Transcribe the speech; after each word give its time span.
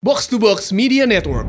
Box 0.00 0.32
to 0.32 0.40
Box 0.40 0.72
Media 0.72 1.04
Network. 1.04 1.44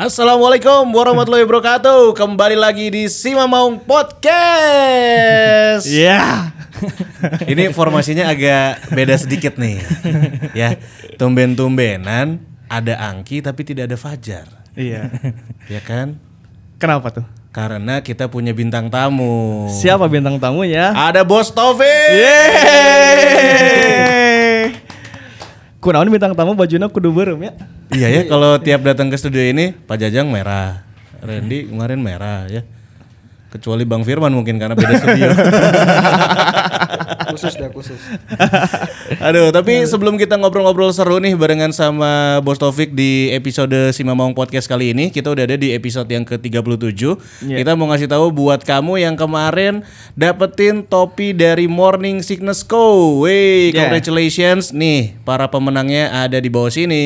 Assalamualaikum 0.00 0.88
warahmatullahi 0.88 1.44
wabarakatuh. 1.44 2.16
Kembali 2.16 2.56
lagi 2.56 2.88
di 2.88 3.12
Sima 3.12 3.44
Maung 3.44 3.76
Podcast. 3.84 5.84
Iya. 6.00 6.48
Ini 7.52 7.68
formasinya 7.76 8.32
agak 8.32 8.88
beda 8.88 9.20
sedikit 9.20 9.60
nih. 9.60 9.84
ya, 10.56 10.80
tumben-tumbenan 11.20 12.40
ada 12.72 13.04
Angki 13.04 13.44
tapi 13.44 13.68
tidak 13.68 13.92
ada 13.92 14.00
Fajar. 14.00 14.48
Iya. 14.72 15.12
Ya 15.68 15.84
kan? 15.84 16.16
Kenapa 16.80 17.12
tuh? 17.12 17.37
Karena 17.48 18.04
kita 18.04 18.28
punya 18.28 18.52
bintang 18.52 18.92
tamu. 18.92 19.66
Siapa 19.72 20.04
bintang 20.06 20.36
tamunya? 20.36 20.92
Ada 20.92 21.24
Bos 21.24 21.48
Taufik. 21.48 21.88
Yeay. 22.12 23.48
Kunaon 25.80 26.12
bintang 26.12 26.36
tamu 26.36 26.52
bajunya 26.52 26.92
kudu 26.92 27.08
berem 27.14 27.48
ya. 27.48 27.52
Iya 27.88 28.08
ya, 28.12 28.28
kalau 28.28 28.60
tiap 28.60 28.84
datang 28.84 29.08
ke 29.08 29.16
studio 29.16 29.40
ini 29.40 29.72
Pak 29.72 29.96
Jajang 29.96 30.28
merah, 30.28 30.84
Randy 31.24 31.72
kemarin 31.72 32.04
merah 32.04 32.44
ya. 32.52 32.60
Kecuali 33.48 33.88
Bang 33.88 34.04
Firman 34.04 34.28
mungkin 34.28 34.60
karena 34.60 34.76
beda 34.76 34.94
studio. 35.00 35.28
khusus 37.28 37.54
dah 37.54 37.70
khusus. 37.70 38.00
Aduh, 39.20 39.52
tapi 39.52 39.84
sebelum 39.84 40.16
kita 40.16 40.36
ngobrol-ngobrol 40.36 40.90
seru 40.90 41.20
nih 41.20 41.36
barengan 41.36 41.70
sama 41.70 42.40
Bos 42.40 42.56
Taufik 42.56 42.92
di 42.92 43.30
episode 43.30 43.92
Sima 43.92 44.16
Maung 44.16 44.32
Podcast 44.32 44.66
kali 44.66 44.96
ini, 44.96 45.12
kita 45.12 45.32
udah 45.32 45.44
ada 45.44 45.56
di 45.56 45.72
episode 45.72 46.08
yang 46.08 46.24
ke-37. 46.24 46.98
Kita 47.44 47.72
mau 47.76 47.88
ngasih 47.88 48.08
tahu 48.08 48.32
buat 48.32 48.64
kamu 48.64 49.00
yang 49.00 49.14
kemarin 49.14 49.84
dapetin 50.12 50.82
topi 50.82 51.36
dari 51.36 51.68
Morning 51.68 52.24
Sickness 52.24 52.64
Co. 52.64 53.20
Wey, 53.22 53.70
Yeah. 53.70 53.84
congratulations 53.86 54.72
nih 54.72 55.20
para 55.22 55.46
pemenangnya 55.46 56.24
ada 56.24 56.40
di 56.40 56.48
bawah 56.48 56.72
sini. 56.72 57.04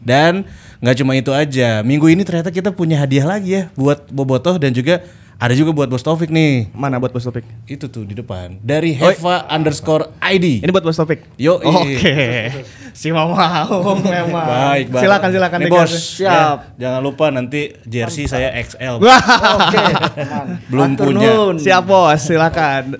Dan 0.00 0.46
nggak 0.80 0.96
cuma 1.00 1.12
itu 1.16 1.32
aja, 1.32 1.80
minggu 1.80 2.06
ini 2.12 2.22
ternyata 2.22 2.52
kita 2.52 2.72
punya 2.72 3.00
hadiah 3.00 3.26
lagi 3.26 3.50
ya 3.62 3.62
buat 3.74 4.08
Bobotoh 4.12 4.60
dan 4.60 4.72
juga 4.76 5.04
ada 5.36 5.52
juga 5.52 5.68
buat 5.76 5.88
Bos 5.92 6.00
Taufik 6.00 6.32
nih. 6.32 6.72
Mana 6.72 6.96
buat 6.96 7.12
Bos 7.12 7.20
Topik? 7.20 7.44
Itu 7.68 7.92
tuh 7.92 8.08
di 8.08 8.16
depan 8.16 8.56
dari 8.64 8.96
Heva 8.96 9.44
underscore 9.52 10.16
ID. 10.24 10.64
Ini 10.64 10.72
buat 10.72 10.80
Bos 10.80 10.96
Topik. 10.96 11.36
Yo, 11.36 11.60
Oke. 11.60 12.48
Si 12.96 13.12
Mama 13.12 13.68
mau 13.68 13.92
memang. 14.00 14.48
Baik, 14.72 14.88
baik. 14.88 15.04
Silakan 15.04 15.28
silakan 15.36 15.58
Nih, 15.60 15.68
bos. 15.68 15.92
Siap. 15.92 16.80
Ya, 16.80 16.88
jangan 16.88 17.00
lupa 17.04 17.28
nanti 17.28 17.76
jersey 17.84 18.24
saya 18.24 18.48
XL. 18.56 18.96
Oke, 19.60 19.84
teman. 20.16 20.46
Belum 20.72 20.88
Matur 20.96 21.04
punya. 21.04 21.32
Siap 21.60 21.84
Bos, 21.84 22.16
silakan. 22.24 22.96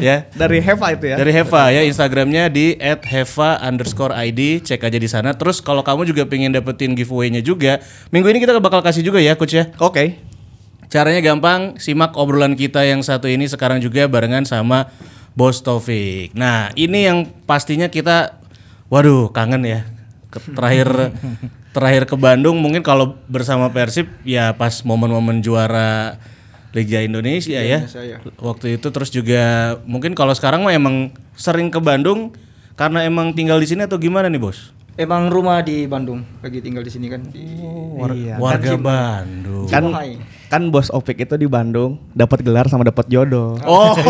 Ya. 0.00 0.28
Dari 0.32 0.58
Heva 0.60 0.86
itu 0.96 1.04
ya. 1.08 1.16
Dari 1.20 1.32
Heva 1.32 1.62
ya 1.72 1.80
Instagramnya 1.84 2.48
di 2.48 2.76
@heva 2.80 3.50
underscore 3.60 4.12
ID 4.16 4.64
cek 4.64 4.80
aja 4.84 4.98
di 4.98 5.08
sana. 5.08 5.36
Terus 5.36 5.60
kalau 5.60 5.84
kamu 5.84 6.08
juga 6.08 6.24
pengen 6.24 6.52
dapetin 6.52 6.96
giveaway-nya 6.96 7.44
juga, 7.44 7.80
minggu 8.12 8.28
ini 8.32 8.38
kita 8.42 8.56
bakal 8.58 8.80
kasih 8.80 9.04
juga 9.04 9.20
ya 9.20 9.36
coach 9.36 9.56
ya. 9.56 9.68
Oke. 9.80 10.20
Caranya 10.86 11.18
gampang, 11.18 11.76
simak 11.82 12.14
obrolan 12.14 12.54
kita 12.54 12.86
yang 12.86 13.02
satu 13.02 13.26
ini 13.26 13.50
sekarang 13.50 13.82
juga 13.82 14.06
barengan 14.06 14.46
sama 14.46 14.88
Bos 15.34 15.60
Taufik. 15.60 16.32
Nah 16.32 16.70
ini 16.78 17.10
yang 17.10 17.26
pastinya 17.44 17.90
kita, 17.90 18.38
waduh 18.88 19.28
kangen 19.34 19.66
ya. 19.66 19.80
Terakhir 20.30 21.12
terakhir 21.76 22.08
ke 22.08 22.16
Bandung 22.16 22.56
mungkin 22.56 22.80
kalau 22.80 23.20
bersama 23.28 23.68
Persib 23.68 24.08
ya 24.24 24.56
pas 24.56 24.80
momen-momen 24.80 25.44
juara 25.44 26.16
Liga 26.76 27.00
Indonesia 27.00 27.56
ya. 27.56 27.80
Indonesia, 27.80 28.02
ya. 28.04 28.18
Waktu 28.36 28.76
itu 28.76 28.92
terus 28.92 29.08
juga 29.08 29.74
mungkin 29.88 30.12
kalau 30.12 30.36
sekarang 30.36 30.60
mah 30.60 30.76
emang 30.76 31.08
sering 31.32 31.72
ke 31.72 31.80
Bandung 31.80 32.36
karena 32.76 33.08
emang 33.08 33.32
tinggal 33.32 33.56
di 33.56 33.64
sini 33.64 33.88
atau 33.88 33.96
gimana 33.96 34.28
nih 34.28 34.36
bos? 34.36 34.75
Emang 34.96 35.28
rumah 35.28 35.60
di 35.60 35.84
Bandung, 35.84 36.24
lagi 36.40 36.64
tinggal 36.64 36.80
di 36.80 36.88
sini 36.88 37.12
kan 37.12 37.20
di 37.20 37.44
Iya. 37.96 38.40
Warga 38.40 38.76
Bandung. 38.76 39.68
Kan 39.68 39.92
Cimahi. 39.92 40.12
kan 40.48 40.62
Bos 40.72 40.88
Opik 40.88 41.20
itu 41.20 41.36
di 41.36 41.44
Bandung 41.44 42.00
dapat 42.12 42.40
gelar 42.40 42.64
sama 42.64 42.80
dapat 42.80 43.04
jodoh. 43.04 43.60
Oh, 43.60 43.92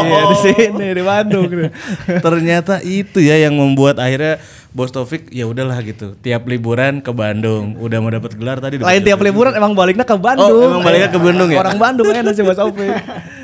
Iya, 0.00 0.20
di 0.24 0.36
sini 0.40 0.86
di 0.92 1.04
Bandung. 1.04 1.48
Ternyata 2.24 2.80
itu 2.80 3.20
ya 3.20 3.36
yang 3.36 3.52
membuat 3.52 4.00
akhirnya 4.00 4.40
Bos 4.72 4.88
Taufik 4.88 5.28
ya 5.28 5.44
udahlah 5.44 5.76
gitu. 5.82 6.16
Tiap 6.18 6.48
liburan 6.48 6.98
ke 6.98 7.12
Bandung, 7.12 7.76
udah 7.76 7.98
mau 8.00 8.08
dapat 8.08 8.32
gelar 8.32 8.58
tadi. 8.58 8.80
Lain 8.80 9.04
tiap 9.04 9.20
liburan 9.20 9.52
emang 9.52 9.76
baliknya 9.76 10.08
ke 10.08 10.16
Bandung. 10.16 10.48
Oh, 10.48 10.72
emang 10.72 10.80
baliknya 10.80 11.12
ke 11.12 11.20
Bandung 11.20 11.52
ya? 11.52 11.60
Orang 11.60 11.76
Bandung 11.76 12.08
kan 12.08 12.32
sih 12.32 12.40
Bos 12.40 12.56
Opik. 12.56 12.88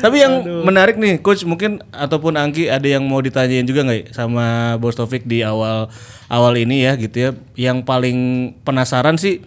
Tapi 0.00 0.16
yang 0.18 0.64
menarik 0.64 0.96
nih, 0.96 1.20
coach 1.20 1.44
mungkin 1.44 1.78
ataupun 1.92 2.34
Angki 2.34 2.66
ada 2.66 2.84
yang 2.88 3.04
mau 3.04 3.20
ditanyain 3.20 3.66
juga 3.68 3.84
nggak 3.84 4.16
sama 4.16 4.76
Bos 4.80 4.96
Taufik 4.96 5.28
di 5.28 5.44
awal 5.44 5.92
awal 6.26 6.52
ini 6.56 6.88
ya 6.88 6.96
gitu 6.96 7.16
ya. 7.16 7.30
Yang 7.54 7.84
paling 7.84 8.18
penasaran 8.64 9.20
sih 9.20 9.44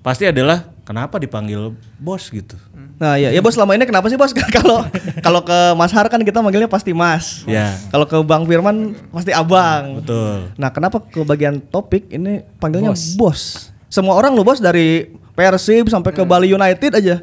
pasti 0.00 0.26
adalah 0.26 0.70
kenapa 0.86 1.18
dipanggil 1.18 1.74
bos 1.98 2.30
gitu. 2.30 2.54
Nah 2.96 3.20
ya, 3.20 3.28
ya 3.28 3.42
bos 3.44 3.52
selama 3.52 3.76
ini 3.76 3.84
kenapa 3.84 4.08
sih 4.08 4.16
bos 4.16 4.32
kalau 4.56 4.86
kalau 5.20 5.40
ke 5.44 5.58
Mas 5.76 5.92
Har 5.92 6.06
kan 6.08 6.22
kita 6.22 6.40
manggilnya 6.40 6.70
pasti 6.70 6.94
Mas. 6.96 7.42
Ya. 7.44 7.76
Kalau 7.90 8.06
ke 8.08 8.16
Bang 8.22 8.46
Firman 8.46 8.96
pasti 9.10 9.34
Abang. 9.34 10.00
Betul. 10.00 10.54
Nah 10.56 10.70
kenapa 10.70 11.02
ke 11.02 11.20
bagian 11.26 11.60
topik 11.60 12.08
ini 12.08 12.46
panggilnya 12.62 12.94
bos? 13.18 13.74
Semua 13.90 14.16
orang 14.16 14.32
lo 14.32 14.46
bos 14.46 14.62
dari 14.62 15.10
Persib 15.36 15.92
sampai 15.92 16.16
ke 16.16 16.24
Bali 16.24 16.48
United 16.48 16.96
aja. 16.96 17.20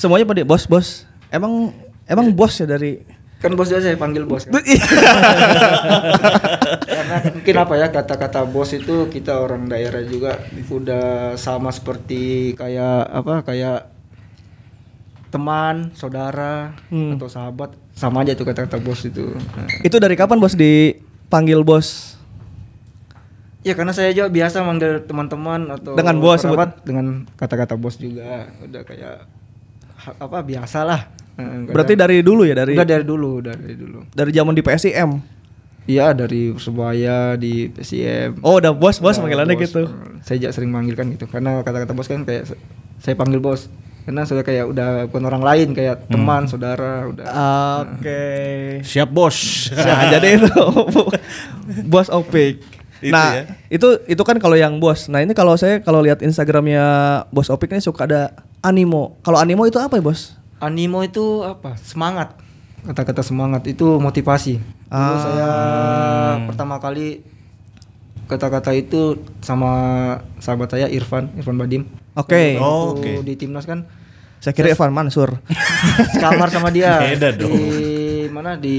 Semuanya 0.00 0.26
pada 0.26 0.42
bos 0.42 0.66
bos. 0.66 1.06
Emang 1.34 1.74
emang 2.06 2.30
bos 2.30 2.54
ya 2.62 2.66
dari 2.70 3.02
kan 3.44 3.52
bos 3.60 3.68
aja 3.68 3.92
saya 3.92 4.00
panggil 4.00 4.24
bos 4.24 4.48
kan. 4.48 4.56
Karena 6.96 7.16
mungkin 7.28 7.54
apa 7.60 7.74
ya 7.76 7.92
kata-kata 7.92 8.48
bos 8.48 8.72
itu 8.72 9.12
kita 9.12 9.36
orang 9.36 9.68
daerah 9.68 10.00
juga 10.00 10.40
udah 10.72 11.36
sama 11.36 11.68
seperti 11.68 12.56
kayak 12.56 13.04
apa 13.04 13.44
kayak 13.44 13.92
teman, 15.28 15.92
saudara 15.92 16.72
atau 16.88 17.28
sahabat 17.28 17.76
sama 17.92 18.24
aja 18.24 18.32
tuh 18.32 18.48
kata-kata 18.48 18.80
bos 18.80 19.04
itu. 19.04 19.34
Nah, 19.34 19.68
itu 19.82 19.96
dari 20.00 20.16
kapan 20.16 20.40
bos 20.40 20.56
dipanggil 20.56 21.60
bos? 21.60 22.16
Ya 23.60 23.76
karena 23.76 23.92
saya 23.92 24.14
juga 24.16 24.32
biasa 24.32 24.64
manggil 24.64 25.04
teman-teman 25.04 25.68
atau 25.72 25.96
Dengan 25.96 26.16
bos, 26.20 26.40
kerabat 26.40 26.80
dengan 26.86 27.28
kata-kata 27.36 27.74
bos 27.76 28.00
juga 28.00 28.48
udah 28.62 28.82
kayak 28.88 29.16
apa 30.16 30.38
biasa 30.40 30.80
lah. 30.84 31.12
Nah, 31.34 31.66
Berarti 31.66 31.94
dari 31.94 32.22
dulu 32.22 32.46
ya 32.46 32.54
dari 32.54 32.72
udah 32.72 32.86
dari 32.86 33.02
dulu 33.02 33.42
dari 33.42 33.74
dulu. 33.74 34.06
dari 34.08 34.30
zaman 34.30 34.54
di 34.54 34.62
PSIM. 34.62 35.10
Iya 35.84 36.16
dari 36.16 36.48
Persebaya 36.48 37.34
di 37.34 37.68
PSM. 37.68 38.40
Oh 38.40 38.56
udah 38.56 38.72
bos 38.72 38.96
bos 38.96 39.14
Nah, 39.14 39.26
panggilannya 39.26 39.52
bos. 39.54 39.64
gitu. 39.64 39.82
Saya 40.20 40.36
juga 40.38 40.50
sering 40.52 40.70
manggil 40.70 40.94
kan 40.94 41.10
gitu 41.10 41.26
karena 41.26 41.60
kata-kata 41.60 41.92
bos 41.92 42.06
kan 42.06 42.22
kayak 42.22 42.54
saya 42.96 43.14
panggil 43.14 43.36
bos 43.36 43.68
karena 44.04 44.22
sudah 44.22 44.40
kayak 44.40 44.64
udah 44.66 45.08
bukan 45.08 45.24
orang 45.24 45.42
lain 45.42 45.68
kayak 45.72 46.06
teman 46.06 46.44
saudara 46.44 47.04
udah. 47.04 47.24
Oke. 47.90 48.22
Siap 48.80 49.08
bos. 49.08 49.68
Nah, 49.72 50.08
jadi 50.14 50.38
itu 50.38 50.48
bos 51.84 52.08
Opik. 52.08 52.60
Itu 53.00 53.12
nah, 53.12 53.36
ya. 53.36 53.42
itu 53.68 53.88
itu 54.06 54.22
kan 54.22 54.38
kalau 54.38 54.56
yang 54.56 54.78
bos. 54.78 55.08
Nah, 55.08 55.20
ini 55.20 55.32
kalau 55.32 55.52
saya 55.56 55.80
kalau 55.80 56.00
lihat 56.00 56.20
Instagramnya 56.20 56.84
bos 57.28 57.50
Opik 57.50 57.68
ini 57.68 57.82
suka 57.82 58.08
ada 58.08 58.22
animo. 58.60 59.20
Kalau 59.20 59.36
animo 59.36 59.64
itu 59.64 59.76
apa 59.76 59.96
ya, 59.96 60.02
bos? 60.02 60.32
Animo 60.58 61.00
itu 61.00 61.42
apa? 61.42 61.74
Semangat. 61.76 62.36
Kata-kata 62.82 63.20
semangat 63.20 63.64
itu 63.64 63.96
motivasi. 63.96 64.60
Dulu 64.60 64.92
Ah. 64.92 65.18
saya 65.18 65.48
pertama 66.46 66.76
kali 66.76 67.24
kata-kata 68.24 68.72
itu 68.72 69.20
sama 69.40 69.72
sahabat 70.38 70.70
saya 70.70 70.86
Irfan, 70.88 71.32
Irfan 71.34 71.56
Badim. 71.56 71.88
Oke. 72.14 72.56
Oh, 72.56 72.94
Waktu 72.94 73.20
oke. 73.20 73.26
Di 73.26 73.34
timnas 73.36 73.64
kan 73.64 73.84
Saya 74.38 74.52
kira 74.52 74.68
Evan 74.68 74.92
Mansur. 74.92 75.40
sekamar 76.10 76.52
sama 76.54 76.68
dia. 76.68 77.00
Beda 77.08 77.32
dong. 77.32 77.48
Di 77.48 78.28
mana 78.28 78.60
di 78.60 78.78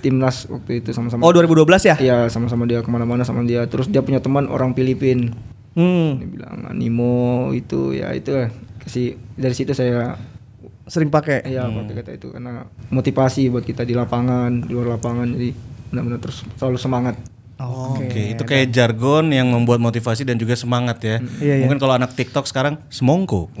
timnas 0.00 0.48
waktu 0.48 0.80
itu 0.80 0.90
sama-sama. 0.90 1.20
Oh, 1.20 1.30
2012 1.30 1.68
ya? 1.84 1.94
Iya 1.94 2.18
sama-sama 2.26 2.64
dia 2.64 2.80
ke 2.80 2.88
mana-mana 2.88 3.20
sama 3.20 3.44
dia. 3.44 3.68
Terus 3.68 3.86
dia 3.86 4.00
punya 4.00 4.18
teman 4.18 4.48
orang 4.48 4.72
Filipin. 4.72 5.36
Hmm. 5.76 6.16
Dia 6.16 6.28
bilang 6.30 6.56
animo 6.66 7.12
itu 7.52 7.92
ya 7.92 8.12
itu 8.12 8.32
lah. 8.32 8.48
kasih 8.80 9.14
dari 9.36 9.52
situ 9.52 9.70
saya 9.72 10.16
Sering 10.92 11.08
pakai. 11.08 11.40
ya 11.48 11.64
pakai 11.72 12.04
kata 12.04 12.10
itu 12.20 12.28
karena 12.36 12.68
motivasi 12.92 13.48
buat 13.48 13.64
kita 13.64 13.88
di 13.88 13.96
lapangan 13.96 14.68
di 14.68 14.76
luar 14.76 15.00
lapangan 15.00 15.24
jadi 15.32 15.56
benar-benar 15.88 16.20
terus 16.20 16.44
selalu 16.60 16.76
semangat. 16.76 17.16
Oke, 17.62 18.36
itu 18.36 18.42
kayak 18.42 18.74
jargon 18.74 19.30
yang 19.32 19.48
membuat 19.48 19.78
motivasi 19.80 20.26
dan 20.26 20.36
juga 20.36 20.58
semangat 20.58 20.98
ya. 21.00 21.16
Iya, 21.40 21.54
iya. 21.62 21.64
Mungkin 21.64 21.78
kalau 21.80 21.94
anak 21.96 22.12
TikTok 22.12 22.44
sekarang 22.44 22.76
semongko. 22.92 23.48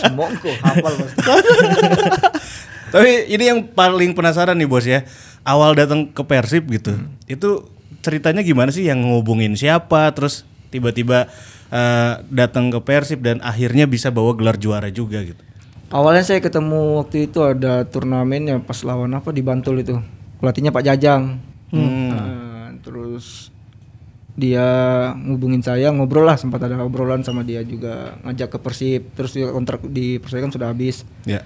Semongko 0.00 0.50
hafal 0.64 0.92
pasti. 0.96 1.18
Tapi 2.94 3.10
ini 3.32 3.44
yang 3.50 3.60
paling 3.66 4.14
penasaran 4.14 4.56
nih 4.56 4.68
bos 4.68 4.86
ya. 4.86 5.04
Awal 5.42 5.74
datang 5.76 6.08
ke 6.10 6.22
Persib 6.24 6.70
gitu. 6.70 6.96
Itu 7.26 7.68
ceritanya 8.00 8.46
gimana 8.46 8.70
sih 8.70 8.86
yang 8.86 9.02
ngehubungin 9.02 9.58
siapa 9.58 10.06
terus 10.14 10.46
tiba-tiba 10.76 11.26
eh, 11.72 12.12
datang 12.28 12.68
ke 12.68 12.78
Persib 12.84 13.24
dan 13.24 13.40
akhirnya 13.40 13.88
bisa 13.88 14.12
bawa 14.12 14.36
gelar 14.36 14.60
juara 14.60 14.92
juga 14.92 15.24
gitu. 15.24 15.40
Awalnya 15.88 16.26
saya 16.26 16.42
ketemu 16.42 17.00
waktu 17.00 17.30
itu 17.30 17.40
ada 17.40 17.86
turnamen 17.86 18.42
ya 18.44 18.56
pas 18.58 18.76
lawan 18.82 19.14
apa 19.14 19.30
di 19.30 19.40
Bantul 19.40 19.80
itu. 19.80 19.96
Pelatihnya 20.36 20.74
Pak 20.74 20.84
Jajang. 20.84 21.22
Nah, 21.70 22.74
terus 22.82 23.48
dia 24.36 24.66
ngubungin 25.16 25.64
saya 25.64 25.88
ngobrol 25.88 26.28
lah 26.28 26.36
sempat 26.36 26.60
ada 26.60 26.84
obrolan 26.84 27.24
sama 27.24 27.40
dia 27.40 27.64
juga 27.64 28.20
ngajak 28.20 28.52
ke 28.52 28.58
Persib 28.60 29.02
terus 29.16 29.32
kontrak 29.32 29.80
di 29.88 30.20
Persib 30.20 30.44
kan 30.44 30.52
sudah 30.52 30.68
habis 30.70 31.08
Ya. 31.24 31.40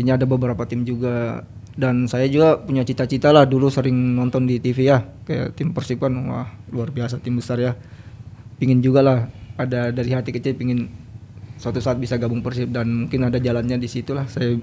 ini 0.00 0.08
ada 0.08 0.24
beberapa 0.24 0.64
tim 0.64 0.80
juga 0.88 1.44
dan 1.76 2.08
saya 2.08 2.24
juga 2.32 2.56
punya 2.56 2.80
cita-cita 2.80 3.28
lah 3.28 3.44
dulu 3.44 3.68
sering 3.68 4.16
nonton 4.16 4.48
di 4.48 4.56
TV 4.56 4.88
ya 4.88 5.04
kayak 5.28 5.52
tim 5.52 5.76
Persib 5.76 6.00
kan 6.00 6.16
wah 6.32 6.48
luar 6.72 6.88
biasa 6.88 7.20
tim 7.20 7.36
besar 7.36 7.60
ya 7.60 7.76
pingin 8.60 8.78
juga 8.78 9.00
lah 9.00 9.18
ada 9.56 9.88
dari 9.88 10.12
hati 10.12 10.30
kecil 10.30 10.52
pingin 10.52 10.92
suatu 11.56 11.76
saat 11.76 11.96
bisa 11.96 12.14
gabung 12.14 12.40
Persib 12.40 12.70
dan 12.70 12.86
mungkin 13.04 13.20
ada 13.22 13.36
jalannya 13.36 13.76
di 13.76 13.88
situ 13.88 14.12
lah 14.12 14.24
saya 14.26 14.56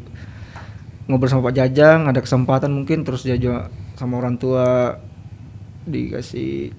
ngobrol 1.05 1.27
sama 1.27 1.45
Pak 1.45 1.55
Jajang 1.55 2.05
ada 2.05 2.19
kesempatan 2.19 2.71
mungkin 2.71 3.01
terus 3.01 3.21
dia 3.21 3.35
juga 3.35 3.67
sama 3.93 4.17
orang 4.17 4.35
tua 4.35 4.97
dikasih 5.83 6.71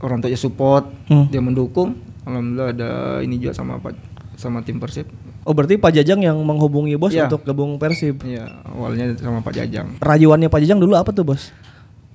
orang 0.00 0.18
tuanya 0.18 0.36
support 0.36 0.88
dia 1.28 1.38
mendukung 1.38 1.94
alhamdulillah 2.22 2.70
ada 2.70 2.90
ini 3.20 3.36
juga 3.36 3.52
sama 3.52 3.76
Pak 3.76 3.94
sama 4.34 4.62
tim 4.62 4.78
Persib 4.78 5.08
Oh 5.42 5.56
berarti 5.56 5.80
Pak 5.80 5.96
Jajang 5.96 6.20
yang 6.20 6.36
menghubungi 6.38 6.92
bos 6.94 7.08
Iya. 7.08 7.24
untuk 7.24 7.40
gabung 7.42 7.80
Persib. 7.80 8.20
ya 8.20 8.44
awalnya 8.68 9.16
sama 9.16 9.40
Pak 9.40 9.56
Jajang 9.56 9.96
Rayuannya 9.96 10.46
Pak 10.46 10.60
Jajang 10.60 10.76
dulu 10.76 10.92
apa 10.92 11.08
tuh 11.08 11.24
bos? 11.24 11.56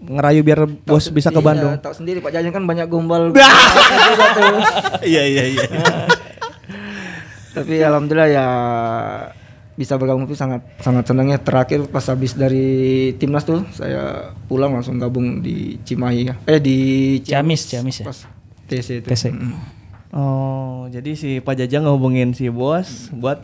Ngerayu 0.03 0.44
biar 0.44 0.67
bos 0.67 1.07
Tahu 1.07 1.15
bisa 1.15 1.31
ke 1.31 1.39
iya, 1.39 1.47
Bandung. 1.47 1.71
tahu 1.79 1.95
sendiri 1.95 2.19
Pak 2.19 2.31
Jajang 2.35 2.51
kan 2.51 2.63
banyak 2.67 2.88
gombal. 2.91 3.31
Iya 5.03 5.23
iya 5.23 5.44
iya. 5.51 5.65
Tapi 7.55 7.79
alhamdulillah 7.79 8.29
ya 8.31 8.47
bisa 9.73 9.97
bergabung 9.97 10.29
itu 10.29 10.38
sangat 10.38 10.61
sangat 10.83 11.09
senangnya 11.09 11.41
terakhir 11.41 11.89
pas 11.89 12.05
habis 12.05 12.38
dari 12.38 13.09
timnas 13.17 13.41
tuh 13.41 13.65
saya 13.73 14.31
pulang 14.45 14.69
langsung 14.73 15.01
gabung 15.01 15.41
di 15.41 15.81
Cimahi 15.81 16.21
ya. 16.29 16.35
Eh 16.45 16.59
di 16.61 16.77
Ciamis, 17.25 17.73
Ciamis 17.73 18.01
ya. 18.01 18.05
pas 18.05 18.19
TC 18.69 19.01
itu. 19.01 19.07
TC. 19.09 19.23
Mm. 19.33 19.53
Oh 20.13 20.85
jadi 20.94 21.17
si 21.17 21.41
Pak 21.41 21.57
Jajang 21.57 21.89
ngehubungin 21.89 22.38
si 22.38 22.51
bos 22.53 23.09
buat 23.15 23.41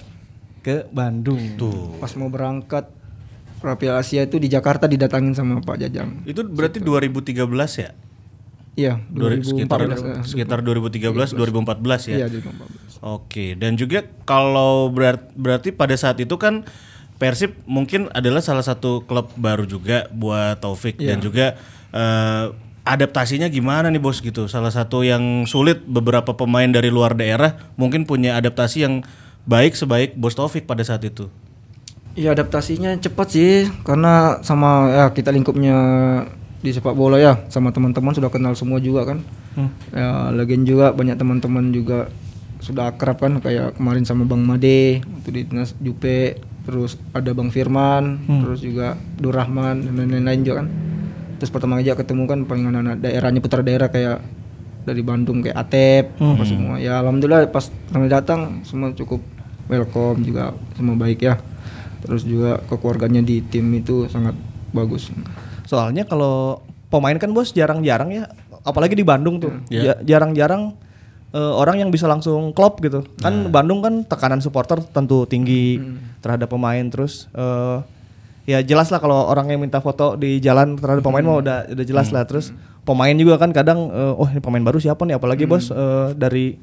ke 0.61 0.85
Bandung. 0.93 1.39
Tuh. 1.57 1.97
Pas 1.97 2.13
mau 2.13 2.29
berangkat 2.29 2.98
Piala 3.59 3.99
Asia 3.99 4.23
itu 4.23 4.39
di 4.39 4.47
Jakarta 4.47 4.87
didatangin 4.87 5.35
sama 5.35 5.59
Pak 5.59 5.77
Jajang. 5.77 6.23
Itu 6.23 6.43
berarti 6.43 6.79
2013 6.79 7.43
ya? 7.75 7.91
Iya, 8.79 8.93
Dua- 9.11 9.35
sekitar 9.35 9.83
2014. 9.83 10.23
sekitar 10.23 10.59
2013 10.63 11.35
2014 11.35 12.07
ya. 12.07 12.15
Iya, 12.15 12.27
2014. 12.31 13.03
Oke, 13.03 13.45
dan 13.53 13.75
juga 13.75 14.07
kalau 14.23 14.87
berat- 14.87 15.35
berarti 15.35 15.71
pada 15.71 15.95
saat 15.95 16.15
itu 16.17 16.35
kan 16.35 16.63
Persib 17.19 17.51
mungkin 17.67 18.07
adalah 18.15 18.39
salah 18.39 18.63
satu 18.63 19.03
klub 19.03 19.35
baru 19.35 19.67
juga 19.67 20.07
buat 20.09 20.55
Taufik 20.55 20.95
dan 21.03 21.19
juga 21.19 21.59
eh, 21.91 22.45
adaptasinya 22.87 23.51
gimana 23.51 23.91
nih 23.91 23.99
bos 23.99 24.23
gitu. 24.23 24.47
Salah 24.47 24.71
satu 24.71 25.03
yang 25.03 25.43
sulit 25.43 25.83
beberapa 25.83 26.31
pemain 26.31 26.65
dari 26.65 26.87
luar 26.87 27.11
daerah 27.13 27.59
mungkin 27.75 28.07
punya 28.07 28.39
adaptasi 28.39 28.87
yang 28.87 29.03
baik 29.43 29.75
sebaik 29.75 30.15
bos 30.15 30.31
Taufik 30.31 30.63
pada 30.63 30.79
saat 30.79 31.03
itu. 31.03 31.27
Iya 32.19 32.35
adaptasinya 32.35 32.99
cepat 32.99 33.27
sih 33.31 33.71
karena 33.87 34.43
sama 34.43 34.91
ya 34.91 35.05
kita 35.15 35.31
lingkupnya 35.31 35.77
di 36.59 36.75
sepak 36.75 36.91
bola 36.91 37.15
ya 37.15 37.47
sama 37.47 37.71
teman-teman 37.71 38.11
sudah 38.11 38.27
kenal 38.27 38.51
semua 38.59 38.83
juga 38.83 39.07
kan. 39.07 39.23
Ya 39.95 40.27
lagian 40.35 40.67
juga 40.67 40.91
banyak 40.91 41.15
teman-teman 41.15 41.71
juga 41.71 42.11
sudah 42.59 42.91
akrab 42.91 43.23
kan 43.23 43.39
kayak 43.39 43.79
kemarin 43.79 44.03
sama 44.03 44.27
Bang 44.27 44.43
Made 44.43 44.99
itu 44.99 45.29
di 45.31 45.47
Dinas 45.47 45.71
Jupe 45.79 46.43
terus 46.67 46.99
ada 47.15 47.31
Bang 47.31 47.55
Firman 47.55 48.19
terus 48.27 48.59
juga 48.67 48.99
Durrahman 49.15 49.87
dan 49.87 49.95
lain-lain 49.95 50.43
juga 50.43 50.55
kan. 50.59 50.67
Terus 51.39 51.55
pertama 51.55 51.79
aja 51.79 51.95
ketemu 51.95 52.27
kan 52.27 52.43
paling 52.43 52.67
anak-anak 52.67 52.99
daerahnya 52.99 53.39
putra 53.39 53.63
daerah 53.63 53.87
kayak 53.87 54.19
dari 54.83 54.99
Bandung 55.07 55.39
kayak 55.39 55.55
Atep 55.55 56.19
apa 56.19 56.43
semua. 56.43 56.83
Ya 56.83 56.99
alhamdulillah 56.99 57.47
pas 57.47 57.71
pertama 57.71 58.11
datang 58.11 58.59
semua 58.67 58.91
cukup 58.91 59.23
welcome 59.71 60.19
juga 60.19 60.51
semua 60.75 60.99
baik 60.99 61.23
ya 61.23 61.39
terus 61.99 62.23
juga 62.23 62.59
kekeluarganya 62.65 63.19
di 63.19 63.41
tim 63.41 63.67
itu 63.73 64.07
sangat 64.07 64.35
bagus 64.71 65.11
Soalnya 65.65 66.01
kalau 66.03 66.61
pemain 66.89 67.13
kan 67.15 67.29
bos 67.29 67.53
jarang-jarang 67.53 68.09
ya, 68.09 68.25
apalagi 68.63 68.97
di 68.97 69.05
Bandung 69.05 69.37
tuh, 69.37 69.53
Iya. 69.69 69.93
Ja- 69.93 70.17
jarang-jarang 70.17 70.73
eh, 71.29 71.37
orang 71.53 71.77
yang 71.77 71.93
bisa 71.93 72.09
langsung 72.09 72.49
klop 72.51 72.81
gitu. 72.81 73.05
Kan 73.21 73.53
Bandung 73.53 73.85
kan 73.85 74.01
tekanan 74.01 74.41
supporter 74.41 74.81
tentu 74.81 75.29
tinggi 75.29 75.77
terhadap 76.19 76.49
pemain 76.49 76.81
terus 76.89 77.29
eh, 77.31 77.77
ya 78.49 78.65
jelas 78.65 78.89
lah 78.89 78.97
kalau 78.97 79.29
orang 79.29 79.45
yang 79.47 79.61
minta 79.61 79.77
foto 79.77 80.17
di 80.17 80.41
jalan 80.41 80.73
terhadap 80.73 81.05
pemain 81.05 81.21
mah 81.21 81.37
udah 81.37 81.57
udah 81.69 81.85
jelas 81.85 82.09
lah. 82.09 82.25
Terus 82.25 82.49
pemain 82.81 83.13
juga 83.13 83.37
kan 83.37 83.53
kadang 83.53 83.93
eh, 83.93 84.13
oh 84.17 84.25
ini 84.25 84.41
pemain 84.41 84.65
baru 84.65 84.81
siapa 84.81 85.05
nih 85.05 85.21
apalagi 85.21 85.45
bos 85.45 85.69
eh, 85.69 86.17
dari 86.17 86.57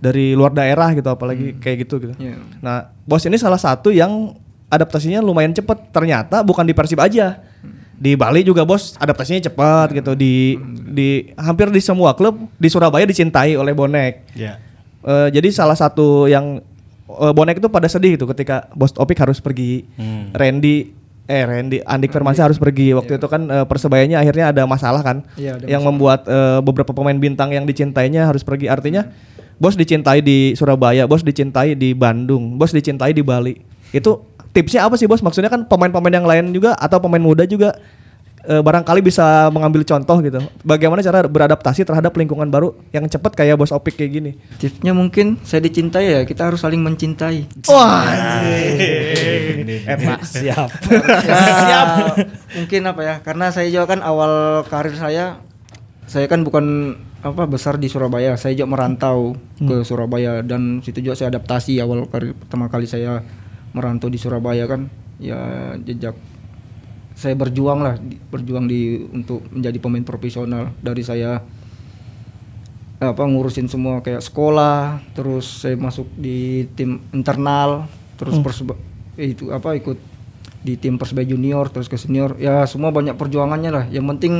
dari 0.00 0.34
luar 0.34 0.50
daerah 0.50 0.90
gitu 0.90 1.06
apalagi 1.06 1.54
kayak 1.62 1.86
gitu 1.86 2.02
gitu. 2.02 2.14
Iya. 2.18 2.34
Nah, 2.58 2.90
bos 3.06 3.22
ini 3.22 3.38
salah 3.38 3.62
satu 3.62 3.94
yang 3.94 4.34
adaptasinya 4.70 5.20
lumayan 5.20 5.52
cepet. 5.52 5.92
Ternyata 5.92 6.40
bukan 6.46 6.64
di 6.64 6.72
Persib 6.72 7.02
aja. 7.02 7.42
Di 8.00 8.16
Bali 8.16 8.40
juga 8.40 8.64
bos 8.64 8.96
adaptasinya 8.96 9.44
cepat 9.44 9.92
gitu. 9.92 10.16
Di 10.16 10.56
di 10.88 11.34
hampir 11.36 11.68
di 11.68 11.84
semua 11.84 12.16
klub 12.16 12.48
di 12.56 12.70
Surabaya 12.72 13.04
dicintai 13.04 13.58
oleh 13.58 13.76
bonek. 13.76 14.32
Ya. 14.32 14.56
Eh, 15.04 15.28
jadi 15.34 15.52
salah 15.52 15.76
satu 15.76 16.24
yang 16.24 16.64
eh, 17.10 17.32
bonek 17.36 17.60
itu 17.60 17.68
pada 17.68 17.90
sedih 17.90 18.16
itu 18.16 18.24
ketika 18.30 18.72
bos 18.72 18.96
Opik 18.96 19.20
harus 19.20 19.42
pergi. 19.44 19.84
Hmm. 20.00 20.32
Randy 20.32 21.00
eh 21.30 21.46
Randy 21.46 21.78
Andik 21.86 22.10
Firmansyah 22.10 22.50
harus 22.50 22.58
pergi 22.58 22.90
waktu 22.90 23.22
itu 23.22 23.26
kan 23.30 23.46
eh, 23.46 23.62
persebayanya 23.62 24.18
akhirnya 24.18 24.50
ada 24.50 24.62
masalah 24.66 24.98
kan 25.06 25.22
Iya, 25.38 25.62
ada 25.62 25.64
yang 25.70 25.86
membuat 25.86 26.26
eh, 26.26 26.58
beberapa 26.58 26.90
pemain 26.90 27.14
bintang 27.14 27.54
yang 27.54 27.62
dicintainya 27.62 28.26
harus 28.26 28.42
pergi 28.42 28.66
artinya 28.66 29.06
bos 29.62 29.78
dicintai 29.78 30.26
di 30.26 30.58
Surabaya 30.58 31.06
bos 31.06 31.22
dicintai 31.22 31.78
di 31.78 31.94
Bandung 31.94 32.58
bos 32.58 32.74
dicintai 32.74 33.14
di 33.14 33.22
Bali 33.22 33.54
itu 33.94 34.18
tipsnya 34.52 34.86
apa 34.86 34.94
sih 34.98 35.06
bos? 35.06 35.22
Maksudnya 35.22 35.50
kan 35.50 35.66
pemain-pemain 35.66 36.14
yang 36.14 36.26
lain 36.26 36.54
juga 36.54 36.74
atau 36.76 36.98
pemain 37.02 37.22
muda 37.22 37.46
juga 37.46 37.76
eh, 38.44 38.62
barangkali 38.62 39.00
bisa 39.04 39.48
mengambil 39.52 39.82
contoh 39.86 40.16
gitu. 40.24 40.40
Bagaimana 40.66 41.00
cara 41.04 41.24
beradaptasi 41.26 41.84
terhadap 41.84 42.12
lingkungan 42.16 42.48
baru 42.48 42.74
yang 42.90 43.06
cepat 43.06 43.36
kayak 43.36 43.56
bos 43.58 43.72
Opik 43.72 43.98
kayak 44.00 44.10
gini? 44.10 44.30
Tipsnya 44.58 44.92
mungkin 44.96 45.38
saya 45.46 45.62
dicintai 45.64 46.06
ya 46.06 46.20
kita 46.26 46.50
harus 46.50 46.60
saling 46.62 46.80
mencintai. 46.82 47.46
Wah 47.70 48.10
Emak 49.86 50.22
siap. 50.26 50.70
siap 51.66 51.88
mungkin 52.56 52.82
apa 52.90 53.00
ya 53.06 53.14
karena 53.22 53.54
saya 53.54 53.70
juga 53.70 53.94
kan 53.94 54.00
awal 54.02 54.64
karir 54.66 54.94
saya 54.98 55.38
saya 56.10 56.26
kan 56.26 56.42
bukan 56.42 56.98
apa 57.20 57.44
besar 57.44 57.76
di 57.76 57.86
Surabaya. 57.86 58.34
Saya 58.40 58.56
juga 58.56 58.74
merantau 58.74 59.36
ke 59.60 59.84
Surabaya 59.84 60.40
dan 60.40 60.80
situ 60.80 61.04
juga 61.04 61.14
saya 61.14 61.36
adaptasi 61.36 61.78
awal 61.78 62.08
karir 62.08 62.32
pertama 62.32 62.66
kali 62.66 62.88
saya 62.88 63.22
merantau 63.70 64.10
di 64.10 64.18
Surabaya 64.18 64.66
kan 64.66 64.90
ya 65.20 65.74
jejak 65.84 66.16
saya 67.20 67.36
berjuang 67.36 67.84
lah 67.84 68.00
berjuang 68.32 68.64
di 68.64 69.04
untuk 69.12 69.44
menjadi 69.52 69.76
pemain 69.76 70.06
profesional. 70.06 70.72
Dari 70.80 71.04
saya 71.04 71.44
apa 73.00 73.22
ngurusin 73.24 73.68
semua 73.68 74.04
kayak 74.04 74.20
sekolah 74.24 75.00
terus 75.16 75.64
saya 75.64 75.76
masuk 75.76 76.04
di 76.20 76.68
tim 76.76 77.00
internal 77.16 77.88
terus 78.20 78.36
perseba 78.44 78.76
eh, 79.16 79.32
itu 79.32 79.48
apa 79.48 79.72
ikut 79.72 79.96
di 80.60 80.76
tim 80.76 81.00
persebaya 81.00 81.28
junior 81.28 81.68
terus 81.68 81.92
ke 81.92 82.00
senior. 82.00 82.36
Ya 82.40 82.64
semua 82.64 82.88
banyak 82.88 83.16
perjuangannya 83.16 83.70
lah. 83.72 83.84
Yang 83.92 84.16
penting 84.16 84.34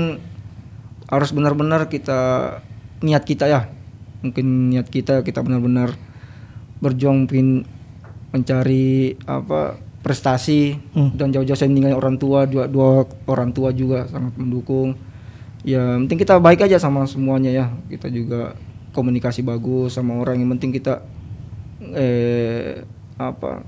harus 1.08 1.30
benar-benar 1.36 1.92
kita 1.92 2.20
niat 3.04 3.24
kita 3.28 3.44
ya. 3.44 3.68
Mungkin 4.24 4.72
niat 4.72 4.88
kita 4.88 5.20
kita 5.20 5.40
benar-benar 5.44 5.96
berjuang 6.80 7.28
pin 7.28 7.64
mencari 8.30 9.18
apa 9.26 9.78
prestasi 10.00 10.80
dan 10.94 11.28
jauh-jauh 11.28 11.58
saya 11.58 11.68
meninggalkan 11.68 12.00
orang 12.00 12.16
tua 12.16 12.48
dua, 12.48 12.64
dua 12.64 13.04
orang 13.28 13.52
tua 13.52 13.68
juga 13.70 14.08
sangat 14.08 14.32
mendukung. 14.40 14.96
Ya 15.60 16.00
penting 16.00 16.24
kita 16.24 16.40
baik 16.40 16.64
aja 16.64 16.80
sama 16.80 17.04
semuanya 17.04 17.52
ya. 17.52 17.66
Kita 17.92 18.08
juga 18.08 18.56
komunikasi 18.96 19.44
bagus 19.44 20.00
sama 20.00 20.16
orang. 20.16 20.40
Yang 20.40 20.50
penting 20.56 20.70
kita 20.72 21.04
eh 21.92 22.80
apa 23.20 23.60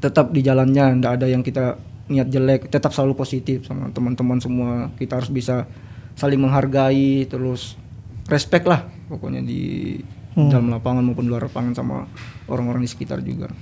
tetap 0.00 0.32
di 0.32 0.40
jalannya. 0.40 1.02
Ndak 1.02 1.12
ada 1.20 1.26
yang 1.28 1.44
kita 1.44 1.76
niat 2.08 2.32
jelek. 2.32 2.72
Tetap 2.72 2.96
selalu 2.96 3.12
positif 3.12 3.68
sama 3.68 3.92
teman-teman 3.92 4.40
semua. 4.40 4.88
Kita 4.96 5.20
harus 5.20 5.28
bisa 5.28 5.68
saling 6.16 6.40
menghargai 6.40 7.28
terus 7.28 7.76
respect 8.28 8.64
lah 8.68 8.88
pokoknya 9.08 9.44
di 9.44 9.96
dalam 10.32 10.72
lapangan 10.72 11.04
maupun 11.04 11.28
luar 11.28 11.44
lapangan 11.44 11.76
sama 11.76 12.08
orang-orang 12.48 12.84
di 12.84 12.90
sekitar 12.90 13.20
juga 13.20 13.52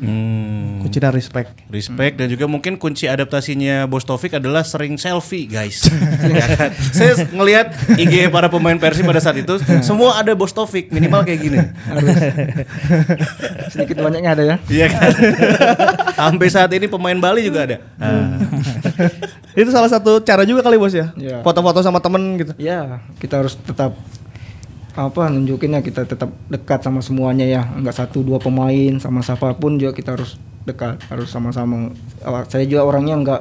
Hmm. 0.00 0.80
Kunci 0.80 0.98
dan 1.02 1.12
respect. 1.12 1.52
Respect 1.68 2.14
dan 2.16 2.26
juga 2.30 2.48
mungkin 2.48 2.80
kunci 2.80 3.10
adaptasinya 3.10 3.84
Bos 3.90 4.06
Taufik 4.06 4.38
adalah 4.38 4.64
sering 4.64 4.96
selfie 4.96 5.50
guys. 5.50 5.84
Ya 6.22 6.46
kan? 6.48 6.70
Saya 6.94 7.28
ngelihat 7.28 7.76
IG 7.98 8.30
para 8.32 8.48
pemain 8.48 8.78
Persib 8.78 9.04
pada 9.04 9.20
saat 9.20 9.36
itu 9.42 9.58
semua 9.84 10.16
ada 10.16 10.32
Bos 10.32 10.54
Taufik 10.54 10.88
minimal 10.88 11.26
kayak 11.26 11.40
gini. 11.44 11.58
Sedikit 13.68 14.00
banyaknya 14.00 14.30
ada 14.32 14.42
ya. 14.46 14.56
Iya 14.70 14.86
kan? 14.88 15.10
Sampai 16.14 16.48
saat 16.48 16.70
ini 16.72 16.86
pemain 16.88 17.18
Bali 17.18 17.44
juga 17.44 17.68
ada. 17.68 17.76
Itu 19.52 19.68
salah 19.68 19.90
satu 19.92 20.24
cara 20.24 20.48
juga 20.48 20.64
kali 20.64 20.80
bos 20.80 20.96
ya. 20.96 21.12
Iya. 21.12 21.44
Foto-foto 21.44 21.84
sama 21.84 22.00
temen 22.00 22.40
gitu. 22.40 22.56
Ya, 22.56 23.04
kita 23.20 23.44
harus 23.44 23.52
tetap 23.60 23.92
apa 24.92 25.22
nunjukinnya 25.26 25.80
kita 25.80 26.04
tetap 26.04 26.28
dekat 26.46 26.80
sama 26.80 27.00
semuanya 27.00 27.42
ya 27.42 27.64
nggak 27.64 27.96
satu 27.96 28.20
dua 28.20 28.36
pemain 28.36 28.92
sama 28.96 29.20
siapa 29.20 29.54
pun 29.54 29.76
juga 29.76 29.92
kita 29.92 30.12
harus 30.12 30.36
dekat 30.62 31.00
harus 31.08 31.26
sama-sama 31.26 31.90
Awak- 32.20 32.48
saya 32.48 32.64
juga 32.64 32.84
orangnya 32.84 33.16
nggak 33.16 33.40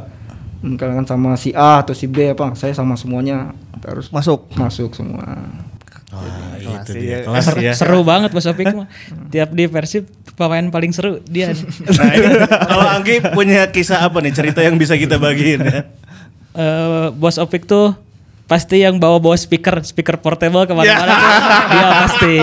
misalkan 0.63 1.03
sama 1.03 1.35
si 1.35 1.51
A 1.51 1.81
atau 1.81 1.91
si 1.91 2.05
B 2.05 2.29
apa 2.29 2.53
saya 2.53 2.71
sama 2.71 2.95
semuanya 2.95 3.51
kita 3.75 3.87
harus 3.89 4.07
Masuk. 4.09 4.47
masuk 4.53 4.93
semua 4.93 5.25
Wah, 6.11 6.59
Kelas 6.59 6.83
itu 6.83 6.91
ya. 6.91 6.99
dia. 6.99 7.17
Kelas 7.23 7.45
ya. 7.55 7.71
Seru 7.73 8.03
banget 8.03 8.35
Bos 8.35 8.43
Opik 8.43 8.67
mah. 8.67 8.83
Tiap 9.31 9.55
di 9.55 9.63
Persib 9.65 10.11
pemain 10.35 10.67
paling 10.67 10.91
seru 10.91 11.23
dia. 11.23 11.55
Nah, 11.55 12.11
ini, 12.11 12.35
kalau 12.67 12.87
Anggi 12.91 13.15
punya 13.31 13.71
kisah 13.71 14.03
apa 14.03 14.19
nih 14.19 14.35
cerita 14.35 14.59
yang 14.59 14.75
bisa 14.75 14.99
kita 14.99 15.15
bagiin 15.15 15.63
ya? 15.63 15.87
Eh, 16.51 17.07
Bos 17.15 17.39
Opik 17.39 17.63
tuh 17.63 17.95
pasti 18.51 18.83
yang 18.83 18.99
bawa-bawa 18.99 19.39
speaker, 19.39 19.79
speaker 19.79 20.19
portable 20.19 20.67
ke 20.67 20.75
mana-mana 20.75 21.07
tuh. 21.07 21.31
Dia 21.71 21.85
pasti, 22.03 22.35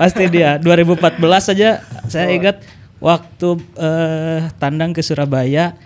pasti 0.00 0.24
dia. 0.32 0.56
2014 0.56 1.20
saja 1.52 1.84
saya 2.08 2.32
ingat 2.32 2.64
waktu 2.96 3.60
eh, 3.76 4.48
tandang 4.56 4.96
ke 4.96 5.04
Surabaya 5.04 5.76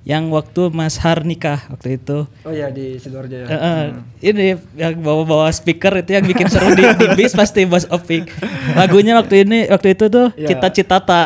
yang 0.00 0.32
waktu 0.32 0.72
Mas 0.72 0.96
Har 0.96 1.22
nikah 1.22 1.60
waktu 1.68 2.00
itu. 2.00 2.24
oh 2.24 2.52
ya 2.52 2.72
di 2.72 2.96
sidoarjo 2.96 3.36
ya 3.36 3.46
eh, 3.46 3.84
ini 4.24 4.56
yang 4.72 4.96
bawa-bawa 4.96 5.52
speaker 5.52 5.92
itu 6.00 6.16
yang 6.16 6.24
bikin 6.24 6.48
seru 6.48 6.72
di, 6.72 6.88
di 6.96 7.06
bis 7.14 7.36
pasti 7.36 7.68
Bos 7.68 7.84
Opik. 7.86 8.32
Lagunya 8.72 9.12
waktu 9.14 9.44
ini 9.44 9.68
waktu 9.68 9.92
itu 9.92 10.08
tuh 10.08 10.32
Iya. 10.34 10.48
kita 10.50 10.68
citata 10.72 11.20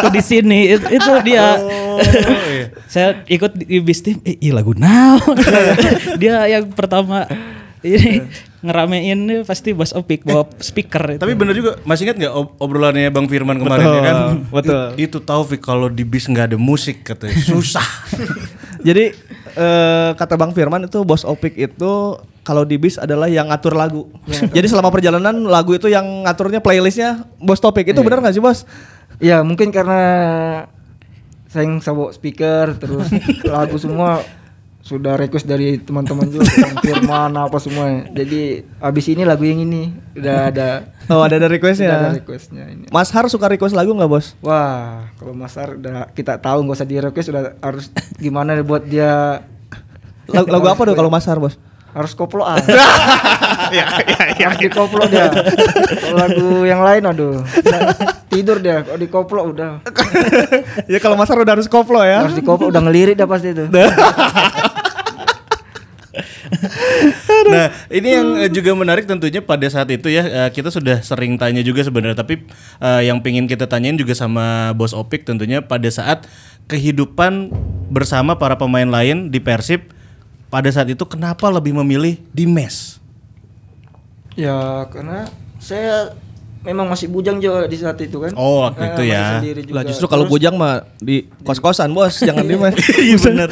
tuh 0.00 0.08
di 0.08 0.24
sini 0.24 0.72
itu, 0.72 0.86
itu 0.88 1.10
dia. 1.22 1.60
iya. 1.60 2.64
Saya 2.88 3.08
ikut 3.28 3.52
di 3.52 3.84
bis 3.84 4.00
tim, 4.00 4.16
eh, 4.24 4.40
lagu 4.48 4.72
now. 4.72 5.20
dia 6.16 6.48
yang 6.48 6.72
pertama 6.72 7.28
ini 7.84 8.24
ngeramein 8.66 9.18
nih 9.22 9.38
pasti 9.42 9.70
Bos 9.70 9.94
Opik 9.94 10.26
bawa 10.26 10.44
speaker 10.58 11.14
itu. 11.14 11.22
Tapi 11.22 11.32
bener 11.32 11.54
juga, 11.54 11.78
masih 11.82 12.10
ingat 12.10 12.16
nggak 12.18 12.34
ob- 12.34 12.54
obrolannya 12.58 13.08
Bang 13.08 13.30
Firman 13.30 13.56
kemarin 13.56 13.86
ya 13.86 14.02
kan? 14.02 14.16
betul. 14.50 14.82
I- 14.98 15.06
Itu 15.06 15.18
Taufik 15.22 15.62
kalau 15.62 15.86
di 15.86 16.02
bis 16.02 16.26
nggak 16.26 16.52
ada 16.52 16.58
musik 16.58 17.06
katanya 17.06 17.38
susah. 17.38 17.86
Jadi 18.86 19.14
eh, 19.54 20.10
kata 20.12 20.34
Bang 20.34 20.50
Firman 20.50 20.84
itu 20.84 21.00
bos 21.02 21.22
Opik 21.22 21.54
itu 21.54 21.92
kalau 22.42 22.62
di 22.62 22.78
bis 22.78 22.98
adalah 22.98 23.26
yang 23.26 23.50
ngatur 23.50 23.74
lagu. 23.74 24.06
Jadi 24.26 24.66
selama 24.66 24.90
perjalanan 24.90 25.46
lagu 25.46 25.74
itu 25.74 25.86
yang 25.86 26.22
ngaturnya 26.22 26.58
playlistnya 26.58 27.26
bos 27.38 27.58
Topik 27.58 27.86
itu 27.86 28.02
benar 28.02 28.22
nggak 28.22 28.34
sih 28.34 28.42
bos? 28.42 28.66
ya 29.16 29.40
mungkin 29.40 29.72
karena 29.72 30.02
saya 31.48 31.64
yang 31.64 31.80
bawa 31.80 32.12
speaker 32.12 32.76
terus 32.76 33.08
lagu 33.48 33.80
semua 33.80 34.20
sudah 34.86 35.18
request 35.18 35.50
dari 35.50 35.82
teman-teman 35.82 36.30
juga 36.30 36.46
Firman 36.78 37.34
apa 37.34 37.58
semua 37.58 38.06
jadi 38.06 38.62
abis 38.78 39.10
ini 39.10 39.26
lagu 39.26 39.42
yang 39.42 39.58
ini 39.58 39.90
udah 40.14 40.36
ada 40.46 40.68
Oh 41.10 41.26
ada 41.26 41.38
ada 41.38 41.46
udah 41.46 41.46
ada 41.46 41.48
requestnya. 41.50 41.90
requestnya 42.14 42.64
ini 42.70 42.86
Mas 42.94 43.10
Har 43.10 43.26
suka 43.26 43.50
request 43.50 43.74
lagu 43.74 43.90
nggak 43.90 44.06
bos? 44.06 44.38
Wah, 44.38 45.10
kalau 45.18 45.34
Mas 45.34 45.58
Ar 45.58 45.74
udah 45.74 46.06
kita 46.14 46.38
tahu 46.38 46.62
nggak 46.62 46.78
usah 46.78 46.86
di 46.86 47.02
request 47.02 47.34
udah 47.34 47.58
harus 47.58 47.90
gimana 48.14 48.54
buat 48.62 48.86
dia 48.86 49.42
Lagu, 50.26 50.46
lagu 50.50 50.66
apa 50.70 50.82
tuh 50.86 50.94
kalau 50.94 51.10
Mas 51.10 51.26
Har 51.26 51.42
bos? 51.42 51.58
harus 51.96 52.12
koplo 52.12 52.44
ah. 52.44 52.60
harus 54.36 54.58
dikoplo 54.60 55.08
dia. 55.08 55.32
Kalau 55.32 56.16
lagu 56.20 56.68
yang 56.68 56.84
lain 56.84 57.08
aduh 57.08 57.40
tidur 58.28 58.60
dia. 58.60 58.84
Kalau 58.84 59.00
dikoplo 59.00 59.40
udah 59.48 59.80
ya 60.92 61.00
kalau 61.00 61.16
Mas 61.16 61.32
Har 61.32 61.40
udah 61.40 61.56
harus 61.56 61.64
koplo 61.66 62.04
ya. 62.04 62.20
harus 62.20 62.36
dikoplo 62.36 62.68
udah 62.68 62.84
ngelirik 62.84 63.16
dah 63.16 63.24
pasti 63.24 63.56
itu. 63.56 63.64
nah, 67.52 67.68
ini 67.90 68.08
yang 68.12 68.28
eh, 68.38 68.50
juga 68.50 68.74
menarik 68.74 69.06
tentunya 69.06 69.42
pada 69.42 69.66
saat 69.66 69.90
itu 69.90 70.06
ya 70.10 70.24
eh, 70.24 70.50
kita 70.50 70.70
sudah 70.70 71.02
sering 71.02 71.38
tanya 71.38 71.62
juga 71.62 71.82
sebenarnya, 71.82 72.18
tapi 72.18 72.46
eh, 72.82 73.02
yang 73.06 73.22
pengen 73.22 73.46
kita 73.46 73.66
tanyain 73.66 73.98
juga 73.98 74.14
sama 74.14 74.72
Bos 74.74 74.94
Opik 74.94 75.26
tentunya 75.26 75.62
pada 75.62 75.86
saat 75.90 76.26
kehidupan 76.66 77.54
bersama 77.90 78.34
para 78.34 78.58
pemain 78.58 78.86
lain 78.86 79.30
di 79.30 79.38
Persib 79.38 79.94
pada 80.50 80.70
saat 80.70 80.90
itu 80.90 81.02
kenapa 81.06 81.50
lebih 81.50 81.74
memilih 81.74 82.18
di 82.30 82.46
mes? 82.46 82.98
Ya 84.36 84.86
karena 84.92 85.30
saya 85.58 86.14
memang 86.66 86.90
masih 86.90 87.06
bujang 87.06 87.38
juga 87.38 87.64
di 87.64 87.78
saat 87.78 87.94
itu 87.96 88.18
kan. 88.18 88.34
Oh, 88.34 88.66
waktu 88.66 88.82
Eh, 88.82 88.88
itu 88.90 89.02
ya. 89.06 89.38
Lah 89.70 89.86
justru 89.86 90.04
kalau 90.04 90.26
Terus- 90.26 90.34
bujang 90.34 90.54
mah 90.58 90.82
di 90.98 91.22
kos-kosan 91.40 91.94
bos, 91.94 92.18
jangan 92.26 92.42
di 92.42 92.58
mes. 92.58 92.74
Iya 92.98 93.16
bener. 93.22 93.48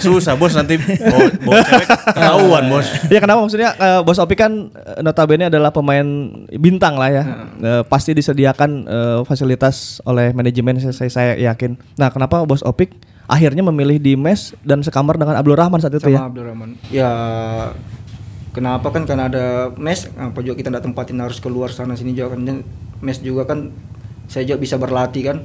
Susah 0.00 0.32
bos 0.34 0.56
nanti 0.56 0.80
bawa, 0.80 1.28
bawa 1.46 1.60
cewek 1.62 1.86
ketahuan 2.08 2.64
bos. 2.66 2.86
ya 3.06 3.18
kenapa 3.20 3.40
maksudnya 3.40 3.70
eh, 3.74 4.00
Bos 4.00 4.16
Opik 4.16 4.40
kan 4.40 4.52
eh, 4.72 5.00
notabene 5.00 5.46
adalah 5.46 5.68
pemain 5.68 6.04
bintang 6.50 6.96
lah 6.96 7.10
ya. 7.12 7.22
Eh, 7.54 7.82
pasti 7.84 8.10
disediakan 8.10 8.70
eh, 8.84 9.18
fasilitas 9.22 10.00
oleh 10.02 10.32
manajemen 10.32 10.80
saya, 10.80 11.12
saya, 11.12 11.32
yakin. 11.36 11.76
Nah, 11.94 12.08
kenapa 12.08 12.40
Bos 12.42 12.64
Opik 12.64 12.96
akhirnya 13.24 13.60
memilih 13.62 13.96
di 13.96 14.14
mes 14.14 14.52
dan 14.60 14.80
sekamar 14.80 15.16
dengan 15.16 15.36
Abdul 15.36 15.56
Rahman 15.56 15.80
saat 15.80 15.92
itu 15.92 16.00
sama 16.02 16.12
ya? 16.12 16.20
Abdurrahman. 16.24 16.70
Ya 16.88 17.10
kenapa? 18.54 18.94
Kan 18.94 19.04
karena 19.04 19.26
ada 19.26 19.74
mes, 19.74 20.06
apa 20.14 20.38
juga 20.40 20.62
kita 20.62 20.70
tidak 20.70 20.86
tempatin 20.86 21.18
harus 21.18 21.42
keluar 21.42 21.68
sana 21.74 21.98
sini 21.98 22.14
juga 22.14 22.38
kan. 22.38 22.62
Mes 23.02 23.18
juga 23.18 23.50
kan 23.50 23.74
saya 24.30 24.46
juga 24.46 24.62
bisa 24.62 24.78
berlatih 24.78 25.22
kan. 25.34 25.38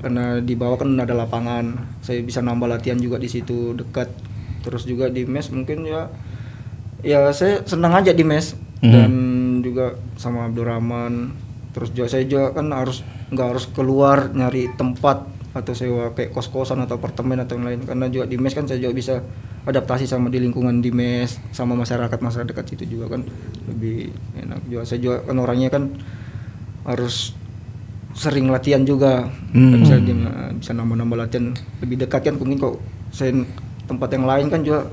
Karena 0.00 0.40
di 0.40 0.56
bawah 0.56 0.80
kan 0.80 0.96
ada 0.96 1.12
lapangan, 1.12 1.76
saya 2.00 2.20
bisa 2.24 2.40
nambah 2.40 2.68
latihan 2.68 3.00
juga 3.00 3.16
di 3.16 3.28
situ 3.28 3.72
dekat. 3.72 4.12
Terus 4.60 4.84
juga 4.84 5.08
di 5.08 5.24
mes 5.24 5.48
mungkin 5.48 5.88
ya 5.88 6.12
ya 7.00 7.32
saya 7.32 7.64
senang 7.64 7.96
aja 7.96 8.12
di 8.12 8.22
mes. 8.22 8.52
Dan 8.80 9.12
juga 9.60 9.96
sama 10.16 10.48
Abdurrahman. 10.48 11.32
Terus 11.76 11.92
juga 11.92 12.08
saya 12.08 12.24
juga 12.24 12.56
kan 12.56 12.72
harus 12.72 13.04
nggak 13.28 13.46
harus 13.46 13.64
keluar 13.72 14.32
nyari 14.32 14.72
tempat 14.76 15.28
atau 15.50 15.74
sewa 15.74 16.14
kayak 16.14 16.30
kos-kosan 16.30 16.78
atau 16.80 16.96
apartemen 16.96 17.44
atau 17.44 17.60
yang 17.60 17.66
lain. 17.68 17.80
Karena 17.84 18.06
juga 18.08 18.24
di 18.24 18.40
mes 18.40 18.56
kan 18.56 18.64
saya 18.64 18.80
juga 18.80 18.96
bisa 18.96 19.14
adaptasi 19.68 20.08
sama 20.08 20.32
di 20.32 20.40
lingkungan 20.40 20.80
di 20.80 20.88
mes 20.88 21.36
sama 21.52 21.76
masyarakat 21.76 22.16
masyarakat 22.16 22.48
dekat 22.48 22.66
situ 22.72 22.96
juga 22.96 23.16
kan 23.16 23.22
lebih 23.68 24.12
enak 24.40 24.60
juga. 24.66 24.82
Saya 24.88 24.98
juga 25.00 25.16
kan 25.24 25.36
orangnya 25.36 25.68
kan 25.68 25.82
harus 26.88 27.36
sering 28.16 28.48
latihan 28.48 28.82
juga. 28.82 29.28
Dan 29.52 29.84
bisa 29.84 29.96
bisa 30.56 30.72
nambah-nambah 30.72 31.18
latihan 31.18 31.52
lebih 31.84 31.96
dekat 32.06 32.32
kan. 32.32 32.34
Mungkin 32.40 32.56
kok 32.56 32.76
saya 33.12 33.36
tempat 33.84 34.08
yang 34.16 34.24
lain 34.24 34.46
kan 34.48 34.60
juga 34.64 34.88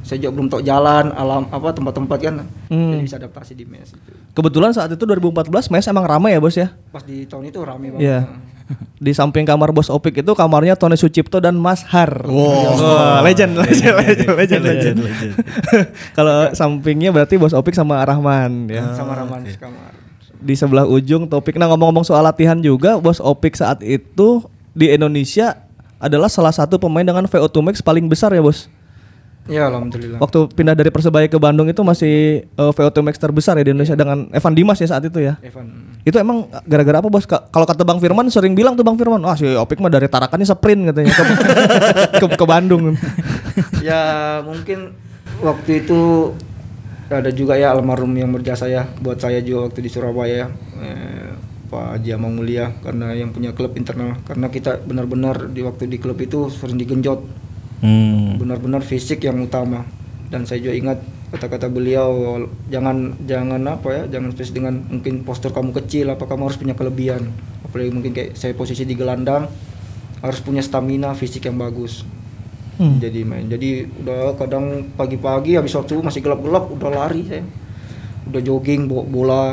saya 0.00 0.16
juga 0.16 0.32
belum 0.40 0.48
tahu 0.48 0.62
jalan 0.64 1.12
alam 1.12 1.44
apa 1.52 1.76
tempat-tempat 1.76 2.18
kan. 2.20 2.34
Hmm. 2.72 2.96
jadi 2.96 3.04
bisa 3.04 3.16
adaptasi 3.20 3.52
di 3.52 3.64
mes 3.68 3.92
itu. 3.92 4.12
Kebetulan 4.32 4.72
saat 4.72 4.88
itu 4.92 5.04
2014 5.04 5.72
mes 5.72 5.84
emang 5.88 6.06
ramai 6.08 6.32
ya 6.36 6.40
Bos 6.40 6.56
ya? 6.56 6.72
pas 6.88 7.04
di 7.04 7.28
tahun 7.28 7.52
itu 7.52 7.60
rame 7.60 7.92
banget. 7.92 8.04
Iya. 8.04 8.20
Di 9.04 9.12
samping 9.16 9.44
kamar 9.48 9.74
Bos 9.74 9.90
Opik 9.90 10.22
itu 10.22 10.32
kamarnya 10.36 10.76
Tony 10.78 10.96
Sucipto 10.96 11.42
dan 11.42 11.56
Mas 11.58 11.82
Har. 11.88 12.26
Wah, 12.26 13.20
legend, 13.24 13.58
legend, 13.58 13.94
legend, 13.96 14.32
legend, 14.36 14.62
legend. 14.64 14.96
Kalau 16.16 16.52
sampingnya 16.54 17.10
berarti 17.10 17.36
Bos 17.36 17.56
Opik 17.56 17.74
sama 17.74 18.00
Rahman 18.02 18.70
ya. 18.70 18.94
sama 18.94 19.16
Rahman 19.16 19.46
kamar 19.58 19.92
Di 20.40 20.54
sebelah 20.56 20.88
ujung 20.88 21.28
Topik. 21.28 21.60
Nah 21.60 21.68
ngomong-ngomong 21.68 22.06
soal 22.06 22.24
latihan 22.24 22.56
juga, 22.58 22.96
Bos 22.96 23.20
Opik 23.20 23.58
saat 23.58 23.84
itu 23.84 24.44
di 24.72 24.88
Indonesia 24.88 25.60
adalah 26.00 26.32
salah 26.32 26.54
satu 26.54 26.80
pemain 26.80 27.04
dengan 27.04 27.28
VO2 27.28 27.56
max 27.60 27.76
paling 27.84 28.08
besar 28.08 28.32
ya 28.32 28.40
Bos. 28.40 28.70
Ya 29.50 29.66
alhamdulillah 29.66 30.16
Waktu 30.16 30.48
pindah 30.48 30.72
dari 30.72 30.88
Persebaya 30.88 31.26
ke 31.26 31.36
Bandung 31.36 31.66
itu 31.66 31.82
masih 31.82 32.14
eh, 32.46 32.72
VO2 32.72 33.02
max 33.02 33.18
terbesar 33.18 33.58
ya 33.58 33.66
di 33.66 33.70
Indonesia 33.70 33.92
dengan 33.92 34.30
Evan 34.30 34.54
Dimas 34.54 34.78
ya 34.78 34.86
saat 34.86 35.02
itu 35.02 35.18
ya. 35.18 35.36
Evan 35.42 35.90
Itu 36.00 36.16
emang 36.16 36.46
gara-gara 36.64 36.98
apa 36.98 37.08
bos? 37.08 37.26
Ka- 37.26 37.50
Kalau 37.50 37.66
kata 37.66 37.82
Bang 37.82 37.98
Firman 37.98 38.30
sering 38.30 38.54
bilang 38.54 38.72
tuh 38.72 38.82
Bang 38.82 38.94
Firman, 38.94 39.20
wah 39.20 39.34
si 39.34 39.44
Opik 39.44 39.82
mah 39.82 39.90
dari 39.90 40.06
Tarakannya 40.06 40.46
sprint 40.46 40.88
katanya 40.88 41.10
ke, 41.10 41.24
ke, 42.22 42.26
ke 42.38 42.44
Bandung. 42.44 42.94
ya 43.82 44.00
mungkin 44.40 44.94
waktu 45.40 45.84
itu 45.84 46.32
ada 47.10 47.28
juga 47.28 47.58
ya 47.58 47.74
almarhum 47.74 48.14
yang 48.14 48.30
berjasa 48.30 48.70
ya 48.70 48.86
buat 49.02 49.18
saya 49.18 49.42
juga 49.42 49.66
waktu 49.66 49.82
di 49.82 49.90
Surabaya 49.90 50.46
eh, 50.78 51.30
Pak 51.66 51.98
Haji 51.98 52.10
Amang 52.14 52.34
Mulia 52.34 52.70
karena 52.82 53.14
yang 53.14 53.30
punya 53.30 53.50
klub 53.50 53.74
internal 53.74 54.18
karena 54.22 54.46
kita 54.46 54.78
benar-benar 54.78 55.50
di 55.50 55.62
waktu 55.62 55.86
di 55.86 55.98
klub 55.98 56.18
itu 56.18 56.50
sering 56.50 56.74
digenjot 56.74 57.22
Hmm. 57.80 58.36
benar-benar 58.36 58.84
fisik 58.84 59.24
yang 59.24 59.40
utama. 59.40 59.84
Dan 60.30 60.46
saya 60.46 60.62
juga 60.62 60.76
ingat 60.76 60.98
kata-kata 61.30 61.66
beliau 61.70 62.42
jangan 62.70 63.14
jangan 63.22 63.62
apa 63.70 63.88
ya 63.90 64.02
jangan 64.18 64.34
spes 64.34 64.50
dengan 64.50 64.82
mungkin 64.90 65.22
postur 65.22 65.54
kamu 65.54 65.70
kecil 65.82 66.10
apa 66.10 66.26
kamu 66.28 66.50
harus 66.50 66.58
punya 66.60 66.74
kelebihan. 66.76 67.32
Apalagi 67.66 67.90
mungkin 67.90 68.12
kayak 68.14 68.36
saya 68.38 68.52
posisi 68.54 68.86
di 68.86 68.94
gelandang 68.94 69.50
harus 70.20 70.38
punya 70.44 70.60
stamina 70.60 71.16
fisik 71.16 71.48
yang 71.48 71.56
bagus. 71.56 72.04
Hmm. 72.80 72.96
jadi 72.96 73.28
main. 73.28 73.44
Jadi 73.44 73.84
udah 74.00 74.40
kadang 74.40 74.88
pagi-pagi 74.96 75.52
habis 75.52 75.76
subuh 75.76 76.00
masih 76.00 76.24
gelap-gelap 76.24 76.64
udah 76.72 76.88
lari 76.88 77.28
saya. 77.28 77.44
Udah 78.24 78.40
jogging 78.40 78.88
bawa 78.88 79.04
bola. 79.04 79.46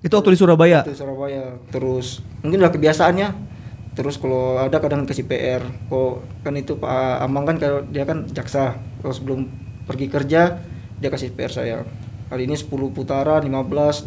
Itu 0.00 0.16
waktu 0.16 0.32
di 0.32 0.38
Surabaya. 0.40 0.80
itu 0.80 0.96
Surabaya. 0.96 1.60
Terus 1.68 2.24
mungkin 2.40 2.64
udah 2.64 2.72
kebiasaannya 2.72 3.28
terus 3.92 4.16
kalau 4.16 4.56
ada 4.56 4.78
kadang 4.78 5.02
kasih 5.02 5.24
PR 5.24 5.60
kok 5.86 6.12
kan 6.40 6.54
itu 6.54 6.74
Pak 6.74 6.90
Amang 7.20 7.44
kan 7.44 7.56
kalau 7.56 7.82
dia 7.84 8.04
kan 8.04 8.24
jaksa 8.26 8.74
kalau 8.98 9.10
sebelum 9.10 9.40
pergi 9.84 10.06
kerja 10.06 10.62
dia 10.96 11.08
kasih 11.08 11.30
PR 11.30 11.50
saya 11.50 11.76
kali 12.26 12.46
ini 12.46 12.54
10 12.54 12.70
putaran 12.90 13.42
15 13.42 13.50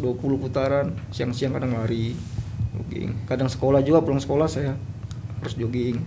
putaran 0.40 0.86
siang-siang 1.10 1.52
kadang 1.52 1.76
lari 1.76 2.16
jogging 2.72 3.12
kadang 3.24 3.46
sekolah 3.46 3.80
juga 3.80 4.00
pulang 4.00 4.18
sekolah 4.18 4.48
saya 4.48 4.72
harus 5.38 5.54
jogging 5.54 6.00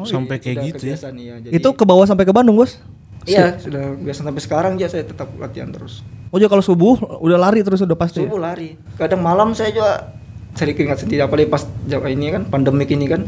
Sampai 0.00 0.38
kayak 0.38 0.74
gitu 0.74 0.84
ya. 0.88 0.96
iya. 1.12 1.34
Jadi- 1.38 1.54
Itu 1.54 1.70
ke 1.70 1.82
bawah 1.82 2.02
sampai 2.02 2.22
ke 2.22 2.30
Bandung, 2.30 2.54
Bos? 2.56 2.78
iya 3.22 3.54
sudah 3.54 3.92
biasa 3.94 4.24
sampai 4.24 4.40
sekarang 4.40 4.72
ya 4.74 4.88
saya 4.88 5.04
tetap 5.04 5.28
latihan 5.36 5.68
terus 5.68 6.00
Oh, 6.28 6.36
jadi 6.36 6.48
kalau 6.48 6.60
subuh 6.60 6.96
udah 7.20 7.36
lari 7.38 7.60
terus 7.60 7.80
udah 7.80 7.92
pasti. 7.94 8.20
ya? 8.20 8.28
subuh 8.28 8.36
lari 8.38 8.76
kadang 8.94 9.20
malam 9.20 9.52
saya 9.52 9.68
juga 9.68 10.16
cari 10.58 10.74
keringat 10.74 11.06
sendiri 11.06 11.22
apalagi 11.22 11.46
pas 11.46 11.62
ini 12.10 12.34
kan 12.34 12.42
pandemik 12.50 12.90
ini 12.90 13.06
kan 13.06 13.22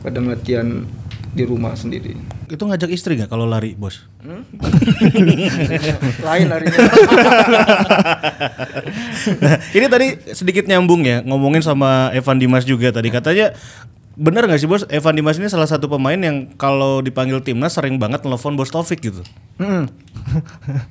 kadang 0.00 0.32
latihan 0.32 0.88
di 1.30 1.44
rumah 1.46 1.76
sendiri 1.78 2.16
Itu 2.50 2.66
ngajak 2.66 2.90
istri 2.90 3.14
nggak 3.14 3.30
kalau 3.30 3.46
lari, 3.46 3.78
bos? 3.78 4.02
Hmm? 4.18 4.42
lain 6.26 6.46
larinya 6.50 6.78
nah, 9.44 9.56
ini 9.70 9.86
tadi 9.86 10.06
sedikit 10.34 10.66
nyambung 10.66 11.06
ya 11.06 11.22
ngomongin 11.22 11.62
sama 11.62 12.10
Evan 12.10 12.42
Dimas 12.42 12.66
juga 12.66 12.90
tadi 12.90 13.14
katanya 13.14 13.54
bener 14.18 14.50
nggak 14.50 14.60
sih 14.60 14.66
bos 14.66 14.82
Evan 14.90 15.14
Dimas 15.14 15.38
ini 15.38 15.46
salah 15.46 15.70
satu 15.70 15.86
pemain 15.86 16.18
yang 16.18 16.50
kalau 16.58 16.98
dipanggil 17.00 17.38
timnas 17.40 17.78
sering 17.78 17.96
banget 17.96 18.26
nelfon 18.26 18.58
bos 18.58 18.68
Taufik 18.68 18.98
gitu. 19.00 19.22
Hmm. 19.62 19.86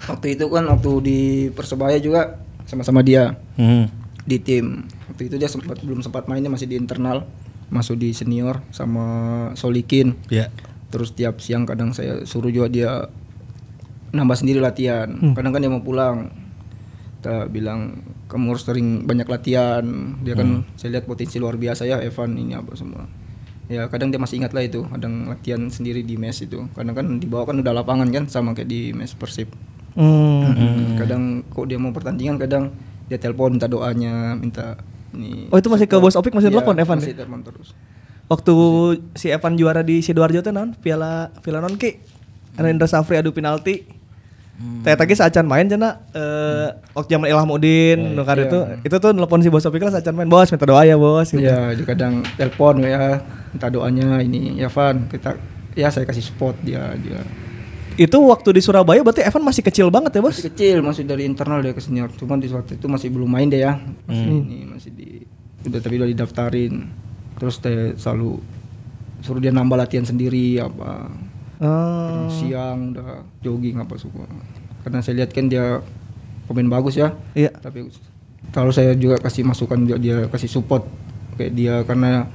waktu 0.07 0.39
itu 0.39 0.47
kan 0.47 0.63
waktu 0.65 0.91
di 1.03 1.19
persebaya 1.51 1.99
juga 1.99 2.39
sama-sama 2.63 3.03
dia 3.03 3.35
Hmm. 3.59 3.91
di 4.23 4.39
tim 4.39 4.87
waktu 5.19 5.35
itu 5.35 5.35
dia 5.35 5.51
sempat 5.51 5.83
belum 5.83 5.99
sempat 5.99 6.31
mainnya 6.31 6.47
masih 6.47 6.71
di 6.71 6.79
internal 6.79 7.27
masuk 7.67 7.99
di 7.99 8.15
senior 8.15 8.63
sama 8.71 9.03
Solikin. 9.59 10.15
Ya. 10.31 10.47
terus 10.89 11.11
tiap 11.13 11.37
siang 11.43 11.67
kadang 11.67 11.91
saya 11.93 12.23
suruh 12.25 12.49
juga 12.49 12.71
dia 12.71 13.11
nambah 14.15 14.39
sendiri 14.39 14.63
latihan. 14.63 15.11
Kadang 15.35 15.51
kan 15.51 15.59
dia 15.59 15.69
mau 15.69 15.83
pulang. 15.83 16.31
Kita 17.19 17.51
bilang 17.51 17.99
kamu 18.31 18.55
harus 18.55 18.63
sering 18.63 19.03
banyak 19.03 19.27
latihan. 19.27 19.83
Dia 20.23 20.39
kan 20.39 20.63
saya 20.79 20.97
lihat 20.97 21.05
potensi 21.05 21.35
luar 21.35 21.59
biasa 21.59 21.83
ya 21.83 21.99
Evan 21.99 22.39
ini 22.39 22.55
apa 22.55 22.79
semua. 22.79 23.03
Ya 23.67 23.85
kadang 23.91 24.09
dia 24.09 24.17
masih 24.17 24.39
ingat 24.39 24.55
lah 24.55 24.63
itu 24.65 24.87
kadang 24.87 25.27
latihan 25.27 25.67
sendiri 25.67 26.01
di 26.01 26.15
mes 26.15 26.39
itu. 26.39 26.63
Kadang 26.73 26.95
kan 26.95 27.05
di 27.19 27.27
bawah 27.27 27.53
kan 27.53 27.59
udah 27.59 27.75
lapangan 27.75 28.07
kan 28.09 28.25
sama 28.31 28.55
kayak 28.55 28.71
di 28.71 28.95
mes 28.95 29.11
persib. 29.19 29.51
Hmm. 29.99 30.95
kadang 30.95 31.43
kok 31.51 31.67
dia 31.67 31.75
mau 31.75 31.91
pertandingan 31.91 32.39
kadang 32.39 32.71
dia 33.11 33.17
telepon 33.19 33.57
minta 33.57 33.67
doanya 33.67 34.37
minta 34.37 34.79
ini 35.11 35.49
Oh, 35.49 35.57
itu 35.57 35.67
masih 35.67 35.85
ke 35.85 35.97
Bos 35.97 36.13
Opik 36.13 36.33
masih 36.33 36.49
Iya, 36.49 36.59
telepon 36.59 36.75
Evan? 36.77 36.97
masih 36.97 37.13
ya? 37.13 37.23
telepon 37.23 37.41
terus 37.41 37.71
Waktu 38.29 38.53
si 39.17 39.33
Evan 39.33 39.57
juara 39.57 39.81
di 39.81 40.05
Sidoarjo 40.05 40.39
tuh 40.39 40.53
non 40.53 40.77
Piala 40.77 41.33
Piala 41.41 41.59
non 41.59 41.73
ki. 41.73 41.97
Rendra 42.55 42.85
Safri 42.85 43.17
adu 43.17 43.33
penalti. 43.33 43.89
Teh 44.83 44.91
tadi 44.91 45.15
saacan 45.15 45.47
main 45.47 45.65
cenah 45.65 46.03
eh 46.11 46.67
waktu 46.91 47.15
zaman 47.15 47.25
Ilham 47.25 47.47
Udin 47.47 48.11
nu 48.11 48.21
kada 48.21 48.43
itu 48.43 48.59
itu 48.83 48.95
tuh 48.99 49.15
nelpon 49.15 49.39
si 49.39 49.47
Bos 49.47 49.63
Opik 49.63 49.81
lah 49.81 49.95
saacan 49.95 50.13
main 50.13 50.27
bos 50.27 50.45
minta 50.45 50.67
doa 50.67 50.83
ya 50.83 50.93
bos 50.93 51.31
gitu. 51.31 51.39
Iya, 51.41 51.73
dia 51.73 51.85
kadang 51.87 52.21
telepon 52.35 52.83
ya, 52.83 53.23
minta 53.49 53.71
doanya 53.71 54.19
ini, 54.19 54.59
ya 54.59 54.67
Van, 54.67 55.07
kita 55.07 55.39
ya 55.73 55.87
saya 55.87 56.03
kasih 56.03 56.21
support 56.21 56.59
dia 56.59 56.91
dia. 56.99 57.23
Itu 57.95 58.17
waktu 58.29 58.49
di 58.53 58.61
Surabaya 58.61 59.01
berarti 59.01 59.25
Evan 59.25 59.43
masih 59.43 59.63
kecil 59.65 59.87
banget 59.89 60.17
ya 60.17 60.21
bos? 60.21 60.35
Masih 60.37 60.47
kecil, 60.51 60.77
masih 60.83 61.03
dari 61.07 61.23
internal 61.25 61.63
dia 61.63 61.73
ke 61.73 61.81
senior. 61.81 62.11
Cuman 62.13 62.37
di 62.37 62.47
waktu 62.51 62.77
itu 62.77 62.85
masih 62.85 63.09
belum 63.09 63.29
main 63.29 63.47
deh 63.49 63.63
ya. 63.63 63.79
Masih 64.05 64.25
ini 64.29 64.59
masih 64.67 64.91
di 64.93 65.09
udah 65.65 65.79
tapi 65.79 65.95
udah 65.99 66.09
didaftarin. 66.09 66.73
Terus 67.39 67.55
saya 67.59 67.95
selalu 67.95 68.39
suruh 69.23 69.41
dia 69.41 69.51
nambah 69.51 69.79
latihan 69.79 70.05
sendiri 70.05 70.59
apa. 70.59 71.11
Oh. 71.59 72.27
Siang 72.31 72.95
udah 72.95 73.23
jogging 73.43 73.79
apa 73.79 73.95
semua. 73.99 74.27
Karena 74.83 75.03
saya 75.03 75.23
lihat 75.23 75.31
kan 75.35 75.51
dia 75.51 75.83
pemain 76.47 76.79
bagus 76.79 76.97
ya. 76.97 77.15
Iya. 77.35 77.51
tapi 77.59 77.85
kalau 78.49 78.73
saya 78.73 78.97
juga 78.97 79.21
kasih 79.21 79.45
masukan 79.45 79.85
dia, 79.85 79.97
dia 80.01 80.17
kasih 80.31 80.49
support 80.49 80.87
kayak 81.37 81.53
dia 81.53 81.75
karena 81.85 82.25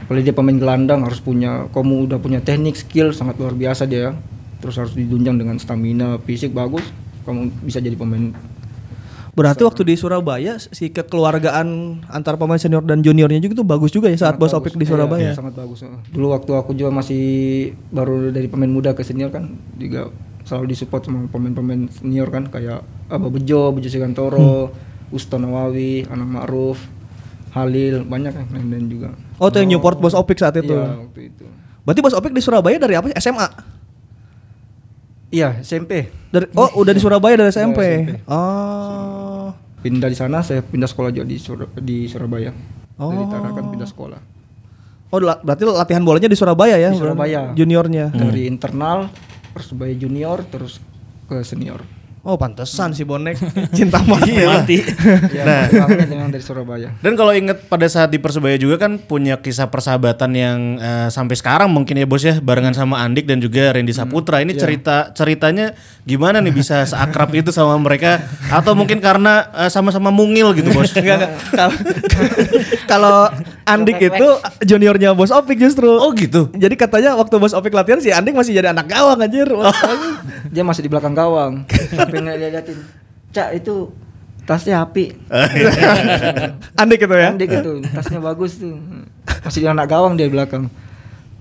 apalagi 0.00 0.30
dia 0.30 0.36
pemain 0.36 0.56
gelandang 0.56 1.02
harus 1.02 1.18
punya 1.18 1.66
kamu 1.74 2.08
udah 2.10 2.18
punya 2.22 2.40
teknik 2.40 2.78
skill 2.78 3.10
sangat 3.10 3.36
luar 3.40 3.56
biasa 3.56 3.84
dia 3.88 4.14
terus 4.62 4.78
harus 4.78 4.94
didunjang 4.94 5.36
dengan 5.36 5.58
stamina 5.58 6.16
fisik 6.22 6.54
bagus 6.54 6.86
kamu 7.22 7.50
bisa 7.60 7.82
jadi 7.82 7.94
pemain 7.94 8.30
Berarti 9.32 9.64
waktu 9.64 9.88
di 9.88 9.96
Surabaya 9.96 10.60
si 10.60 10.92
kekeluargaan 10.92 11.64
antara 12.06 12.36
pemain 12.36 12.60
senior 12.60 12.84
dan 12.84 13.00
juniornya 13.00 13.40
juga 13.40 13.56
tuh 13.56 13.64
bagus 13.64 13.88
juga 13.88 14.12
ya 14.12 14.20
saat 14.20 14.36
Sangat 14.36 14.44
Bos. 14.44 14.52
Opik 14.52 14.76
di 14.76 14.84
Iya, 14.84 14.92
Surabaya. 14.92 15.32
sangat 15.32 15.56
bagus 15.56 15.80
dulu 16.12 16.36
waktu 16.36 16.52
aku 16.52 16.76
juga 16.76 16.92
masih 16.92 17.24
baru 17.88 18.28
dari 18.28 18.44
pemain 18.44 18.68
muda 18.68 18.92
ke 18.92 19.00
senior 19.00 19.32
kan 19.32 19.48
juga 19.74 20.12
selalu 20.44 20.76
disupport 20.76 21.00
sama 21.00 21.24
pemain-pemain 21.32 21.88
senior 21.88 22.28
kan 22.28 22.44
kayak 22.44 22.84
Abah 23.08 23.32
Bejo, 23.32 23.72
Bejo 23.72 23.88
Sigantoro, 23.88 24.68
Uston 25.08 25.48
Nawawi, 25.48 26.04
Anang 26.12 26.28
Ma'ruf, 26.28 26.76
Halil, 27.52 28.04
banyak 28.04 28.36
yang 28.36 28.48
lain-lain 28.52 28.86
juga. 28.90 29.08
Oh, 29.40 29.48
tuh 29.48 29.64
yang 29.64 29.72
Newport 29.72 29.96
Bos 29.96 30.12
Opik 30.12 30.36
saat 30.36 30.60
itu. 30.60 30.76
Iya, 30.76 31.08
waktu 31.08 31.32
itu. 31.32 31.44
Berarti 31.88 32.00
Bos 32.04 32.12
Opik 32.12 32.36
di 32.36 32.44
Surabaya 32.44 32.76
dari 32.76 33.00
apa? 33.00 33.08
SMA. 33.16 33.48
Iya, 35.32 35.64
SMP. 35.64 36.12
Dari 36.28 36.52
oh, 36.52 36.84
udah 36.84 36.92
di 36.92 37.00
Surabaya 37.00 37.40
dari 37.40 37.48
SMP. 37.48 37.80
SMP. 38.04 38.28
Oh. 38.28 39.48
Pindah 39.80 40.12
di 40.12 40.14
sana, 40.14 40.44
saya 40.44 40.60
pindah 40.60 40.86
sekolah 40.86 41.08
juga 41.08 41.24
di, 41.24 41.40
Sur- 41.40 41.72
di 41.80 42.04
Surabaya. 42.04 42.52
Dari 42.52 43.24
Oh. 43.24 43.26
Tarakan 43.32 43.72
pindah 43.72 43.88
sekolah. 43.88 44.20
Oh, 45.08 45.18
berarti 45.20 45.64
latihan 45.64 46.04
bolanya 46.04 46.28
di 46.28 46.36
Surabaya 46.36 46.76
ya? 46.76 46.92
Di 46.92 47.00
Surabaya. 47.00 47.56
Juniornya. 47.56 48.12
Dari 48.12 48.44
internal, 48.44 49.08
Persebaya 49.52 49.92
junior, 49.92 50.44
terus 50.48 50.80
ke 51.28 51.44
senior. 51.44 51.84
Oh, 52.22 52.38
pantesan 52.38 52.94
si 52.94 53.02
bonek 53.02 53.34
cinta 53.76 53.98
mati. 54.06 54.30
Mati. 54.46 54.78
Ya, 55.34 55.42
Nah. 55.42 55.66
nah. 55.66 55.86
memang 56.06 56.30
dari 56.30 56.38
Surabaya. 56.38 56.94
Dan 57.02 57.18
kalau 57.18 57.34
inget 57.34 57.66
pada 57.66 57.82
saat 57.90 58.14
di 58.14 58.22
Persebaya 58.22 58.54
juga 58.54 58.78
kan 58.78 59.02
punya 59.02 59.42
kisah 59.42 59.66
persahabatan 59.66 60.30
yang 60.30 60.58
eh, 60.78 61.08
sampai 61.10 61.34
sekarang 61.34 61.74
mungkin 61.74 61.98
ya 61.98 62.06
bos 62.06 62.22
ya 62.22 62.38
barengan 62.38 62.78
sama 62.78 63.02
Andik 63.02 63.26
dan 63.26 63.42
juga 63.42 63.74
Randy 63.74 63.90
Saputra. 63.90 64.38
Ini 64.38 64.54
cerita 64.54 65.10
ceritanya 65.10 65.74
gimana 66.06 66.38
nih 66.38 66.54
bisa 66.54 66.86
seakrab 66.86 67.34
itu 67.34 67.50
sama 67.50 67.74
mereka 67.82 68.22
atau 68.54 68.78
mungkin 68.78 69.02
karena 69.02 69.50
eh, 69.58 69.70
sama-sama 69.74 70.14
mungil 70.14 70.54
gitu 70.54 70.70
bos? 70.70 70.94
Enggak, 70.94 71.26
enggak. 71.26 71.30
Kalau 71.58 71.74
kalau 72.92 73.18
Andik 73.62 73.98
itu 74.02 74.28
juniornya 74.66 75.14
Bos 75.14 75.30
Opik 75.30 75.58
justru. 75.58 75.86
Oh 75.86 76.10
gitu. 76.14 76.50
Jadi 76.54 76.74
katanya 76.74 77.14
waktu 77.14 77.38
Bos 77.38 77.54
Opik 77.54 77.74
latihan 77.74 78.02
si 78.02 78.10
Andik 78.10 78.34
masih 78.34 78.54
jadi 78.54 78.74
anak 78.74 78.90
gawang 78.90 79.22
anjir. 79.22 79.48
Dia 80.50 80.62
masih 80.66 80.86
di 80.86 80.90
belakang 80.90 81.14
gawang. 81.14 81.66
Sampai 81.94 82.18
ngeliatin, 82.22 82.78
"Cak, 83.30 83.54
itu 83.54 83.90
tasnya 84.42 84.82
api." 84.82 85.14
Andik 86.82 87.06
itu 87.06 87.14
ya. 87.14 87.30
Andik 87.30 87.50
itu, 87.50 87.72
tasnya 87.94 88.18
bagus 88.18 88.58
tuh. 88.58 88.76
Masih 89.46 89.60
di 89.62 89.68
anak 89.70 89.86
gawang 89.86 90.18
dia 90.18 90.26
di 90.26 90.34
belakang. 90.34 90.66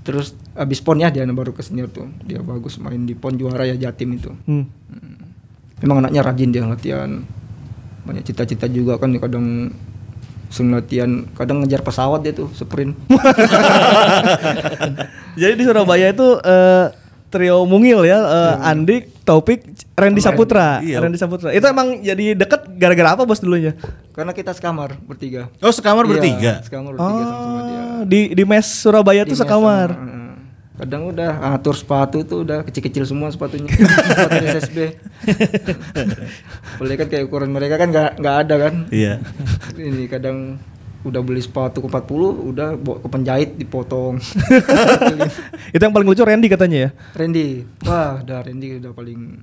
Terus 0.01 0.33
abis 0.57 0.81
pon 0.81 0.97
ya 0.97 1.13
dia 1.13 1.25
baru 1.25 1.53
ke 1.53 1.61
senior 1.61 1.89
tuh. 1.89 2.09
Dia 2.25 2.41
bagus 2.41 2.81
main 2.81 3.05
di 3.05 3.13
pon 3.13 3.37
juara 3.37 3.65
ya 3.65 3.77
Jatim 3.77 4.17
itu. 4.17 4.33
Hmm. 4.45 4.65
Memang 5.81 6.05
anaknya 6.05 6.21
rajin 6.21 6.49
dia 6.53 6.65
latihan. 6.65 7.25
Banyak 8.05 8.25
cita-cita 8.25 8.65
juga 8.65 8.97
kan 8.97 9.13
kadang 9.17 9.73
sering 10.51 10.71
latihan, 10.71 11.11
kadang 11.33 11.63
ngejar 11.63 11.79
pesawat 11.79 12.21
dia 12.21 12.31
tuh 12.31 12.51
sprint. 12.51 12.93
Jadi 15.39 15.53
di 15.55 15.63
Surabaya 15.63 16.11
itu 16.11 16.27
eh, 16.37 16.85
trio 17.31 17.63
mungil 17.63 18.03
ya, 18.03 18.19
eh, 18.19 18.67
Andik, 18.67 19.23
Taufik, 19.23 19.63
Randy 19.95 20.19
Saputra. 20.19 20.83
Iya. 20.83 20.99
Randy 20.99 21.15
Saputra. 21.15 21.55
Itu 21.55 21.63
emang 21.63 22.03
jadi 22.03 22.35
deket 22.35 22.67
gara-gara 22.75 23.15
apa 23.15 23.23
bos 23.23 23.39
dulunya? 23.39 23.71
Karena 24.11 24.35
kita 24.35 24.51
sekamar 24.51 24.99
bertiga. 24.99 25.47
Oh 25.63 25.71
sekamar 25.71 26.03
Iya, 26.03 26.11
bertiga. 26.11 26.51
Sekamar 26.59 26.91
bertiga 26.93 27.23
sama, 27.23 27.39
sama 27.39 27.59
dia. 27.63 27.79
Oh, 27.79 28.01
di 28.03 28.21
di 28.35 28.43
mes 28.43 28.67
Surabaya 28.67 29.23
Di 29.23 29.31
tuh 29.31 29.39
mes 29.39 29.41
sekamar. 29.47 29.89
sama, 29.95 30.03
eh, 30.03 30.20
Kadang 30.81 31.13
udah 31.13 31.53
atur 31.53 31.77
sepatu 31.77 32.25
tuh 32.25 32.41
udah 32.41 32.65
kecil-kecil 32.65 33.05
semua 33.05 33.29
sepatunya. 33.29 33.69
Sepatu 34.17 34.45
SSB. 34.49 34.77
Boleh 36.81 36.95
kan 36.97 37.05
kayak 37.05 37.29
ukuran 37.29 37.53
mereka 37.53 37.77
kan 37.77 37.93
nggak 37.93 38.17
nggak 38.17 38.35
ada 38.41 38.55
kan. 38.57 38.73
Iya. 38.89 39.21
Ini 39.77 40.09
kadang 40.09 40.57
udah 41.05 41.21
beli 41.21 41.37
sepatu 41.37 41.85
ke 41.85 41.87
40 41.89 42.49
udah 42.53 42.69
bawa 42.81 42.97
ke 42.97 43.07
penjahit 43.13 43.49
dipotong. 43.61 44.17
Itu 45.77 45.81
yang 45.85 45.93
paling 45.93 46.09
lucu 46.09 46.25
Randy 46.25 46.49
katanya 46.49 46.77
ya. 46.77 46.89
Randy, 47.13 47.61
wah 47.85 48.17
udah 48.25 48.41
Randy 48.41 48.81
udah 48.81 48.91
paling 48.97 49.37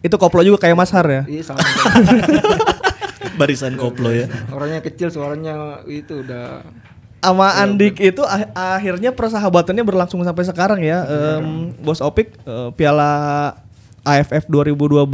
Itu 0.00 0.16
koplo 0.16 0.40
juga 0.40 0.64
kayak 0.64 0.80
Mas 0.80 0.96
Har 0.96 1.04
ya. 1.04 1.22
iya 1.28 1.44
sama. 1.44 1.60
Barisan 3.40 3.76
koplo 3.76 4.08
ya. 4.16 4.32
Orangnya 4.48 4.80
kecil, 4.80 5.12
suaranya 5.12 5.84
itu 5.84 6.24
udah 6.24 6.64
sama 7.20 7.46
Andik 7.60 8.00
itu 8.00 8.24
ah- 8.24 8.76
akhirnya 8.76 9.12
persahabatannya 9.12 9.84
berlangsung 9.84 10.24
sampai 10.24 10.44
sekarang 10.48 10.80
ya. 10.80 11.04
Em, 11.04 11.72
Bos 11.84 12.00
Opik 12.00 12.32
eh, 12.44 12.68
Piala 12.74 13.12
AFF 14.00 14.48
2012 14.48 15.04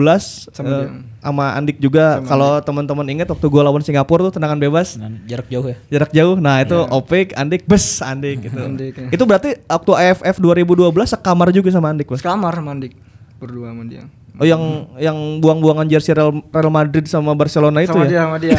Sama 0.54 1.02
sama 1.18 1.58
Andik 1.58 1.82
juga. 1.82 2.22
Kalau 2.22 2.62
teman-teman 2.62 3.02
ingat 3.10 3.26
waktu 3.26 3.46
gua 3.50 3.66
lawan 3.66 3.82
Singapura 3.82 4.30
tuh 4.30 4.38
tendangan 4.38 4.62
bebas 4.62 4.94
jarak 5.26 5.50
jauh 5.50 5.66
ya. 5.66 5.76
jarak 5.90 6.10
jauh. 6.14 6.38
Nah, 6.38 6.62
itu 6.62 6.78
Opik, 6.94 7.34
Andik, 7.34 7.66
bes 7.66 7.98
Andik 7.98 8.46
gitu. 8.46 8.62
Andik, 8.70 8.94
ya. 8.94 9.10
Itu 9.10 9.26
berarti 9.26 9.58
waktu 9.66 9.90
AFF 10.14 10.38
2012 10.38 10.86
sekamar 11.18 11.50
juga 11.50 11.74
sama 11.74 11.90
Andik, 11.90 12.06
Bos. 12.06 12.22
sekamar 12.22 12.54
mandik 12.62 12.94
berdua 13.36 13.72
sama 13.72 13.84
dia. 13.84 14.04
Oh, 14.36 14.44
yang 14.44 14.60
yang 15.00 15.16
buang-buangan 15.40 15.88
jersey 15.88 16.12
Real, 16.12 16.28
Real 16.52 16.68
Madrid 16.68 17.08
sama 17.08 17.32
Barcelona 17.32 17.80
itu 17.80 17.88
sama 17.88 18.04
ya? 18.04 18.08
dia 18.12 18.20
sama 18.20 18.36
dia. 18.36 18.52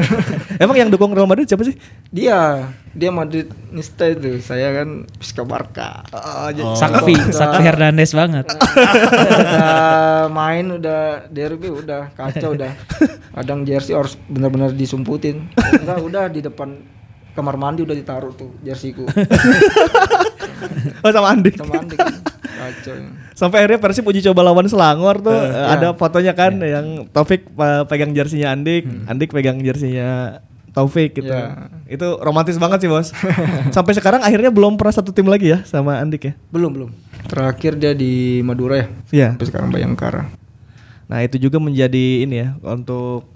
Emang 0.64 0.76
yang 0.80 0.88
dukung 0.88 1.12
Real 1.12 1.28
Madrid 1.28 1.44
siapa 1.44 1.60
sih? 1.60 1.76
dia 2.08 2.72
dia 2.88 3.10
Madridista 3.12 4.08
itu, 4.08 4.40
saya 4.40 4.72
kan 4.72 5.04
Piska 5.18 5.44
Barca. 5.44 6.08
Sakfi, 6.72 7.20
Sakfi 7.28 7.60
Hernandez 7.60 8.16
banget. 8.16 8.48
udah 8.48 10.32
main 10.32 10.72
udah 10.72 11.28
derby 11.28 11.68
udah 11.68 12.08
kacau 12.16 12.56
udah 12.56 12.72
kadang 13.34 13.68
jersey 13.68 13.92
harus 13.92 14.16
benar-benar 14.24 14.72
disumputin 14.72 15.52
enggak 15.52 16.00
udah 16.00 16.24
di 16.32 16.40
depan 16.40 16.80
kamar 17.34 17.60
mandi 17.60 17.84
udah 17.84 17.92
ditaruh 17.92 18.32
tuh 18.32 18.56
jerseyku 18.62 19.04
Oh, 21.04 21.12
sama 21.12 21.36
Andik. 21.36 21.60
sama 21.60 21.76
Andik 21.76 22.00
kacau. 22.00 22.96
Sampai 23.34 23.62
akhirnya 23.62 23.82
Persib 23.82 24.06
uji 24.06 24.22
coba 24.22 24.46
lawan 24.46 24.64
Selangor 24.64 25.18
tuh 25.18 25.34
eh, 25.34 25.66
ada 25.68 25.90
fotonya 25.92 26.32
kan 26.32 26.54
yang 26.58 27.10
Taufik 27.10 27.50
eh, 27.50 27.82
pegang 27.84 28.14
jersinya 28.14 28.54
Andik, 28.54 28.86
Andik 29.04 29.34
pegang 29.34 29.58
jersinya 29.58 30.38
Taufik 30.70 31.18
gitu. 31.18 31.30
Ya. 31.30 31.70
Itu 31.86 32.18
romantis 32.18 32.58
banget 32.58 32.82
sih, 32.82 32.90
Bos. 32.90 33.10
Sampai 33.76 33.94
sekarang 33.94 34.22
akhirnya 34.22 34.50
belum 34.50 34.74
pernah 34.74 34.94
satu 34.94 35.10
tim 35.10 35.26
lagi 35.26 35.50
ya 35.50 35.62
sama 35.66 35.98
Andik 35.98 36.30
ya. 36.30 36.32
belum 36.50 36.70
belum 36.70 36.90
terakhir 37.24 37.74
dia 37.74 37.90
di 37.90 38.38
Madura 38.40 38.84
ya 38.84 38.86
Iya. 39.10 39.28
sampai 39.34 39.48
sekarang 39.48 39.68
Bayangkara 39.72 40.28
Nah, 41.04 41.20
itu 41.20 41.36
juga 41.36 41.60
menjadi 41.60 42.24
ini 42.24 42.36
ya 42.38 42.48
untuk 42.60 43.28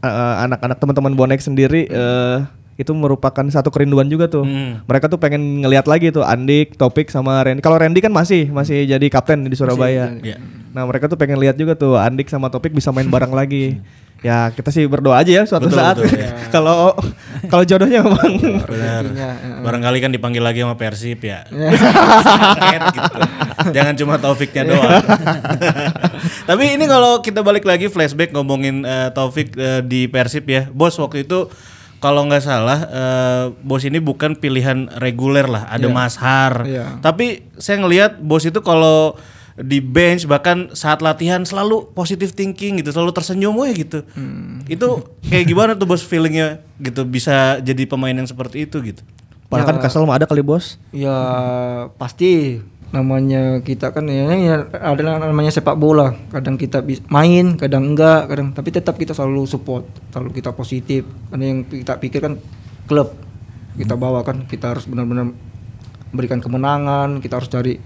eh, 0.00 0.34
anak-anak 0.42 0.78
teman-teman 0.78 1.12
bonek 1.14 1.40
sendiri 1.40 1.86
eh, 1.86 2.36
itu 2.80 2.92
merupakan 2.96 3.44
satu 3.52 3.68
kerinduan 3.68 4.08
juga 4.08 4.28
tuh. 4.28 4.44
Mereka 4.88 5.12
tuh 5.12 5.20
pengen 5.20 5.60
ngelihat 5.64 5.84
lagi 5.84 6.08
tuh 6.08 6.24
Andik, 6.24 6.76
Topik 6.80 7.12
sama 7.12 7.44
Randy. 7.44 7.60
Kalau 7.60 7.76
Randy 7.76 8.00
kan 8.00 8.12
masih 8.12 8.48
masih 8.48 8.88
jadi 8.88 9.06
kapten 9.12 9.44
di 9.44 9.56
Surabaya. 9.56 10.16
Iya. 10.20 10.40
Nah, 10.72 10.88
mereka 10.88 11.04
tuh 11.04 11.20
pengen 11.20 11.36
lihat 11.36 11.60
juga 11.60 11.76
tuh 11.76 12.00
Andik 12.00 12.32
sama 12.32 12.48
Topik 12.48 12.72
bisa 12.72 12.88
main 12.90 13.08
bareng 13.08 13.32
lagi. 13.32 13.76
Ya, 14.22 14.54
kita 14.54 14.70
sih 14.70 14.86
berdoa 14.86 15.18
aja 15.18 15.34
ya 15.34 15.42
suatu 15.42 15.66
Betul, 15.66 15.82
saat. 15.82 15.98
betul, 15.98 16.14
ya. 16.14 16.30
Kalau 16.54 16.94
kalau 17.50 17.66
jodohnya 17.66 18.06
memang 18.06 18.38
Benar. 18.70 19.02
Ya. 19.18 19.34
Barangkali 19.66 19.98
kan 19.98 20.14
dipanggil 20.14 20.38
lagi 20.38 20.62
sama 20.62 20.78
Persib 20.78 21.18
ya. 21.26 21.42
Gitu. 22.94 23.18
Jangan 23.74 23.94
cuma 23.98 24.22
Taufiknya 24.22 24.62
doang. 24.62 25.02
Tapi 26.46 26.78
ini 26.78 26.86
kalau 26.86 27.18
kita 27.18 27.42
balik 27.42 27.66
lagi 27.66 27.90
flashback 27.90 28.30
ngomongin 28.30 28.86
eh, 28.86 29.10
Taufik 29.10 29.58
eh, 29.58 29.82
di 29.82 30.06
Persib 30.06 30.46
ya. 30.46 30.70
Bos 30.70 30.94
waktu 31.02 31.26
itu 31.26 31.50
kalau 32.02 32.26
nggak 32.26 32.42
salah 32.42 32.78
eh, 32.90 33.44
bos 33.62 33.86
ini 33.86 34.02
bukan 34.02 34.34
pilihan 34.34 34.90
reguler 34.98 35.46
lah, 35.46 35.70
ada 35.70 35.86
Mas 35.86 36.18
Har. 36.18 36.66
Iya. 36.66 36.98
Tapi 36.98 37.46
saya 37.62 37.78
ngelihat 37.78 38.18
bos 38.18 38.42
itu 38.42 38.58
kalau 38.58 39.14
di 39.52 39.78
bench 39.78 40.26
bahkan 40.26 40.72
saat 40.74 40.98
latihan 40.98 41.46
selalu 41.46 41.94
positive 41.94 42.34
thinking 42.34 42.82
gitu, 42.82 42.90
selalu 42.90 43.14
tersenyum 43.14 43.54
we 43.54 43.70
gitu. 43.86 44.02
Itu 44.66 45.06
kayak 45.30 45.46
gimana 45.46 45.70
tuh 45.78 45.86
bos 45.86 46.02
feelingnya 46.02 46.58
gitu 46.82 47.06
bisa 47.06 47.62
jadi 47.62 47.86
pemain 47.86 48.12
yang 48.12 48.26
seperti 48.26 48.66
itu 48.66 48.82
gitu. 48.82 49.06
Padahal 49.52 49.76
kan 49.76 49.84
kesel 49.84 50.08
mah 50.08 50.16
ada 50.16 50.24
kali, 50.24 50.40
Bos. 50.40 50.80
ya 50.96 51.12
pasti 52.00 52.56
namanya 52.92 53.64
kita 53.64 53.88
kan 53.88 54.04
ya, 54.04 54.28
ya 54.36 54.68
adalah 54.84 55.16
namanya 55.16 55.48
sepak 55.48 55.80
bola. 55.80 56.12
Kadang 56.28 56.60
kita 56.60 56.84
bis- 56.84 57.00
main 57.08 57.56
kadang 57.56 57.96
enggak 57.96 58.28
kadang 58.28 58.52
tapi 58.52 58.68
tetap 58.68 59.00
kita 59.00 59.16
selalu 59.16 59.48
support 59.48 59.88
selalu 60.12 60.30
kita 60.36 60.52
positif. 60.52 61.08
Karena 61.32 61.44
yang 61.48 61.64
kita 61.64 61.96
pikir 61.96 62.20
kan 62.20 62.36
klub 62.84 63.16
kita 63.80 63.96
bawa 63.96 64.20
kan 64.20 64.44
kita 64.44 64.76
harus 64.76 64.84
benar-benar 64.84 65.32
berikan 66.12 66.44
kemenangan 66.44 67.24
kita 67.24 67.40
harus 67.40 67.48
cari 67.48 67.80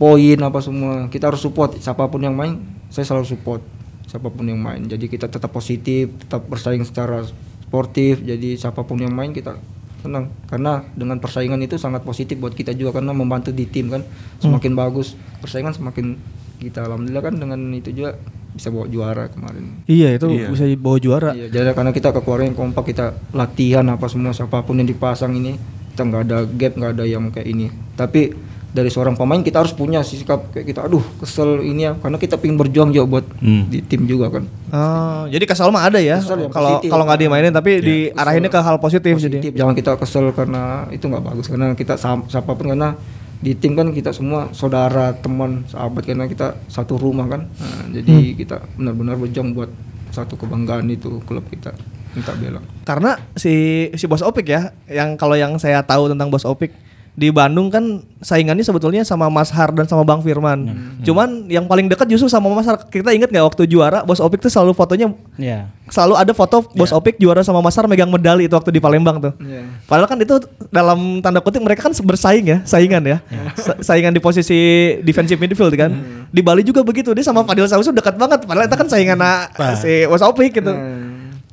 poin 0.00 0.38
apa 0.40 0.58
semua. 0.64 1.12
Kita 1.12 1.28
harus 1.28 1.44
support 1.44 1.76
siapa 1.76 2.08
pun 2.08 2.24
yang 2.24 2.32
main 2.32 2.56
saya 2.88 3.04
selalu 3.04 3.28
support 3.28 3.60
siapa 4.08 4.32
pun 4.32 4.48
yang 4.48 4.58
main. 4.58 4.80
Jadi 4.80 5.12
kita 5.12 5.28
tetap 5.28 5.52
positif 5.52 6.08
tetap 6.16 6.48
bersaing 6.48 6.88
secara 6.88 7.20
sportif. 7.68 8.24
Jadi 8.24 8.56
siapa 8.56 8.80
pun 8.80 8.96
yang 8.96 9.12
main 9.12 9.36
kita 9.36 9.60
senang. 10.02 10.34
Karena 10.50 10.82
dengan 10.98 11.22
persaingan 11.22 11.62
itu 11.62 11.78
sangat 11.78 12.02
positif 12.02 12.36
buat 12.36 12.52
kita 12.52 12.74
juga 12.74 12.98
karena 13.00 13.14
membantu 13.14 13.54
di 13.54 13.64
tim 13.64 13.88
kan. 13.88 14.02
Semakin 14.42 14.74
bagus 14.74 15.14
persaingan 15.38 15.72
semakin 15.72 16.18
kita 16.58 16.86
alhamdulillah 16.86 17.22
kan 17.22 17.34
dengan 17.38 17.58
itu 17.74 17.90
juga 17.94 18.18
bisa 18.52 18.68
bawa 18.68 18.86
juara 18.86 19.24
kemarin. 19.32 19.82
Iya, 19.88 20.20
itu 20.20 20.26
bisa 20.52 20.64
bawa 20.76 20.98
juara. 21.00 21.30
Iya, 21.32 21.48
jadi 21.48 21.72
karena 21.72 21.90
kita 21.90 22.12
kekuatan 22.12 22.52
yang 22.52 22.58
kompak 22.58 22.92
kita 22.92 23.16
latihan 23.32 23.86
apa 23.88 24.06
semua 24.12 24.36
siapa 24.36 24.60
pun 24.60 24.76
yang 24.76 24.88
dipasang 24.88 25.32
ini 25.32 25.56
kita 25.92 26.02
nggak 26.08 26.22
ada 26.28 26.38
gap 26.44 26.72
nggak 26.76 26.92
ada 26.98 27.04
yang 27.08 27.32
kayak 27.32 27.48
ini. 27.48 27.66
Tapi 27.96 28.51
dari 28.72 28.88
seorang 28.88 29.12
pemain 29.12 29.44
kita 29.44 29.60
harus 29.60 29.76
punya 29.76 30.00
sikap 30.00 30.48
kayak 30.48 30.72
kita 30.72 30.80
aduh 30.88 31.04
kesel 31.20 31.60
ini 31.60 31.86
ya. 31.86 31.92
Karena 32.00 32.16
kita 32.16 32.40
pengen 32.40 32.56
berjuang 32.56 32.90
juga 32.90 33.20
buat 33.20 33.24
di 33.44 33.78
tim 33.84 34.08
juga 34.08 34.32
kan. 34.32 34.44
Oh, 34.72 35.22
jadi 35.28 35.44
kesal 35.44 35.68
mah 35.68 35.92
ada 35.92 36.00
ya. 36.00 36.18
Kesel 36.18 36.48
yang 36.48 36.52
Kalau 36.52 36.80
kalau 36.80 37.04
nggak 37.04 37.20
dimainin 37.20 37.52
tapi 37.52 37.84
diarahinnya 37.84 38.48
ke 38.48 38.60
hal 38.64 38.80
positif, 38.80 39.20
jadi. 39.20 39.38
positif 39.38 39.52
jangan 39.54 39.74
kita 39.76 40.00
kesel 40.00 40.32
karena 40.32 40.88
itu 40.88 41.04
nggak 41.04 41.24
bagus. 41.24 41.46
Karena 41.52 41.76
kita 41.76 42.00
siapa 42.00 42.50
pun 42.56 42.72
karena 42.72 42.96
di 43.42 43.52
tim 43.58 43.74
kan 43.74 43.90
kita 43.90 44.14
semua 44.14 44.54
saudara 44.54 45.12
teman 45.18 45.66
sahabat 45.66 46.06
karena 46.06 46.24
kita 46.30 46.56
satu 46.70 46.96
rumah 46.96 47.28
kan. 47.28 47.50
Nah, 47.50 47.90
jadi 47.92 48.38
kita 48.38 48.56
benar-benar 48.78 49.20
berjuang 49.20 49.52
buat 49.52 49.68
satu 50.14 50.38
kebanggaan 50.38 50.88
itu 50.88 51.20
klub 51.28 51.44
kita 51.50 51.74
kita 52.12 52.32
bela. 52.38 52.60
Karena 52.86 53.18
si 53.34 53.88
si 53.98 54.04
Bos 54.06 54.22
Opik 54.22 54.46
ya, 54.46 54.70
yang 54.88 55.18
kalau 55.18 55.34
yang 55.34 55.58
saya 55.58 55.82
tahu 55.82 56.12
tentang 56.12 56.30
Bos 56.30 56.46
Opik 56.46 56.72
di 57.12 57.28
Bandung 57.28 57.68
kan 57.68 58.00
saingannya 58.18 58.64
sebetulnya 58.64 59.04
sama 59.04 59.28
Mas 59.28 59.52
Har 59.52 59.68
dan 59.68 59.84
sama 59.84 60.00
Bang 60.00 60.24
Firman. 60.24 60.64
Cuman 61.00 61.44
yang 61.44 61.68
paling 61.68 61.84
dekat 61.84 62.08
justru 62.08 62.24
sama 62.24 62.48
Mas 62.48 62.64
Har. 62.64 62.80
Kita 62.82 63.12
ingat 63.12 63.28
nggak 63.28 63.52
waktu 63.52 63.68
juara 63.68 64.00
Bos 64.00 64.16
Opik 64.16 64.40
tuh 64.40 64.48
selalu 64.48 64.72
fotonya 64.72 65.12
Ya. 65.36 65.68
selalu 65.86 66.16
ada 66.16 66.32
foto 66.32 66.64
Bos 66.72 66.88
Opik 66.88 67.20
juara 67.20 67.44
sama 67.44 67.60
Mas 67.60 67.76
Har 67.76 67.84
megang 67.84 68.08
medali 68.08 68.48
itu 68.48 68.54
waktu 68.54 68.72
di 68.72 68.80
Palembang 68.80 69.20
tuh. 69.20 69.36
Iya. 69.38 69.60
Padahal 69.84 70.08
kan 70.08 70.18
itu 70.18 70.40
dalam 70.66 71.20
tanda 71.20 71.38
kutip 71.38 71.60
mereka 71.60 71.84
kan 71.84 71.92
bersaing 71.92 72.48
ya, 72.48 72.58
saingan 72.64 73.04
ya. 73.04 73.20
Sa- 73.54 73.76
saingan 73.84 74.10
di 74.10 74.20
posisi 74.20 74.56
defensive 75.04 75.36
midfield 75.36 75.76
kan. 75.76 75.92
Di 76.26 76.40
Bali 76.40 76.64
juga 76.64 76.80
begitu. 76.80 77.12
Dia 77.12 77.22
sama 77.22 77.44
Fadil 77.44 77.68
Sausu 77.68 77.92
dekat 77.92 78.16
banget 78.16 78.48
padahal 78.48 78.64
itu 78.64 78.74
kan 78.74 78.88
saingan 78.88 79.20
na- 79.20 79.52
si 79.76 80.08
Bos 80.08 80.24
Opik 80.24 80.56
gitu. 80.56 80.72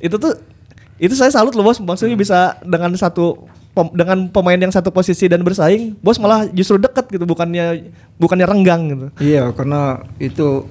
Itu 0.00 0.16
tuh 0.16 0.40
itu 0.96 1.12
saya 1.12 1.28
salut 1.28 1.52
loh 1.52 1.64
Bos, 1.64 1.76
maksudnya 1.80 2.16
bisa 2.16 2.56
dengan 2.60 2.88
satu 2.92 3.44
pem- 3.74 3.94
dengan 3.94 4.18
pemain 4.30 4.58
yang 4.58 4.72
satu 4.74 4.90
posisi 4.90 5.30
dan 5.30 5.42
bersaing, 5.46 5.96
Bos 6.02 6.18
malah 6.18 6.46
justru 6.50 6.76
dekat 6.76 7.06
gitu, 7.10 7.24
bukannya 7.26 7.90
bukannya 8.18 8.46
renggang 8.46 8.82
gitu. 8.90 9.06
Iya, 9.22 9.54
karena 9.54 10.02
itu 10.18 10.66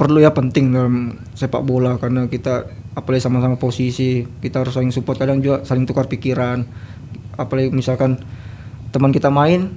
perlu 0.00 0.16
ya 0.22 0.32
penting 0.32 0.72
dalam 0.72 1.20
sepak 1.36 1.60
bola 1.60 2.00
karena 2.00 2.24
kita 2.24 2.64
apalagi 2.96 3.20
sama-sama 3.20 3.60
posisi, 3.60 4.24
kita 4.40 4.64
harus 4.64 4.72
saling 4.72 4.94
support 4.94 5.20
kadang 5.20 5.44
juga 5.44 5.62
saling 5.66 5.84
tukar 5.84 6.08
pikiran. 6.08 6.64
Apalagi 7.36 7.72
misalkan 7.72 8.20
teman 8.90 9.12
kita 9.12 9.28
main, 9.28 9.72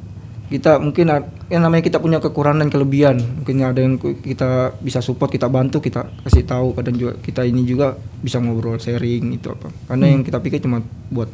kita 0.47 0.79
mungkin 0.79 1.11
yang 1.51 1.61
namanya 1.65 1.83
kita 1.85 1.97
punya 1.99 2.23
kekurangan 2.23 2.65
dan 2.65 2.69
kelebihan. 2.71 3.17
Mungkin 3.19 3.55
ada 3.63 3.79
yang 3.83 3.99
kita 3.99 4.79
bisa 4.79 4.99
support, 5.03 5.31
kita 5.31 5.47
bantu, 5.51 5.83
kita 5.83 6.07
kasih 6.23 6.43
tahu 6.47 6.71
kadang 6.77 6.95
juga 6.95 7.13
kita 7.19 7.43
ini 7.43 7.67
juga 7.67 7.95
bisa 8.23 8.39
ngobrol 8.39 8.79
sharing 8.79 9.35
itu 9.35 9.51
apa. 9.51 9.69
Karena 9.91 10.05
yang 10.13 10.21
kita 10.23 10.39
pikir 10.39 10.63
cuma 10.63 10.79
buat 11.11 11.29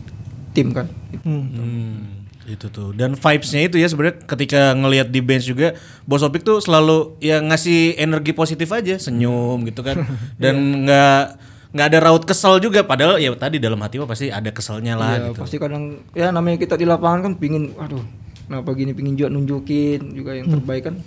tim 0.52 0.74
kan. 0.74 0.88
Hmm, 1.22 2.26
itu 2.46 2.68
tuh. 2.70 2.92
Dan 2.94 3.14
vibes-nya 3.14 3.70
itu 3.70 3.78
ya 3.78 3.88
sebenarnya 3.88 4.26
ketika 4.26 4.74
ngelihat 4.74 5.08
di 5.10 5.22
bench 5.22 5.46
juga 5.46 5.78
Bos 6.04 6.26
Opik 6.26 6.42
tuh 6.42 6.58
selalu 6.60 7.18
ya 7.22 7.38
ngasih 7.40 7.98
energi 7.98 8.34
positif 8.34 8.70
aja, 8.74 8.98
senyum 8.98 9.62
gitu 9.66 9.86
kan. 9.86 10.02
Dan 10.42 10.86
nggak 10.86 11.22
nggak 11.70 11.86
ada 11.86 12.00
raut 12.02 12.26
kesel 12.26 12.58
juga 12.58 12.82
padahal 12.82 13.22
ya 13.22 13.30
tadi 13.38 13.62
dalam 13.62 13.78
hati 13.78 14.02
mah 14.02 14.10
pasti 14.10 14.34
ada 14.34 14.50
keselnya 14.50 14.98
lah 14.98 15.22
Iya, 15.22 15.26
gitu. 15.30 15.40
pasti 15.46 15.56
kadang 15.62 16.02
ya 16.18 16.34
namanya 16.34 16.58
kita 16.58 16.74
di 16.74 16.90
lapangan 16.90 17.30
kan 17.30 17.34
pingin 17.38 17.78
aduh 17.78 18.02
kenapa 18.50 18.74
gini 18.74 18.98
pingin 18.98 19.14
juga 19.14 19.30
nunjukin 19.30 20.18
juga 20.18 20.34
yang 20.34 20.50
terbaik 20.50 20.90
kan 20.90 20.98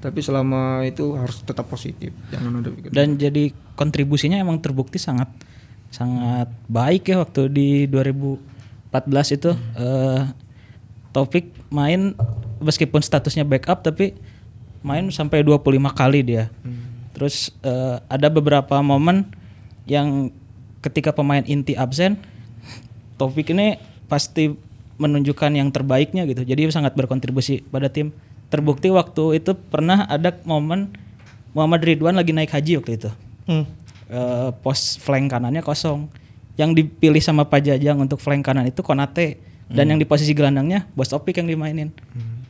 tapi 0.00 0.24
selama 0.24 0.88
itu 0.88 1.12
harus 1.12 1.44
tetap 1.44 1.68
positif 1.68 2.08
jangan 2.32 2.64
ada 2.64 2.72
pikiran 2.72 2.92
Dan 2.96 3.20
jadi 3.20 3.52
kontribusinya 3.76 4.40
emang 4.40 4.64
terbukti 4.64 4.96
sangat 4.96 5.28
sangat 5.92 6.48
baik 6.72 7.12
ya 7.12 7.20
waktu 7.20 7.52
di 7.52 7.84
2014 8.92 9.36
itu 9.40 9.50
eh 9.80 10.22
Taufik 11.12 11.52
main 11.68 12.16
meskipun 12.56 13.04
statusnya 13.04 13.44
backup 13.44 13.84
tapi 13.84 14.16
main 14.80 15.12
sampai 15.12 15.44
25 15.44 15.92
kali 15.92 16.24
dia. 16.24 16.48
Terus 17.12 17.52
eh, 17.60 18.00
ada 18.08 18.32
beberapa 18.32 18.80
momen 18.80 19.28
yang 19.84 20.32
ketika 20.80 21.12
pemain 21.12 21.44
inti 21.44 21.76
absen, 21.76 22.16
Taufik 23.20 23.52
ini 23.52 23.76
pasti 24.08 24.56
menunjukkan 24.96 25.52
yang 25.52 25.68
terbaiknya 25.68 26.24
gitu. 26.24 26.48
Jadi 26.48 26.72
sangat 26.72 26.96
berkontribusi 26.96 27.60
pada 27.68 27.92
tim. 27.92 28.08
Terbukti 28.48 28.88
waktu 28.92 29.40
itu 29.40 29.52
pernah 29.56 30.08
ada 30.08 30.36
momen 30.44 30.92
Muhammad 31.52 31.84
Ridwan 31.84 32.16
lagi 32.16 32.32
naik 32.32 32.52
haji 32.52 32.80
waktu 32.80 32.92
itu. 32.96 33.10
Hmm. 33.48 33.64
Eh, 34.08 34.48
pos 34.64 34.96
flank 34.96 35.28
kanannya 35.28 35.60
kosong. 35.60 36.08
Yang 36.56 36.84
dipilih 36.84 37.22
sama 37.22 37.48
Pak 37.48 37.64
Jajang 37.64 37.96
untuk 37.98 38.20
flank 38.20 38.44
kanan 38.44 38.68
itu 38.68 38.84
Konate 38.84 39.40
dan 39.72 39.88
yang 39.88 39.96
di 39.96 40.04
posisi 40.04 40.36
gelandangnya 40.36 40.84
Bos 40.92 41.12
Opik 41.16 41.40
yang 41.40 41.48
dimainin. 41.48 41.88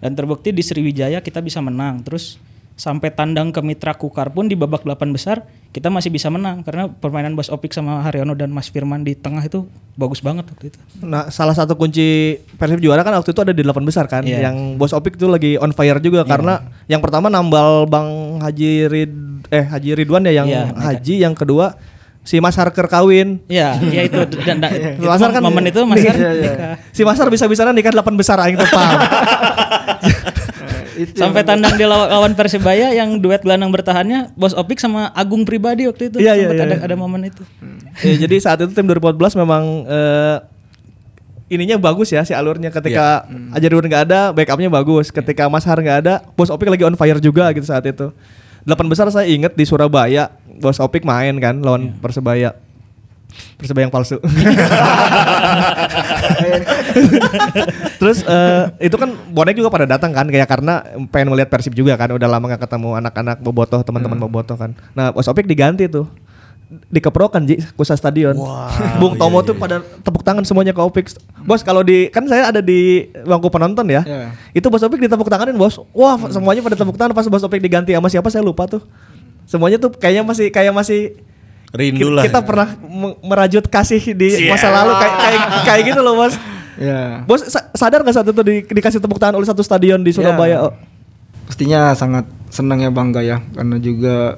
Dan 0.03 0.19
terbukti 0.19 0.51
di 0.51 0.59
Sriwijaya 0.59 1.23
kita 1.23 1.39
bisa 1.39 1.63
menang. 1.63 2.03
Terus 2.03 2.43
sampai 2.75 3.13
tandang 3.15 3.55
ke 3.55 3.61
Mitra 3.63 3.95
Kukar 3.95 4.33
pun 4.33 4.49
di 4.49 4.57
babak 4.57 4.83
8 4.83 5.07
besar 5.13 5.45
kita 5.71 5.89
masih 5.89 6.09
bisa 6.09 6.29
menang 6.33 6.65
karena 6.67 6.89
permainan 6.89 7.33
Bos 7.33 7.49
Opik 7.49 7.71
sama 7.71 8.01
Haryono 8.03 8.33
dan 8.35 8.49
Mas 8.51 8.69
Firman 8.73 9.05
di 9.05 9.13
tengah 9.15 9.45
itu 9.45 9.69
bagus 9.95 10.21
banget 10.25 10.49
waktu 10.49 10.73
itu. 10.73 10.79
Nah, 11.05 11.29
salah 11.29 11.53
satu 11.55 11.77
kunci 11.77 12.37
Persib 12.57 12.81
juara 12.81 13.05
kan 13.05 13.13
waktu 13.15 13.31
itu 13.31 13.41
ada 13.45 13.53
di 13.55 13.63
delapan 13.63 13.85
besar 13.87 14.09
kan, 14.09 14.25
Iya. 14.25 14.51
yang 14.51 14.81
Bos 14.81 14.91
Opik 14.93 15.15
itu 15.17 15.29
lagi 15.29 15.61
on 15.61 15.71
fire 15.71 16.01
juga 16.01 16.25
karena 16.27 16.65
yang 16.89 16.99
pertama 17.01 17.29
nambal 17.29 17.87
Bang 17.87 18.41
Haji 18.41 18.89
Rid 18.89 19.13
eh 19.53 19.65
Haji 19.65 19.91
Ridwan 19.97 20.25
ya 20.29 20.43
yang 20.43 20.49
Iya, 20.49 20.63
Haji, 20.75 21.15
yang 21.23 21.33
kedua 21.37 21.77
si 22.23 22.39
Mas 22.39 22.55
Harker 22.55 22.87
kawin. 22.87 23.43
Iya, 23.51 23.79
ya 23.83 24.03
itu 24.07 24.19
dan, 24.47 24.63
dan 24.63 24.71
itu 24.99 25.07
Mas 25.07 25.23
kan 25.23 25.43
momen 25.43 25.67
itu 25.67 25.83
Mas 25.83 26.03
Har 26.07 26.15
Iya, 26.23 26.31
nikah. 26.35 26.75
Si 26.95 27.03
Masar 27.03 27.27
bisa-bisanya 27.29 27.75
nikah 27.75 27.91
delapan 27.91 28.15
besar 28.15 28.39
aing 28.43 28.57
paham. 28.59 28.99
itu 30.93 31.19
Sampai 31.19 31.43
tandang 31.43 31.75
di 31.75 31.83
lawan, 31.89 32.37
Persibaya 32.39 32.95
yang 32.95 33.19
duet 33.19 33.43
gelandang 33.43 33.75
bertahannya 33.75 34.31
Bos 34.39 34.55
Opik 34.55 34.79
sama 34.79 35.11
Agung 35.13 35.43
pribadi 35.43 35.91
waktu 35.91 36.15
itu. 36.15 36.23
Iya, 36.23 36.39
iya, 36.39 36.49
iya. 36.55 36.63
ada 36.63 36.77
ada 36.87 36.95
momen 36.95 37.27
itu. 37.27 37.43
ya, 38.07 38.15
jadi 38.23 38.37
saat 38.39 38.63
itu 38.63 38.71
tim 38.71 38.87
2014 38.87 39.43
memang 39.43 39.89
eh, 39.89 40.37
ininya 41.53 41.77
bagus 41.77 42.09
ya 42.15 42.23
si 42.23 42.33
alurnya 42.33 42.71
ketika 42.73 43.29
Haji 43.29 43.67
Ridwan 43.67 43.89
nggak 43.91 44.05
ada, 44.09 44.21
backupnya 44.31 44.71
bagus. 44.71 45.11
Ketika 45.11 45.51
Mas 45.51 45.67
Har 45.67 45.81
nggak 45.81 45.99
ada, 46.07 46.15
Bos 46.39 46.49
Opik 46.49 46.71
lagi 46.71 46.87
on 46.87 46.95
fire 46.95 47.19
juga 47.19 47.51
gitu 47.51 47.67
saat 47.67 47.83
itu. 47.89 48.15
Delapan 48.63 48.87
besar 48.87 49.11
saya 49.11 49.27
inget 49.27 49.59
di 49.59 49.67
Surabaya, 49.67 50.31
Bos 50.61 50.81
Opik 50.83 51.07
main 51.07 51.39
kan 51.41 51.63
lawan 51.63 51.97
Persebaya. 52.03 52.53
Persebaya 53.57 53.89
yang 53.89 53.95
palsu. 53.95 54.21
Terus 58.01 58.27
eh, 58.27 58.65
itu 58.91 58.97
kan 58.99 59.15
bonek 59.33 59.57
juga 59.57 59.71
pada 59.73 59.87
datang 59.89 60.13
kan 60.13 60.29
kayak 60.29 60.49
karena 60.51 60.85
pengen 61.09 61.33
melihat 61.33 61.49
Persib 61.49 61.73
juga 61.73 61.97
kan 61.97 62.13
udah 62.13 62.29
lama 62.29 62.45
gak 62.53 62.69
ketemu 62.69 62.99
anak-anak 62.99 63.41
bobotoh 63.41 63.81
teman-teman 63.81 64.19
bobotoh 64.21 64.57
kan. 64.59 64.77
Nah, 64.93 65.15
Bos 65.15 65.29
Opik 65.31 65.49
diganti 65.49 65.89
tuh. 65.89 66.05
Dikeprokan 66.89 67.45
Ji 67.45 67.61
Kusa 67.77 67.93
Stadion. 68.01 68.33
Bung 68.97 69.21
Tomo 69.21 69.45
tuh 69.45 69.53
pada 69.53 69.85
tepuk 70.01 70.25
tangan 70.25 70.41
semuanya 70.45 70.73
ke 70.73 70.81
Opik. 70.81 71.13
Bos 71.45 71.61
kalau 71.61 71.85
di 71.85 72.09
kan 72.09 72.25
saya 72.25 72.49
ada 72.49 72.65
di 72.65 73.13
bangku 73.29 73.53
penonton 73.53 73.85
ya. 73.93 74.01
Iya. 74.05 74.33
Itu 74.57 74.73
Bos 74.73 74.81
Opik 74.81 75.01
ditepuk 75.05 75.29
tanganin, 75.29 75.57
Bos. 75.57 75.77
Wah, 75.93 76.17
semuanya 76.33 76.65
pada 76.65 76.77
tepuk 76.77 76.97
tangan 76.97 77.13
pas 77.13 77.29
Bos 77.29 77.45
Opik 77.45 77.61
diganti 77.61 77.93
sama 77.93 78.09
siapa 78.09 78.29
saya 78.33 78.41
lupa 78.41 78.65
tuh. 78.65 78.81
Semuanya 79.45 79.77
tuh 79.77 79.91
kayaknya 79.91 80.23
masih 80.23 80.49
kayak 80.49 80.73
masih 80.73 81.17
Rindu 81.73 82.05
kita, 82.05 82.13
lah. 82.13 82.25
kita 82.29 82.41
pernah 82.43 82.69
me- 82.83 83.17
merajut 83.23 83.65
kasih 83.65 84.13
di 84.13 84.29
Cia. 84.31 84.53
masa 84.53 84.69
lalu 84.69 84.93
kayak 84.93 85.15
kayak 85.17 85.41
kayak 85.65 85.83
gitu 85.89 86.01
loh, 86.01 86.15
Bos. 86.15 86.35
ya 86.77 87.25
Bos 87.25 87.41
sa- 87.47 87.69
sadar 87.73 88.01
nggak 88.01 88.13
saat 88.13 88.29
itu 88.29 88.43
di- 88.43 88.65
dikasih 88.67 89.01
tepuk 89.01 89.17
tangan 89.17 89.37
oleh 89.37 89.49
satu 89.49 89.61
stadion 89.61 89.99
di 89.99 90.13
Surabaya? 90.13 90.53
Ya. 90.53 90.59
Oh. 90.63 90.73
pastinya 91.43 91.93
sangat 91.93 92.25
senang 92.49 92.81
ya 92.81 92.89
bangga 92.89 93.21
ya 93.21 93.41
karena 93.51 93.77
juga 93.77 94.37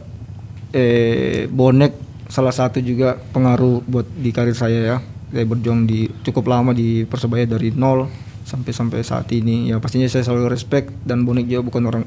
eh 0.70 1.46
bonek 1.46 1.94
salah 2.26 2.50
satu 2.50 2.78
juga 2.78 3.14
pengaruh 3.30 3.82
buat 3.84 4.06
di 4.10 4.30
karir 4.30 4.54
saya 4.54 4.80
ya 4.80 4.96
saya 5.28 5.44
berjuang 5.44 5.84
di 5.84 6.06
cukup 6.22 6.46
lama 6.46 6.70
di 6.70 7.02
persebaya 7.04 7.44
dari 7.44 7.70
nol 7.70 8.10
sampai 8.42 8.70
sampai 8.70 9.00
saat 9.02 9.30
ini 9.30 9.70
ya 9.70 9.78
pastinya 9.78 10.06
saya 10.06 10.22
selalu 10.22 10.50
respect 10.50 10.90
dan 11.02 11.22
bonek 11.22 11.46
juga 11.46 11.62
bukan 11.62 11.82
orang 11.84 12.04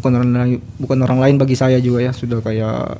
bukan 0.00 0.10
orang 0.16 0.28
lain 0.32 0.58
bukan 0.76 0.98
orang 1.04 1.18
lain 1.20 1.34
bagi 1.36 1.54
saya 1.54 1.76
juga 1.78 2.00
ya 2.00 2.10
sudah 2.10 2.40
kayak 2.40 2.98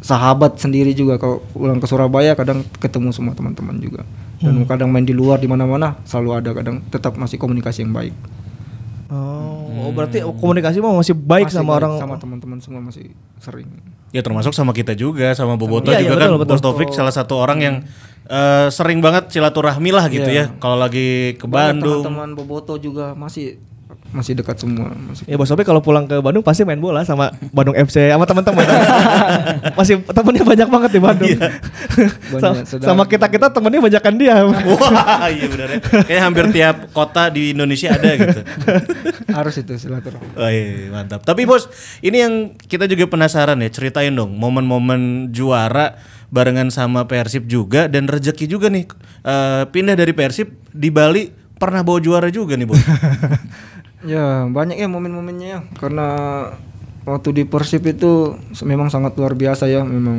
sahabat 0.00 0.58
sendiri 0.58 0.90
juga 0.92 1.14
kalau 1.14 1.38
pulang 1.52 1.78
ke 1.78 1.86
Surabaya 1.86 2.34
kadang 2.34 2.66
ketemu 2.80 3.12
semua 3.12 3.36
teman-teman 3.36 3.78
juga 3.78 4.02
dan 4.42 4.58
kadang 4.66 4.90
main 4.90 5.06
di 5.06 5.14
luar 5.14 5.38
di 5.38 5.46
mana-mana 5.46 5.94
selalu 6.02 6.30
ada 6.34 6.50
kadang 6.50 6.82
tetap 6.88 7.14
masih 7.14 7.38
komunikasi 7.38 7.84
yang 7.84 7.92
baik 7.92 8.16
Oh, 9.12 9.68
oh, 9.68 9.90
berarti 9.92 10.24
komunikasi 10.24 10.80
mah 10.80 10.96
masih 10.96 11.12
baik 11.12 11.52
Masih 11.52 11.60
sama 11.60 11.76
baik, 11.76 11.80
orang 11.84 11.92
sama 12.00 12.14
teman-teman 12.16 12.58
semua 12.64 12.80
masih 12.80 13.12
sering 13.36 13.68
Ya 14.08 14.24
termasuk 14.24 14.56
sama 14.56 14.72
kita 14.72 14.96
juga, 14.96 15.36
sama 15.36 15.60
Boboto 15.60 15.92
Iya, 15.92 16.00
iya, 16.00 16.08
juga 16.08 16.16
betul, 16.16 16.24
kan. 16.24 16.40
betul. 16.40 16.54
Bos 16.56 16.64
Taufik 16.64 16.90
salah 16.92 17.12
satu 17.12 17.36
orang 17.36 17.58
yang 17.60 17.76
eh, 18.24 18.68
sering 18.68 19.04
banget 19.04 19.28
silaturahmi 19.28 19.92
lah 19.92 20.08
gitu 20.08 20.24
Iya. 20.24 20.48
ya. 20.48 20.56
Kalau 20.56 20.80
lagi 20.80 21.36
ke 21.36 21.44
Banyak 21.44 21.84
Bandung. 21.84 22.00
teman-teman 22.08 22.30
Boboto 22.32 22.80
juga 22.80 23.12
masih 23.12 23.60
masih 24.12 24.36
dekat 24.36 24.60
semua 24.60 24.92
masih 24.92 25.24
Ya 25.24 25.34
Bos 25.34 25.48
Opik 25.48 25.64
kalau 25.64 25.80
pulang 25.80 26.04
ke 26.04 26.20
Bandung 26.20 26.40
pasti 26.40 26.62
main 26.62 26.76
bola 26.76 27.00
sama 27.02 27.32
Bandung 27.48 27.72
FC 27.72 28.08
sama 28.08 28.28
teman-teman. 28.28 28.64
Masih 29.78 30.04
temennya 30.04 30.44
banyak 30.44 30.68
banget 30.68 30.90
di 30.92 31.00
Bandung. 31.00 31.32
Sa- 31.32 32.52
Banyak, 32.52 32.64
sedang- 32.68 32.88
sama 32.88 33.02
kita 33.04 33.26
kita 33.26 33.48
temennya 33.48 33.80
banyakan 33.80 34.14
dia. 34.14 34.36
Wah, 34.44 35.26
iya 35.32 35.46
benar 35.48 35.68
ya. 35.70 35.78
Kayak 36.04 36.22
hampir 36.22 36.44
tiap 36.52 36.76
kota 36.92 37.28
di 37.28 37.56
Indonesia 37.56 37.88
ada 37.88 38.10
gitu. 38.12 38.40
harus 39.32 39.54
itu 39.56 39.72
silaturahmi 39.74 40.36
Oh 40.36 40.46
iya, 40.46 40.92
mantap. 40.92 41.24
Tapi 41.24 41.42
bos, 41.42 41.72
ini 42.00 42.20
yang 42.20 42.34
kita 42.58 42.84
juga 42.84 43.08
penasaran 43.08 43.56
ya, 43.58 43.72
ceritain 43.72 44.12
dong 44.12 44.36
momen-momen 44.36 45.32
juara 45.32 45.96
barengan 46.28 46.68
sama 46.68 47.04
Persib 47.04 47.44
juga 47.44 47.88
dan 47.88 48.08
rezeki 48.08 48.44
juga 48.46 48.68
nih 48.68 48.84
eh, 49.22 49.62
pindah 49.68 49.96
dari 49.96 50.12
Persib 50.12 50.52
di 50.68 50.88
Bali 50.88 51.28
pernah 51.56 51.80
bawa 51.80 51.96
juara 51.96 52.28
juga 52.28 52.56
nih 52.56 52.66
bos. 52.66 52.80
Ya 54.06 54.46
banyak 54.50 54.78
ya 54.78 54.88
momen-momennya 54.90 55.48
ya. 55.48 55.60
Karena 55.78 56.08
waktu 57.06 57.28
di 57.34 57.42
Persib 57.46 57.86
itu 57.86 58.36
memang 58.62 58.90
sangat 58.90 59.14
luar 59.18 59.34
biasa 59.34 59.66
ya. 59.70 59.82
Memang 59.82 60.18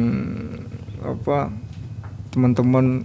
apa 1.03 1.51
teman-teman 2.31 3.03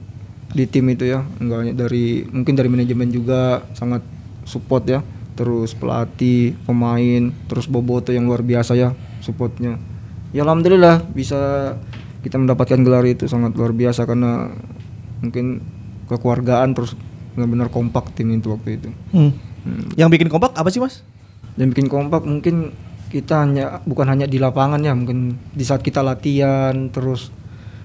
di 0.55 0.65
tim 0.67 0.89
itu 0.91 1.07
ya. 1.07 1.27
Enggak 1.43 1.59
hanya 1.67 1.75
dari 1.75 2.25
mungkin 2.31 2.55
dari 2.55 2.69
manajemen 2.71 3.11
juga 3.11 3.63
sangat 3.75 4.03
support 4.47 4.87
ya. 4.89 5.03
Terus 5.39 5.75
pelatih 5.79 6.59
pemain 6.67 7.31
terus 7.47 7.71
boboto 7.71 8.11
yang 8.11 8.27
luar 8.27 8.43
biasa 8.43 8.75
ya 8.75 8.95
supportnya. 9.23 9.79
Ya 10.35 10.43
alhamdulillah 10.45 11.07
bisa 11.15 11.75
kita 12.21 12.37
mendapatkan 12.37 12.83
gelar 12.83 13.07
itu 13.07 13.31
sangat 13.31 13.55
luar 13.55 13.71
biasa 13.71 14.05
karena 14.05 14.51
mungkin 15.23 15.63
kekeluargaan 16.11 16.75
terus 16.75 16.99
benar-benar 17.39 17.71
kompak 17.71 18.11
tim 18.19 18.35
itu 18.35 18.51
waktu 18.51 18.83
itu. 18.83 18.91
Hmm. 19.15 19.33
Yang 19.97 20.09
bikin 20.19 20.29
kompak 20.33 20.53
apa 20.57 20.69
sih 20.73 20.81
Mas? 20.83 21.03
yang 21.59 21.75
bikin 21.75 21.91
kompak 21.91 22.23
mungkin 22.23 22.71
kita 23.11 23.43
hanya 23.43 23.83
bukan 23.83 24.07
hanya 24.07 24.31
di 24.31 24.39
lapangan 24.39 24.79
ya 24.79 24.95
mungkin 24.95 25.35
di 25.51 25.65
saat 25.67 25.83
kita 25.83 26.07
latihan 26.07 26.89
terus 26.89 27.35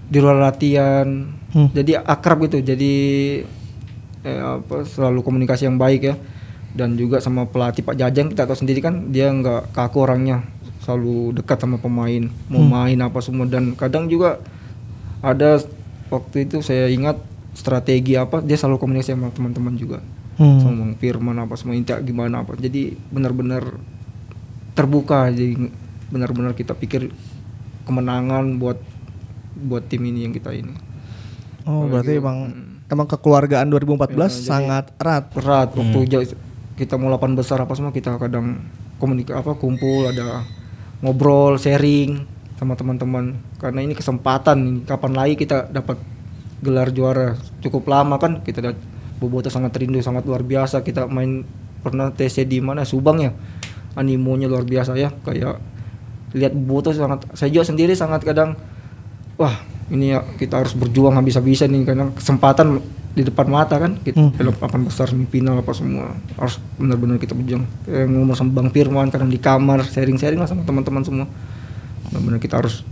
di 0.07 0.21
luar 0.21 0.39
latihan. 0.39 1.41
Hmm. 1.53 1.69
jadi 1.69 2.01
akrab 2.01 2.49
gitu 2.49 2.65
jadi 2.65 2.93
eh, 4.25 4.41
apa 4.41 4.85
selalu 4.85 5.25
komunikasi 5.25 5.65
yang 5.65 5.81
baik 5.81 6.01
ya. 6.05 6.15
Dan 6.73 6.97
juga 6.97 7.21
sama 7.21 7.45
pelatih 7.45 7.85
Pak 7.85 7.93
Jajang 7.93 8.33
kita 8.33 8.49
tahu 8.49 8.57
sendiri 8.57 8.81
kan 8.81 9.13
dia 9.13 9.29
nggak 9.29 9.77
kaku 9.77 10.09
orangnya. 10.09 10.41
Selalu 10.81 11.37
dekat 11.37 11.61
sama 11.61 11.77
pemain 11.77 12.25
mau 12.49 12.65
main 12.65 12.97
apa 12.97 13.21
semua. 13.21 13.45
Dan 13.45 13.77
kadang 13.77 14.09
juga 14.09 14.41
ada 15.21 15.61
waktu 16.09 16.49
itu 16.49 16.65
saya 16.65 16.89
ingat 16.89 17.21
strategi 17.53 18.17
apa 18.17 18.41
dia 18.41 18.57
selalu 18.57 18.81
komunikasi 18.81 19.13
sama 19.13 19.29
teman-teman 19.29 19.77
juga 19.77 20.01
Hmm. 20.33 20.57
sama 20.57 20.73
Bang 20.81 20.93
Firman 20.97 21.37
apa 21.37 21.53
semua 21.53 21.77
intinya 21.77 22.01
gimana 22.01 22.41
apa. 22.41 22.57
Jadi 22.57 22.97
benar-benar 23.13 23.77
terbuka 24.73 25.29
jadi 25.29 25.69
benar-benar 26.09 26.57
kita 26.57 26.73
pikir 26.73 27.13
kemenangan 27.85 28.57
buat 28.57 28.81
buat 29.53 29.85
tim 29.85 30.01
ini 30.09 30.25
yang 30.25 30.33
kita 30.33 30.49
ini. 30.53 30.73
Oh, 31.69 31.85
berarti 31.87 32.17
emang 32.17 32.49
emang 32.89 33.07
kekeluargaan 33.07 33.69
2014 33.69 34.33
sangat 34.33 34.91
erat. 34.97 35.29
berat 35.31 35.69
waktu 35.73 35.99
jauh- 36.09 36.39
kita 36.73 36.97
mau 36.97 37.13
8 37.13 37.37
besar 37.37 37.61
apa 37.61 37.73
semua 37.77 37.93
kita 37.93 38.17
kadang 38.17 38.65
komunikasi 38.97 39.37
apa 39.37 39.53
kumpul 39.53 40.09
ada 40.09 40.41
ngobrol 41.05 41.61
sharing 41.61 42.25
sama 42.57 42.73
teman-teman. 42.73 43.37
Karena 43.61 43.85
ini 43.85 43.93
kesempatan 43.93 44.57
ini 44.59 44.79
kapan 44.83 45.13
lagi 45.13 45.37
kita 45.37 45.69
dapat 45.69 46.01
gelar 46.65 46.89
juara? 46.89 47.37
Cukup 47.61 47.85
lama 47.85 48.17
kan 48.17 48.41
kita 48.41 48.73
Boboto 49.23 49.47
sangat 49.47 49.71
rindu 49.79 50.03
sangat 50.03 50.27
luar 50.27 50.43
biasa. 50.43 50.83
Kita 50.83 51.07
main 51.07 51.47
pernah 51.79 52.11
TC 52.11 52.43
di 52.43 52.59
mana? 52.59 52.83
Subang 52.83 53.23
ya? 53.23 53.31
Animonya 53.95 54.51
luar 54.51 54.67
biasa 54.67 54.99
ya. 54.99 55.15
Kayak 55.23 55.63
lihat 56.35 56.51
Boboto 56.51 56.91
sangat 56.91 57.23
saya 57.31 57.47
juga 57.55 57.71
sendiri 57.71 57.95
sangat 57.95 58.27
kadang 58.27 58.59
wah 59.39 59.55
ini 59.87 60.11
ya 60.11 60.27
kita 60.35 60.59
harus 60.59 60.75
berjuang 60.75 61.15
habis-habisan 61.15 61.71
nih. 61.71 61.87
Karena 61.87 62.11
kesempatan 62.11 62.83
di 63.15 63.23
depan 63.23 63.47
mata 63.47 63.79
kan 63.79 63.95
kita 64.03 64.35
dalam 64.35 64.51
papan 64.59 64.83
besar 64.83 65.07
semifinal 65.07 65.63
apa 65.63 65.71
semua. 65.71 66.11
Harus 66.35 66.59
benar-benar 66.75 67.23
kita 67.23 67.31
berjuang. 67.31 67.63
Kayak 67.87 68.11
ngomong 68.11 68.35
sama 68.35 68.51
Bang 68.51 68.69
Firman 68.75 69.07
kadang 69.07 69.31
di 69.31 69.39
kamar 69.39 69.87
sharing-sharing 69.87 70.43
lah 70.43 70.51
sama 70.51 70.67
teman-teman 70.67 71.07
semua. 71.07 71.27
Benar-benar 72.11 72.43
kita 72.43 72.59
harus 72.59 72.83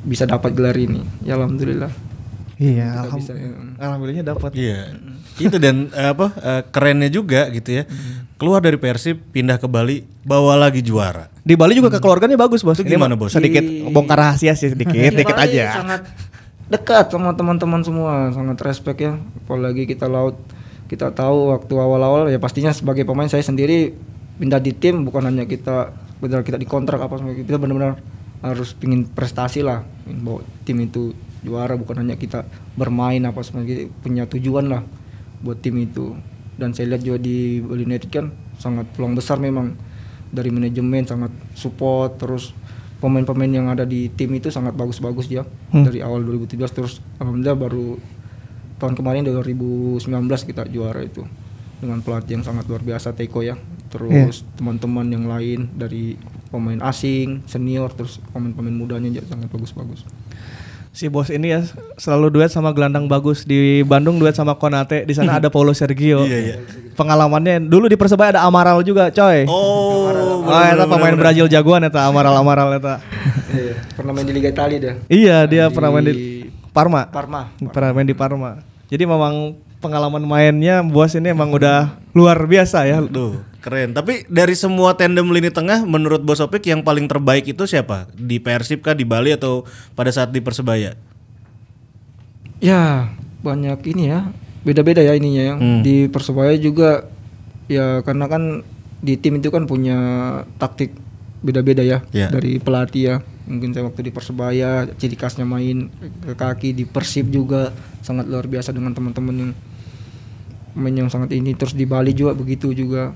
bisa 0.00 0.24
dapat 0.24 0.56
gelar 0.56 0.76
ini. 0.80 1.04
Ya 1.20 1.36
alhamdulillah 1.36 2.13
Iya, 2.54 3.02
alham- 3.02 3.18
bisa, 3.18 3.34
ya. 3.34 3.50
alhamdulillahnya 3.82 4.24
dapat. 4.30 4.50
Iya. 4.54 4.94
Itu 5.42 5.58
dan 5.58 5.90
eh, 5.90 6.10
apa 6.14 6.30
eh, 6.38 6.62
kerennya 6.70 7.10
juga 7.10 7.50
gitu 7.50 7.82
ya. 7.82 7.84
Keluar 8.38 8.62
dari 8.62 8.78
Persib 8.78 9.18
pindah 9.34 9.58
ke 9.58 9.66
Bali 9.66 10.06
bawa 10.22 10.54
lagi 10.54 10.78
juara. 10.78 11.26
Di 11.42 11.58
Bali 11.58 11.74
juga 11.74 11.90
ke 11.90 11.98
keluarganya 11.98 12.38
bagus, 12.38 12.62
Bos. 12.62 12.78
Itu 12.78 12.86
Ini 12.86 12.94
gimana, 12.94 13.18
Bos? 13.18 13.34
Sedikit 13.34 13.62
Di- 13.62 13.90
bongkar 13.90 14.18
rahasia 14.18 14.54
sih 14.54 14.70
sedikit, 14.70 14.94
dikit 15.18 15.34
Bali 15.34 15.50
aja. 15.58 15.82
Sangat 15.82 16.02
dekat 16.70 17.10
sama 17.10 17.34
teman-teman 17.34 17.82
semua, 17.82 18.30
sangat 18.30 18.58
respect 18.62 18.98
ya. 19.02 19.18
Apalagi 19.18 19.84
kita 19.84 20.06
laut, 20.06 20.38
kita 20.86 21.10
tahu 21.10 21.50
waktu 21.50 21.74
awal-awal 21.74 22.30
ya 22.30 22.38
pastinya 22.38 22.70
sebagai 22.70 23.02
pemain 23.02 23.26
saya 23.26 23.42
sendiri 23.42 23.98
pindah 24.34 24.58
di 24.58 24.74
tim 24.74 25.02
bukan 25.02 25.26
hanya 25.26 25.46
kita 25.46 25.90
benar 26.18 26.42
kita 26.42 26.58
dikontrak 26.58 26.98
apa 26.98 27.18
semua 27.18 27.34
kita 27.34 27.54
benar-benar 27.54 27.98
harus 28.42 28.74
pingin 28.74 29.06
prestasi 29.06 29.62
lah, 29.62 29.82
bawa 30.04 30.42
tim 30.62 30.76
itu 30.82 31.16
juara 31.44 31.76
bukan 31.76 32.00
hanya 32.00 32.16
kita 32.16 32.48
bermain 32.74 33.20
apa 33.22 33.44
kita 33.44 33.92
punya 34.00 34.24
tujuan 34.26 34.72
lah 34.72 34.82
buat 35.44 35.60
tim 35.60 35.76
itu. 35.78 36.16
Dan 36.56 36.72
saya 36.72 36.94
lihat 36.94 37.02
juga 37.04 37.18
di 37.20 37.60
Bali 37.60 37.84
United 37.84 38.08
kan 38.08 38.32
sangat 38.56 38.88
peluang 38.96 39.14
besar 39.14 39.36
memang 39.36 39.76
dari 40.32 40.50
manajemen 40.50 41.04
sangat 41.06 41.30
support 41.54 42.18
terus 42.18 42.56
pemain-pemain 42.98 43.50
yang 43.50 43.66
ada 43.68 43.84
di 43.84 44.08
tim 44.10 44.32
itu 44.34 44.48
sangat 44.48 44.72
bagus-bagus 44.74 45.28
dia 45.28 45.44
dari 45.70 46.00
awal 46.00 46.24
2017 46.24 46.58
terus 46.72 47.04
alhamdulillah 47.20 47.58
baru 47.58 47.86
tahun 48.80 48.94
kemarin 48.98 49.22
2019 49.26 50.00
kita 50.48 50.66
juara 50.70 51.02
itu 51.04 51.22
dengan 51.78 52.00
pelatih 52.00 52.40
yang 52.40 52.44
sangat 52.46 52.64
luar 52.66 52.82
biasa 52.82 53.12
Teko 53.12 53.44
ya. 53.44 53.58
Terus 53.92 54.42
teman-teman 54.58 55.06
yang 55.06 55.30
lain 55.30 55.70
dari 55.78 56.18
pemain 56.54 56.78
asing 56.86 57.42
senior 57.50 57.90
terus 57.90 58.22
pemain-pemain 58.30 58.70
mudanya 58.70 59.10
juga 59.10 59.34
sangat 59.34 59.50
bagus-bagus 59.50 60.06
Si 60.94 61.10
bos 61.10 61.26
ini 61.26 61.50
ya 61.50 61.66
selalu 61.98 62.38
duet 62.38 62.54
sama 62.54 62.70
gelandang 62.70 63.10
bagus 63.10 63.42
di 63.42 63.82
Bandung 63.82 64.22
duet 64.22 64.38
sama 64.38 64.54
Konate 64.54 65.02
di 65.02 65.10
sana 65.10 65.42
ada 65.42 65.50
Paulo 65.50 65.74
Sergio. 65.74 66.22
Iya, 66.22 66.38
iya. 66.38 66.56
Pengalamannya 66.94 67.66
dulu 67.66 67.90
di 67.90 67.98
Persebaya 67.98 68.38
ada 68.38 68.46
Amaral 68.46 68.78
juga, 68.86 69.10
coy. 69.10 69.42
Oh, 69.50 70.06
Oh, 70.44 70.62
eta 70.62 70.86
pemain 70.86 71.18
Brazil 71.18 71.50
jagoan 71.50 71.82
eta 71.82 72.06
Amaral 72.06 72.38
Amaral 72.38 72.78
eta. 72.78 73.02
Iya, 73.50 73.74
pernah 73.98 74.14
main 74.14 74.22
di 74.22 74.34
Liga 74.38 74.54
Italia 74.54 74.78
dia 74.78 74.94
Iya, 75.10 75.36
dia 75.50 75.64
Di 75.66 75.74
pernah 75.74 75.90
main 75.90 76.06
di 76.06 76.46
Parma. 76.70 77.10
Parma 77.10 77.50
Pernah 77.74 77.90
main 77.90 78.06
di 78.06 78.14
Parma. 78.14 78.62
Jadi 78.86 79.02
memang 79.02 79.58
pengalaman 79.84 80.24
mainnya 80.24 80.80
bos 80.80 81.12
ini 81.12 81.28
emang 81.28 81.52
udah 81.52 82.00
luar 82.16 82.40
biasa 82.40 82.88
ya. 82.88 83.04
Duh, 83.04 83.44
keren. 83.60 83.92
Tapi 83.92 84.24
dari 84.26 84.56
semua 84.56 84.96
tandem 84.96 85.28
lini 85.28 85.52
tengah 85.52 85.84
menurut 85.84 86.24
Bos 86.24 86.40
Opik 86.40 86.64
yang 86.64 86.80
paling 86.80 87.04
terbaik 87.04 87.44
itu 87.44 87.68
siapa? 87.68 88.08
Di 88.16 88.40
Persib 88.40 88.80
kah 88.80 88.96
di 88.96 89.04
Bali 89.04 89.36
atau 89.36 89.68
pada 89.92 90.08
saat 90.08 90.32
di 90.32 90.40
Persebaya? 90.40 90.96
Ya 92.58 93.12
banyak 93.44 93.76
ini 93.92 94.08
ya 94.08 94.32
beda-beda 94.64 95.04
ya 95.04 95.12
ininya 95.12 95.44
yang 95.44 95.58
Hmm. 95.60 95.80
di 95.84 96.08
persebaya 96.08 96.56
juga 96.56 97.04
ya 97.68 98.00
karena 98.00 98.24
kan 98.24 98.64
di 99.04 99.20
tim 99.20 99.36
itu 99.36 99.52
kan 99.52 99.68
punya 99.68 99.98
taktik 100.56 100.96
beda-beda 101.44 101.84
ya 101.84 102.00
Ya. 102.08 102.32
dari 102.32 102.56
pelatih 102.56 103.02
ya 103.04 103.16
mungkin 103.44 103.76
saya 103.76 103.84
waktu 103.84 104.08
di 104.08 104.12
persebaya 104.16 104.88
ciri 104.96 105.12
khasnya 105.12 105.44
main 105.44 105.92
ke 106.24 106.32
kaki 106.32 106.72
di 106.72 106.88
persib 106.88 107.28
juga 107.28 107.76
sangat 108.00 108.24
luar 108.24 108.48
biasa 108.48 108.72
dengan 108.72 108.96
teman-teman 108.96 109.34
yang 109.36 109.52
main 110.74 110.94
yang 110.94 111.10
sangat 111.10 111.34
ini 111.34 111.54
terus 111.54 111.74
di 111.74 111.86
Bali 111.86 112.14
juga 112.14 112.34
begitu 112.34 112.74
juga 112.74 113.14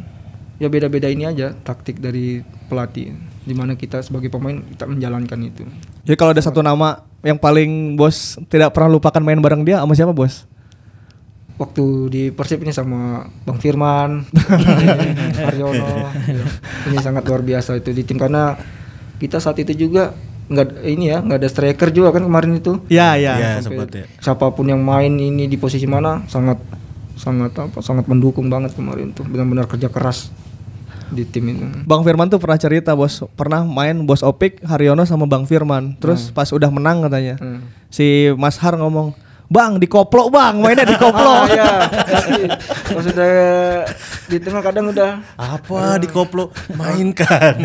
ya 0.58 0.66
beda-beda 0.66 1.06
ini 1.06 1.26
aja 1.26 1.54
taktik 1.54 2.02
dari 2.02 2.42
pelatih 2.66 3.14
di 3.46 3.54
mana 3.54 3.78
kita 3.78 4.02
sebagai 4.02 4.30
pemain 4.30 4.58
kita 4.58 4.84
menjalankan 4.86 5.38
itu 5.46 5.62
Jadi 6.02 6.16
kalau 6.18 6.34
ada 6.34 6.42
satu 6.42 6.62
nama 6.62 7.02
yang 7.22 7.38
paling 7.38 7.94
bos 7.94 8.38
tidak 8.50 8.74
pernah 8.74 8.90
lupakan 8.98 9.22
main 9.22 9.38
bareng 9.38 9.62
dia 9.62 9.82
sama 9.82 9.94
siapa 9.94 10.14
bos? 10.14 10.46
waktu 11.58 11.84
di 12.08 12.22
Persib 12.30 12.62
ini 12.62 12.70
sama 12.70 13.26
Bang 13.42 13.58
Firman, 13.58 14.22
Haryono, 15.42 16.14
ini 16.86 16.96
sangat 17.02 17.26
luar 17.26 17.42
biasa 17.42 17.82
itu 17.82 17.90
di 17.90 18.06
tim 18.06 18.16
karena 18.16 18.54
kita 19.18 19.42
saat 19.42 19.58
itu 19.58 19.74
juga 19.74 20.14
nggak 20.48 20.80
ini 20.86 21.12
ya 21.12 21.18
nggak 21.20 21.38
ada 21.44 21.50
striker 21.50 21.90
juga 21.90 22.14
kan 22.14 22.24
kemarin 22.24 22.56
itu. 22.56 22.78
Ya 22.88 23.18
ya. 23.18 23.36
Ya, 23.36 23.50
sempat 23.60 23.90
ya. 23.90 24.06
Siapa 24.22 24.54
pun 24.54 24.70
yang 24.70 24.80
main 24.80 25.12
ini 25.18 25.50
di 25.50 25.58
posisi 25.58 25.84
mana 25.84 26.24
sangat 26.30 26.62
sangat 27.18 27.52
apa 27.52 27.82
sangat 27.82 28.06
mendukung 28.06 28.46
banget 28.46 28.72
kemarin 28.72 29.10
tuh 29.10 29.26
benar-benar 29.26 29.66
kerja 29.66 29.90
keras 29.90 30.30
di 31.08 31.24
tim 31.24 31.48
itu. 31.48 31.64
Bang 31.82 32.04
Firman 32.04 32.28
tuh 32.28 32.36
pernah 32.36 32.56
cerita 32.56 32.92
bos 32.92 33.24
pernah 33.32 33.64
main 33.64 33.96
bos 34.04 34.20
Opik 34.20 34.60
Haryono 34.62 35.02
sama 35.02 35.24
Bang 35.24 35.44
Firman. 35.44 35.96
Terus 35.96 36.28
pas 36.30 36.48
udah 36.48 36.68
menang 36.68 37.00
katanya 37.00 37.36
Hmm. 37.36 37.64
si 37.88 38.28
Mas 38.36 38.56
Har 38.56 38.76
ngomong 38.76 39.16
Bang 39.48 39.80
dikoplo 39.80 40.28
bang 40.28 40.60
mainnya 40.60 40.84
dikoplo. 40.84 41.32
Ah, 41.40 41.48
iya. 41.48 41.72
Udah 42.92 43.32
di 44.28 44.36
tengah 44.36 44.60
kadang 44.60 44.92
udah 44.92 45.24
Apa 45.34 45.96
di 45.96 46.04
koplo 46.04 46.52
mainkan? 46.76 47.56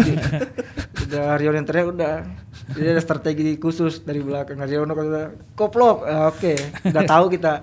udah 1.03 1.23
Haryono 1.35 1.59
yang 1.59 1.67
teriak 1.67 1.91
udah 1.91 2.23
jadi 2.71 2.95
ada 2.95 3.02
strategi 3.04 3.60
khusus 3.60 3.99
dari 4.08 4.23
belakang 4.23 4.56
Haryono 4.56 4.95
kan 4.95 5.06
udah 5.12 5.26
koplok 5.54 6.08
Ah, 6.08 6.32
oke 6.32 6.54
udah 6.88 7.04
tahu 7.04 7.26
kita 7.36 7.60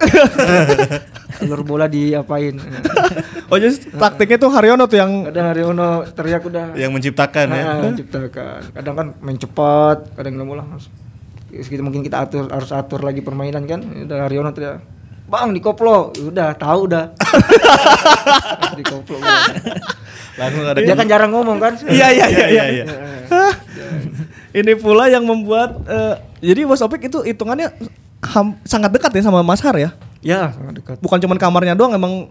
alur 1.40 1.62
bola 1.64 1.88
diapain 1.88 2.60
oh 3.48 3.56
jadi 3.56 3.74
taktiknya 3.96 4.36
tuh 4.36 4.50
Haryono 4.52 4.84
tuh 4.84 4.98
yang 5.00 5.24
kadang 5.32 5.46
Haryono 5.56 5.88
teriak 6.12 6.42
udah 6.44 6.76
yang 6.76 6.92
menciptakan 6.92 7.46
ya. 7.48 7.62
ah, 7.64 7.76
menciptakan 7.80 8.60
kadang 8.76 8.94
kan 8.94 9.06
main 9.24 9.38
cepat 9.40 9.98
kadang 10.12 10.36
nggak 10.36 10.48
bola 10.48 10.64
harus 10.68 10.86
kita 11.50 11.82
mungkin 11.82 12.04
kita 12.04 12.22
atur 12.22 12.46
harus 12.52 12.70
atur 12.70 13.00
lagi 13.02 13.24
permainan 13.24 13.64
kan 13.64 13.80
udah 13.80 14.28
Haryono 14.28 14.52
teriak 14.52 15.00
Bang 15.30 15.54
dikoplo, 15.54 16.10
udah 16.18 16.58
tahu 16.58 16.90
udah. 16.90 17.14
dikoplo. 18.82 19.14
udah. 19.22 19.46
Langsung 20.34 20.66
ada 20.66 20.82
Dia 20.82 20.98
kan 20.98 21.06
jarang 21.06 21.30
ngomong 21.30 21.62
kan. 21.62 21.78
Iya 21.86 22.10
iya 22.10 22.26
iya 22.26 22.46
iya. 22.50 22.64
iya. 22.82 22.84
Ini 24.50 24.72
pula 24.74 25.06
yang 25.06 25.22
membuat 25.22 25.82
eh, 25.86 26.14
jadi 26.42 26.64
bos 26.64 26.80
Opik 26.80 27.06
itu 27.06 27.22
hitungannya 27.22 27.70
ham- 28.24 28.58
sangat 28.62 28.90
dekat 28.90 29.10
ya 29.12 29.22
sama 29.22 29.40
Mas 29.40 29.60
Har 29.60 29.74
ya. 29.74 29.90
Ya, 30.20 30.50
sangat 30.50 30.76
dekat. 30.76 30.96
Bukan 30.98 31.18
cuman 31.18 31.36
kamarnya 31.36 31.72
doang 31.72 31.94
emang 31.94 32.26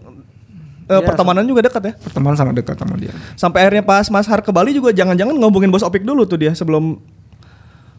eh, 0.84 0.92
Iya, 0.92 1.02
pertemanan 1.02 1.42
juga 1.42 1.62
dekat 1.62 1.82
ya. 1.82 1.92
Pertemanan 1.96 2.36
sangat 2.36 2.54
dekat 2.56 2.76
sama 2.76 2.94
dia. 2.94 3.10
Sampai 3.34 3.64
akhirnya 3.64 3.82
pas 3.82 4.04
Mas 4.06 4.26
Har 4.26 4.40
ke 4.40 4.50
Bali 4.50 4.70
juga 4.70 4.90
jangan-jangan 4.90 5.32
ngomongin 5.34 5.68
bos 5.68 5.82
Opik 5.82 6.02
dulu 6.02 6.24
tuh 6.24 6.36
dia 6.36 6.52
sebelum 6.52 7.00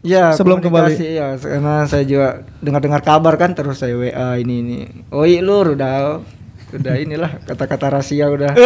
Ya, 0.02 0.34
Sebelum 0.34 0.58
ke 0.58 0.66
Bali. 0.66 0.98
Ya, 0.98 1.38
karena 1.38 1.86
saya 1.86 2.02
juga 2.02 2.42
dengar-dengar 2.58 3.06
kabar 3.06 3.38
kan 3.38 3.54
terus 3.54 3.78
saya 3.78 3.94
WA 3.94 4.34
ini 4.34 4.54
ini. 4.58 4.78
Iya 5.08 5.38
lur 5.40 5.78
udah 5.78 6.18
udah 6.72 6.94
inilah 6.96 7.30
kata-kata 7.44 7.86
rahasia 7.92 8.26
udah. 8.28 8.52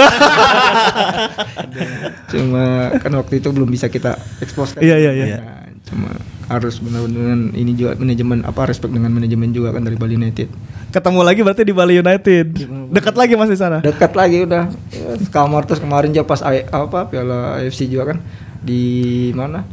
cuma 2.33 2.95
kan 2.99 3.13
waktu 3.15 3.43
itu 3.43 3.49
belum 3.51 3.69
bisa 3.69 3.91
kita 3.91 4.15
expose 4.39 4.79
kan. 4.79 4.83
Iya, 4.83 4.97
iya, 4.99 5.13
iya. 5.13 5.39
Nah, 5.43 5.67
cuma 5.87 6.11
harus 6.47 6.79
benar-benar 6.79 7.51
ini 7.59 7.75
juga 7.75 7.99
manajemen 7.99 8.47
apa 8.47 8.71
respect 8.71 8.95
dengan 8.95 9.11
manajemen 9.11 9.51
juga 9.51 9.75
kan 9.75 9.83
dari 9.83 9.99
Bali 9.99 10.15
United. 10.15 10.47
ketemu 10.87 11.21
lagi 11.27 11.41
berarti 11.43 11.63
di 11.67 11.75
Bali 11.75 11.95
United. 11.99 12.47
Dekat 12.95 13.15
lagi 13.19 13.35
Mas 13.35 13.51
di 13.51 13.59
sana. 13.59 13.83
Dekat 13.83 14.15
lagi 14.15 14.47
udah. 14.47 14.71
Ya, 14.95 15.11
kamar 15.35 15.67
terus 15.67 15.83
kemarin 15.83 16.15
juga 16.15 16.25
pas 16.25 16.41
A- 16.47 16.71
apa 16.71 17.11
Piala 17.11 17.59
AFC 17.61 17.91
juga 17.91 18.15
kan 18.15 18.19
di 18.63 19.29
mana? 19.35 19.67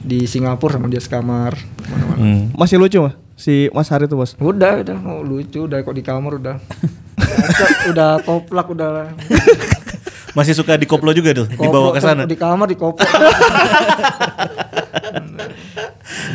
Di 0.00 0.24
Singapura 0.24 0.80
sama 0.80 0.88
dia 0.88 1.02
sekamar 1.04 1.54
mana-mana. 1.86 2.18
Hmm. 2.18 2.42
Masih 2.56 2.80
lucu 2.80 2.98
Mas 2.98 3.14
si 3.36 3.68
Mas 3.70 3.92
Har 3.92 4.00
itu 4.00 4.16
bos. 4.16 4.32
Udah, 4.40 4.80
udah 4.80 4.96
mau 4.96 5.20
lucu, 5.20 5.68
udah 5.68 5.84
kok 5.84 5.92
di 5.92 6.00
kamar 6.02 6.40
udah. 6.40 6.56
udah, 7.16 7.68
udah 7.92 8.10
koplak 8.22 8.66
udah. 8.72 8.90
Masih 10.36 10.52
suka 10.52 10.76
di 10.76 10.84
koplo 10.84 11.16
juga 11.16 11.32
tuh, 11.32 11.48
dibawa 11.48 11.96
ke 11.96 12.00
sana. 12.04 12.28
Di 12.28 12.36
kamar 12.36 12.68
di 12.68 12.76
koplak. 12.78 13.08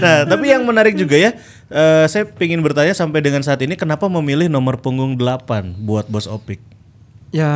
Nah, 0.02 0.26
tapi 0.26 0.50
yang 0.50 0.66
menarik 0.66 0.98
juga 0.98 1.14
ya, 1.14 1.38
eh, 1.70 2.06
saya 2.10 2.26
ingin 2.42 2.66
bertanya 2.66 2.90
sampai 2.98 3.22
dengan 3.22 3.46
saat 3.46 3.62
ini 3.62 3.78
kenapa 3.78 4.10
memilih 4.10 4.50
nomor 4.50 4.82
punggung 4.82 5.14
8 5.14 5.78
buat 5.78 6.10
Bos 6.10 6.26
Opik? 6.26 6.58
ya 7.32 7.52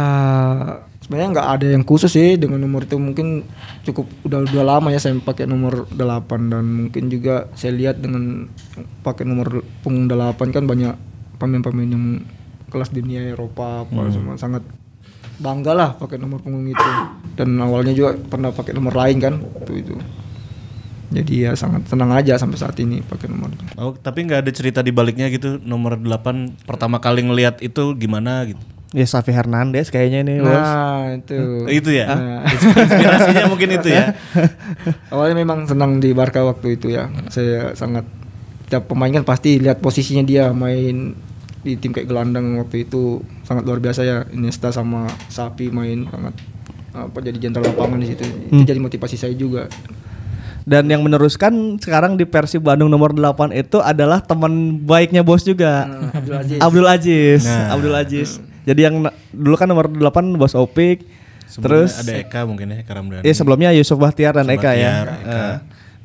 sebenarnya 1.03 1.29
nggak 1.35 1.49
ada 1.59 1.67
yang 1.75 1.83
khusus 1.83 2.09
sih 2.09 2.39
dengan 2.39 2.63
nomor 2.63 2.88
itu 2.88 2.95
mungkin 2.95 3.43
cukup 3.83 4.07
udah 4.23 4.47
udah 4.47 4.65
lama 4.65 4.89
ya 4.89 4.99
saya 5.03 5.19
pakai 5.19 5.45
nomor 5.45 5.85
8 5.91 5.99
dan 6.51 6.65
mungkin 6.65 7.11
juga 7.11 7.51
saya 7.53 7.76
lihat 7.76 7.99
dengan 7.99 8.47
pakai 9.03 9.28
nomor 9.28 9.61
punggung 9.84 10.07
8 10.07 10.55
kan 10.55 10.63
banyak 10.63 10.95
pemain-pemain 11.38 11.91
yang 11.91 12.05
kelas 12.76 12.91
dunia 12.91 13.23
Eropa 13.32 13.88
apa 13.88 14.11
semua 14.11 14.36
sangat 14.36 14.67
bangga 15.39 15.71
lah 15.71 15.89
pakai 15.95 16.19
nomor 16.19 16.43
punggung 16.43 16.67
itu 16.67 16.89
dan 17.39 17.55
awalnya 17.63 17.95
juga 17.95 18.19
pernah 18.19 18.51
pakai 18.51 18.76
nomor 18.76 18.91
lain 18.91 19.17
kan 19.23 19.39
itu 19.39 19.73
itu 19.80 19.95
jadi 21.15 21.34
ya 21.47 21.51
sangat 21.55 21.88
senang 21.88 22.11
aja 22.11 22.36
sampai 22.36 22.59
saat 22.59 22.76
ini 22.84 22.99
pakai 22.99 23.32
nomor 23.32 23.47
itu 23.53 23.63
Oh, 23.80 23.95
tapi 23.95 24.28
nggak 24.28 24.43
ada 24.43 24.51
cerita 24.51 24.80
di 24.84 24.91
baliknya 24.91 25.32
gitu 25.32 25.61
nomor 25.63 25.95
8 25.95 26.67
pertama 26.67 26.99
kali 26.99 27.23
ngelihat 27.23 27.61
itu 27.61 27.95
gimana 27.95 28.43
gitu. 28.49 28.59
Ya 28.95 29.03
Safi 29.03 29.36
Hernandez 29.36 29.91
kayaknya 29.91 30.23
nih 30.23 30.38
bos. 30.39 30.55
nah 30.55 31.13
itu 31.13 31.39
Itu 31.67 31.89
ya. 31.91 32.07
Nah. 32.15 32.41
Inspirasinya 32.55 33.43
mungkin 33.51 33.69
itu 33.76 33.91
ya. 33.91 34.15
Awalnya 35.13 35.36
memang 35.36 35.67
senang 35.67 35.99
di 35.99 36.15
Barca 36.15 36.41
waktu 36.47 36.80
itu 36.80 36.95
ya. 36.95 37.11
Saya 37.28 37.76
sangat 37.76 38.07
Setiap 38.65 38.89
pemain 38.89 39.13
kan 39.13 39.21
pasti 39.21 39.61
lihat 39.61 39.78
posisinya 39.78 40.26
dia 40.26 40.49
main 40.49 41.13
di 41.66 41.74
tim 41.82 41.89
kayak 41.89 42.05
gelandang 42.05 42.61
waktu 42.61 42.86
itu 42.86 43.26
sangat 43.41 43.66
luar 43.66 43.82
biasa 43.82 44.05
ya 44.05 44.18
Iniesta 44.30 44.70
sama 44.70 45.09
Sapi 45.34 45.74
main 45.74 46.05
sangat 46.05 46.38
apa 46.93 47.18
jadi 47.20 47.38
jenderal 47.41 47.74
lapangan 47.74 47.99
di 47.99 48.13
situ. 48.13 48.24
Itu 48.53 48.61
jadi 48.63 48.78
motivasi 48.78 49.18
saya 49.18 49.34
juga. 49.34 49.66
Dan 50.66 50.89
yang 50.89 51.05
meneruskan 51.05 51.78
sekarang 51.78 52.18
di 52.18 52.26
Persib 52.26 52.66
Bandung 52.66 52.89
nomor 52.89 53.13
8 53.13 53.53
itu 53.53 53.78
adalah 53.82 54.18
teman 54.22 54.82
baiknya 54.82 55.22
bos 55.22 55.45
juga. 55.45 55.86
Nah, 55.86 56.09
Abdul 56.18 56.38
Aziz. 56.41 56.57
Abdul 56.57 56.88
Aziz. 56.89 57.41
Nah. 57.45 57.68
Abdul 57.74 57.95
Aziz. 57.97 58.30
Jadi 58.66 58.82
yang 58.82 58.95
dulu 59.30 59.55
kan 59.57 59.70
nomor 59.70 59.86
8 59.89 60.38
bos 60.38 60.57
Opik. 60.57 61.05
Sebelumnya 61.45 61.86
Terus 61.86 61.91
ada 62.01 62.13
Eka 62.18 62.41
mungkin 62.49 62.74
ya 62.74 62.82
Karamdani. 62.82 63.22
Iya 63.22 63.34
sebelumnya 63.38 63.70
Yusuf 63.78 64.01
Bahtiar 64.01 64.34
dan 64.34 64.49
Yusuf 64.49 64.57
Eka 64.66 64.72
ya. 64.74 64.93
Bahtiar, 65.05 65.05
Eka. 65.05 65.38
Eh, 65.38 65.55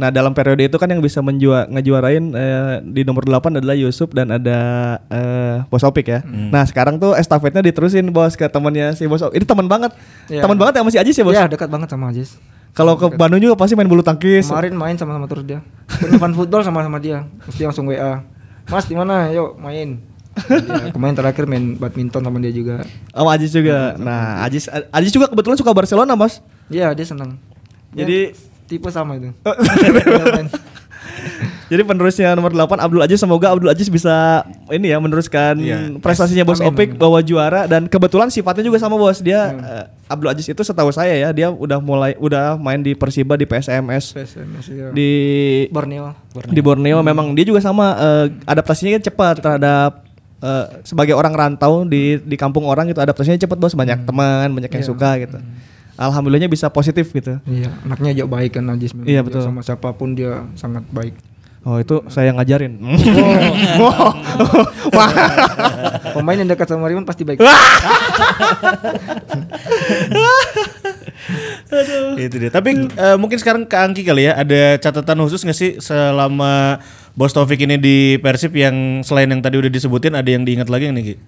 Nah 0.00 0.08
dalam 0.08 0.32
periode 0.32 0.64
itu 0.64 0.80
kan 0.80 0.88
yang 0.88 0.98
bisa 0.98 1.20
menjua 1.20 1.68
ngejuarain 1.68 2.24
eh, 2.32 2.80
di 2.82 3.04
nomor 3.04 3.20
8 3.22 3.60
adalah 3.60 3.76
Yusuf 3.76 4.08
dan 4.10 4.32
ada 4.32 4.58
eh, 5.06 5.60
Bos 5.68 5.84
Opik 5.84 6.08
ya. 6.08 6.24
Hmm. 6.24 6.48
Nah 6.48 6.64
sekarang 6.64 6.96
tuh 6.96 7.12
estafetnya 7.12 7.60
diterusin 7.60 8.08
bos 8.08 8.32
ke 8.32 8.48
temannya 8.48 8.96
si 8.96 9.04
Bos 9.04 9.20
Opik. 9.20 9.36
Ini 9.36 9.44
teman 9.44 9.68
banget, 9.68 9.92
Iya. 10.26 10.40
teman 10.40 10.56
banget 10.56 10.80
ya 10.80 10.82
masih 10.82 10.98
Aziz 10.98 11.14
ya 11.14 11.24
bos. 11.28 11.36
Ya 11.36 11.44
dekat 11.44 11.68
banget 11.68 11.92
sama 11.92 12.08
Aziz. 12.08 12.40
Kalau 12.72 12.96
ke 12.96 13.12
Bandung 13.12 13.42
juga 13.42 13.58
pasti 13.58 13.76
main 13.76 13.84
bulu 13.84 14.00
tangkis. 14.00 14.46
Kemarin 14.46 14.72
main 14.72 14.96
sama-sama 14.96 15.28
terus 15.28 15.44
dia. 15.44 15.60
Fan 15.90 16.32
football 16.32 16.64
sama-sama 16.64 16.96
dia. 16.96 17.28
Mesti 17.44 17.66
langsung 17.66 17.84
WA. 17.84 18.24
Mas 18.66 18.86
di 18.86 18.96
mana? 18.96 19.28
Yuk 19.28 19.58
main. 19.58 20.00
Dia, 20.40 20.88
kemarin 20.88 21.12
terakhir 21.12 21.44
main 21.44 21.74
badminton 21.74 22.22
sama 22.22 22.38
dia 22.38 22.54
juga. 22.54 22.86
Sama 23.10 23.34
Aziz 23.34 23.50
juga. 23.50 23.98
Nah 23.98 24.46
Aziz 24.46 24.64
Aziz 24.88 25.10
juga 25.10 25.26
kebetulan 25.26 25.58
suka 25.58 25.74
Barcelona 25.74 26.14
bos. 26.14 26.40
Iya 26.70 26.94
dia 26.94 27.04
senang. 27.04 27.36
Jadi- 27.92 28.32
Ya, 28.32 28.48
tipe 28.70 28.86
sama 28.88 29.18
itu. 29.18 29.34
Jadi 31.68 31.82
penerusnya 31.84 32.34
nomor 32.34 32.50
8 32.50 32.66
Abdul 32.80 32.98
Aziz 33.00 33.14
semoga 33.16 33.46
Abdul 33.48 33.70
Aziz 33.70 33.86
bisa 33.86 34.42
ini 34.68 34.90
ya 34.90 34.98
meneruskan 34.98 35.54
Iya. 35.56 35.78
prestasinya 35.98 36.42
Bos 36.42 36.58
Amin, 36.58 36.66
Opik 36.68 36.88
amin. 36.90 36.98
bawa 36.98 37.18
juara 37.20 37.62
dan 37.64 37.86
kebetulan 37.86 38.26
sifatnya 38.26 38.64
juga 38.64 38.78
sama 38.78 38.96
Bos. 38.96 39.20
Dia 39.20 39.40
Hmm. 39.48 39.62
eh, 39.62 39.86
Abdul 40.08 40.30
Aziz 40.30 40.46
itu 40.48 40.58
setahu 40.58 40.90
saya 40.90 41.14
ya 41.14 41.30
dia 41.30 41.46
udah 41.46 41.78
mulai 41.78 42.18
udah 42.18 42.58
main 42.58 42.80
di 42.80 42.92
Persiba 42.92 43.34
di 43.34 43.46
PSMS 43.46 44.10
PSMS 44.12 44.66
ya. 44.66 44.88
di 44.90 45.10
Borneo. 45.68 46.10
di 46.44 46.58
Borneo 46.60 46.98
memang 47.00 47.30
dia 47.32 47.44
juga 47.44 47.60
sama 47.60 47.94
eh, 47.94 48.26
adaptasinya 48.44 48.90
kan 48.92 49.02
cepat 49.04 49.34
terhadap 49.38 49.90
eh, 50.40 50.66
sebagai 50.82 51.14
orang 51.14 51.30
rantau 51.32 51.84
di 51.84 52.18
di 52.18 52.34
kampung 52.34 52.66
orang 52.66 52.88
gitu 52.88 52.98
adaptasinya 52.98 53.38
cepat 53.38 53.54
Bos 53.56 53.70
Hmm. 53.70 53.86
banyak 53.86 53.98
teman 54.02 54.48
banyak 54.50 54.70
yang 54.72 54.82
Iya. 54.82 54.90
suka 54.90 55.10
gitu. 55.20 55.38
Alhamdulillahnya 56.00 56.48
bisa 56.48 56.72
positif 56.72 57.12
gitu. 57.12 57.36
Iya, 57.44 57.76
anaknya 57.84 58.24
jauh 58.24 58.32
baik 58.32 58.56
kan 58.56 58.64
Najis. 58.64 58.96
Iya, 59.04 59.20
Dia 59.20 59.22
betul. 59.28 59.44
Sama 59.44 59.60
siapa 59.60 59.92
pun 59.92 60.16
dia 60.16 60.48
sangat 60.56 60.80
baik. 60.88 61.12
Oh 61.60 61.76
itu 61.76 62.00
saya 62.08 62.32
yang 62.32 62.40
ngajarin. 62.40 62.80
Pemain 66.16 66.40
yang 66.40 66.48
dekat 66.48 66.72
sama 66.72 66.88
Riman 66.88 67.04
pasti 67.04 67.28
baik. 67.28 67.44
Itu 72.16 72.36
dia. 72.40 72.48
Tapi 72.48 72.88
eh, 72.88 73.16
mungkin 73.20 73.36
sekarang 73.36 73.68
ke 73.68 73.76
Angki 73.76 74.08
kali 74.08 74.24
ya, 74.24 74.40
ada 74.40 74.80
catatan 74.80 75.20
khusus 75.20 75.44
nggak 75.44 75.58
sih 75.58 75.76
selama 75.84 76.80
Bos 77.12 77.36
Taufik 77.36 77.60
ini 77.60 77.76
di 77.76 78.16
Persib 78.24 78.56
yang 78.56 79.04
selain 79.04 79.28
yang 79.28 79.44
tadi 79.44 79.60
udah 79.60 79.68
disebutin 79.68 80.16
ada 80.16 80.32
yang 80.32 80.48
diingat 80.48 80.72
lagi 80.72 80.88
nih 80.88 81.12
Ki? 81.12 81.20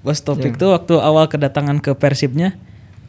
Bos 0.00 0.24
Topik 0.24 0.56
tuh 0.56 0.72
waktu 0.72 0.96
awal 0.96 1.28
kedatangan 1.28 1.76
ke 1.78 1.92
Persibnya 1.92 2.56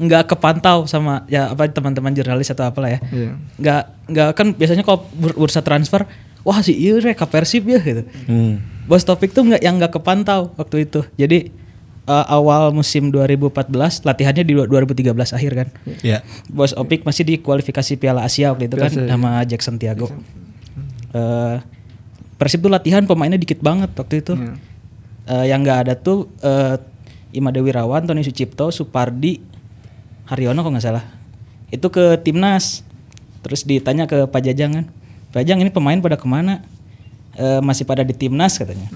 nggak 0.02 0.34
kepantau 0.34 0.90
sama 0.90 1.30
ya 1.30 1.54
apa 1.54 1.70
teman-teman 1.70 2.10
jurnalis 2.10 2.50
atau 2.50 2.66
apalah 2.66 2.98
ya. 2.98 3.00
Iya. 3.14 3.32
Nggak 3.62 3.82
nggak 4.10 4.30
kan 4.34 4.48
biasanya 4.58 4.82
kalau 4.82 5.06
bur- 5.14 5.38
bursa 5.38 5.62
transfer, 5.62 6.10
wah 6.42 6.58
si 6.66 6.74
iya 6.74 6.98
rek 6.98 7.22
ke 7.22 7.26
Persib 7.30 7.70
ya 7.70 7.78
gitu. 7.78 8.02
Hmm. 8.26 8.58
Bos 8.90 9.06
Topik 9.06 9.30
tuh 9.30 9.46
nggak 9.46 9.62
yang 9.62 9.78
nggak 9.78 9.94
kepantau 9.94 10.50
waktu 10.58 10.90
itu. 10.90 11.06
Jadi 11.14 11.54
eh, 12.02 12.26
awal 12.28 12.74
musim 12.74 13.14
2014 13.14 14.02
latihannya 14.02 14.42
di 14.42 14.54
2013 14.58 15.38
akhir 15.38 15.52
kan. 15.54 15.68
Ya. 16.02 16.26
Bos 16.50 16.74
Opik 16.74 17.06
masih 17.06 17.22
di 17.22 17.38
kualifikasi 17.38 17.94
Piala 17.96 18.26
Asia 18.26 18.50
waktu 18.50 18.66
itu 18.66 18.76
kan 18.76 18.90
Biasa, 18.90 19.06
ya. 19.06 19.10
sama 19.14 19.30
Jackson 19.46 19.78
Tiago. 19.78 20.10
Eh, 21.14 21.56
Persib 22.42 22.66
tuh 22.66 22.74
latihan 22.74 23.06
pemainnya 23.06 23.38
dikit 23.38 23.62
banget 23.62 23.94
waktu 23.94 24.26
itu. 24.26 24.34
Iya. 24.34 24.54
Eh, 25.30 25.46
yang 25.54 25.62
nggak 25.62 25.80
ada 25.86 25.94
tuh 25.94 26.26
eh, 26.42 26.82
Imade 27.32 27.62
Wirawan, 27.62 28.04
Tony 28.04 28.26
Sucipto, 28.26 28.74
Supardi, 28.74 29.40
Haryono 30.32 30.64
kok 30.64 30.72
nggak 30.72 30.86
salah. 30.88 31.04
Itu 31.68 31.92
ke 31.92 32.16
timnas. 32.24 32.88
Terus 33.44 33.68
ditanya 33.68 34.08
ke 34.08 34.30
Pak 34.30 34.42
Jajang 34.48 34.72
kan, 34.72 34.86
Pak 35.36 35.44
Jajang 35.44 35.66
ini 35.66 35.74
pemain 35.74 35.98
pada 36.00 36.16
ke 36.16 36.30
mana? 36.30 36.64
"Eh, 37.36 37.60
masih 37.60 37.84
pada 37.84 38.06
di 38.06 38.16
timnas 38.16 38.56
katanya. 38.56 38.88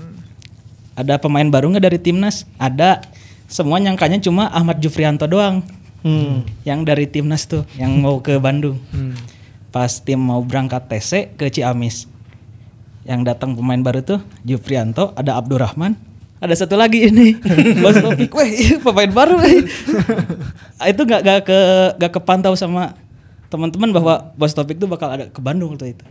Ada 0.96 1.20
pemain 1.20 1.44
baru 1.50 1.76
nggak 1.76 1.86
dari 1.92 2.00
timnas? 2.00 2.48
Ada. 2.56 3.04
Semua 3.52 3.78
nyangkanya 3.84 4.22
cuma 4.24 4.48
Ahmad 4.48 4.80
Jufrianto 4.80 5.28
doang. 5.28 5.60
Yang 6.62 6.80
dari 6.86 7.06
timnas 7.10 7.50
tuh, 7.50 7.66
yang 7.76 7.98
mau 8.00 8.22
ke 8.22 8.38
Bandung. 8.38 8.78
Pas 9.74 9.90
tim 10.00 10.22
mau 10.22 10.40
berangkat 10.46 10.86
TC 10.88 11.36
ke 11.36 11.50
Ciamis. 11.50 12.06
Yang 13.04 13.34
datang 13.34 13.58
pemain 13.58 13.82
baru 13.82 14.06
tuh 14.06 14.22
Jufrianto, 14.46 15.12
ada 15.18 15.36
Abdurrahman, 15.36 15.98
ada 16.46 16.56
satu 16.56 16.78
lagi 16.78 17.10
ini 17.10 17.36
Bos 17.84 17.98
Topik, 17.98 18.32
weh 18.38 18.50
iya, 18.54 18.76
pemain 18.80 19.12
baru. 19.12 19.42
weh." 19.42 19.66
Ah, 20.80 20.92
itu 20.92 21.02
nggak 21.02 21.22
nggak 21.22 21.40
ke 21.48 21.60
nggak 21.98 22.12
kepantau 22.22 22.54
sama 22.54 22.94
teman-teman 23.50 23.90
bahwa 23.94 24.32
Bos 24.38 24.54
Topik 24.54 24.78
tuh 24.78 24.90
bakal 24.90 25.10
ada 25.12 25.26
ke 25.30 25.40
Bandung 25.42 25.74
waktu 25.74 25.98
itu. 25.98 26.06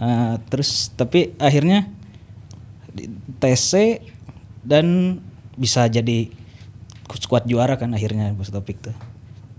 Ah, 0.00 0.40
terus 0.50 0.90
tapi 0.96 1.36
akhirnya 1.38 1.86
di 2.92 3.08
TC 3.40 4.02
dan 4.62 5.18
bisa 5.56 5.84
jadi 5.88 6.28
skuad 7.12 7.44
juara 7.44 7.76
kan 7.76 7.92
akhirnya 7.92 8.32
Bos 8.32 8.48
Topik 8.48 8.80
tuh. 8.80 8.94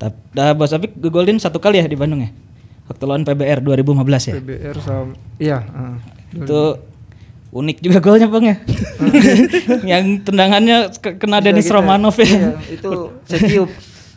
Tapi 0.01 0.17
dah 0.33 0.57
Bos 0.57 0.73
Topik 0.73 0.97
golin 0.97 1.37
satu 1.37 1.61
kali 1.61 1.81
ya 1.81 1.85
di 1.85 1.97
Bandung 1.97 2.23
ya. 2.23 2.31
Waktu 2.89 3.03
lawan 3.07 3.23
PBR 3.23 3.63
2015 3.63 4.29
ya. 4.29 4.33
PBR 4.43 4.77
sama 4.83 5.15
iya, 5.39 5.63
ah. 5.71 5.95
Itu 6.35 6.92
unik 7.53 7.77
juga 7.79 8.01
golnya 8.01 8.25
Bang 8.25 8.43
ya. 8.43 8.57
Yang 9.93 10.05
tendangannya 10.25 10.77
ke- 10.91 11.15
kena 11.15 11.37
Bisa 11.37 11.45
Denis 11.45 11.65
kita- 11.65 11.75
Romanov 11.77 12.15
ya. 12.17 12.25
Iya, 12.25 12.49
itu 12.67 12.91
saya 13.23 13.39
tiup. 13.39 13.69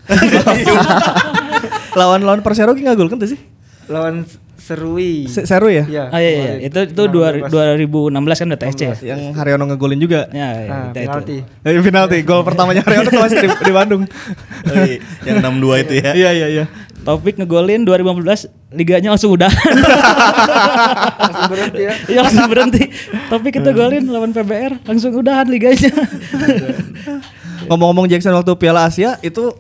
lawan 1.99 2.21
lawan 2.23 2.41
Persero 2.41 2.73
nggak 2.73 2.95
gol 2.95 3.09
kan 3.09 3.19
tuh 3.19 3.31
sih? 3.31 3.41
Lawan 3.87 4.25
Serui. 4.57 5.31
Se- 5.31 5.47
Seru 5.47 5.71
ya? 5.71 5.87
Iya. 5.87 6.05
Oh 6.11 6.19
iya 6.19 6.31
iya, 6.33 6.53
itu 6.59 6.75
itu 6.83 7.03
dua- 7.07 7.39
2016 7.39 8.11
kan 8.11 8.47
udah 8.51 8.59
TSC 8.59 8.81
ya. 8.83 8.95
Yang 9.15 9.39
Haryono 9.39 9.71
ngegolin 9.71 10.03
juga. 10.03 10.27
Ya, 10.35 10.49
ya, 10.51 10.67
Nah, 10.67 10.83
itu- 10.91 10.99
itu. 10.99 11.07
penalti. 11.07 11.37
Eh, 11.63 11.83
penalti 11.85 12.17
gol 12.23 12.43
pertamanya 12.43 12.83
Haryono 12.83 13.07
tuh 13.07 13.23
masih 13.23 13.39
di, 13.39 13.49
di 13.53 13.71
Bandung. 13.71 14.03
Oh, 14.03 14.75
iya. 14.83 14.99
yang 15.23 15.39
62 15.39 15.85
itu 15.87 15.93
ya. 15.97 16.11
Iya 16.15 16.31
iya 16.35 16.47
iya. 16.51 16.65
Taufik 17.07 17.39
ngegolin 17.39 17.87
2015 17.87 18.51
liganya 18.75 19.15
langsung 19.15 19.31
udah. 19.39 19.47
Langsung 21.23 21.49
berhenti 21.55 21.83
ya. 21.87 21.95
Iya 22.11 22.21
langsung 22.27 22.51
berhenti. 22.51 22.83
Taufik 23.31 23.53
kita 23.63 23.71
golin 23.71 24.11
lawan 24.11 24.35
PBR 24.35 24.83
langsung 24.83 25.15
udahan 25.15 25.47
liganya. 25.47 25.95
Ngomong-ngomong 27.71 28.11
Jackson 28.11 28.35
waktu 28.35 28.51
Piala 28.59 28.91
Asia 28.91 29.23
itu 29.23 29.55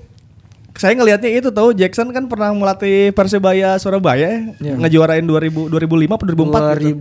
saya 0.74 0.98
ngelihatnya 0.98 1.30
itu 1.32 1.48
tahu 1.54 1.70
Jackson 1.72 2.10
kan 2.10 2.26
pernah 2.26 2.50
melatih 2.50 3.14
Persebaya 3.14 3.78
Surabaya 3.78 4.52
ya, 4.58 4.74
ngejuarain 4.76 5.24
2000 5.24 5.70
2005 5.70 6.18
atau 6.18 6.26
2004 6.26 6.82
gitu. 6.82 7.00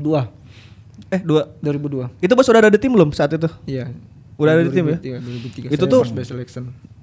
2002. 0.00 1.10
Eh 1.10 1.20
dua 1.22 1.42
2002. 1.62 2.22
itu 2.22 2.32
bos 2.34 2.46
udah 2.50 2.60
ada 2.66 2.70
di 2.70 2.78
tim 2.78 2.94
belum 2.94 3.10
saat 3.10 3.34
itu? 3.34 3.50
Iya. 3.66 3.90
Udah 4.36 4.52
ada 4.52 4.62
di 4.68 4.72
tim 4.72 4.84
ya? 4.84 4.98
2003, 5.00 5.72
2003. 5.72 5.74
Itu 5.74 5.84
tuh-. 5.88 6.04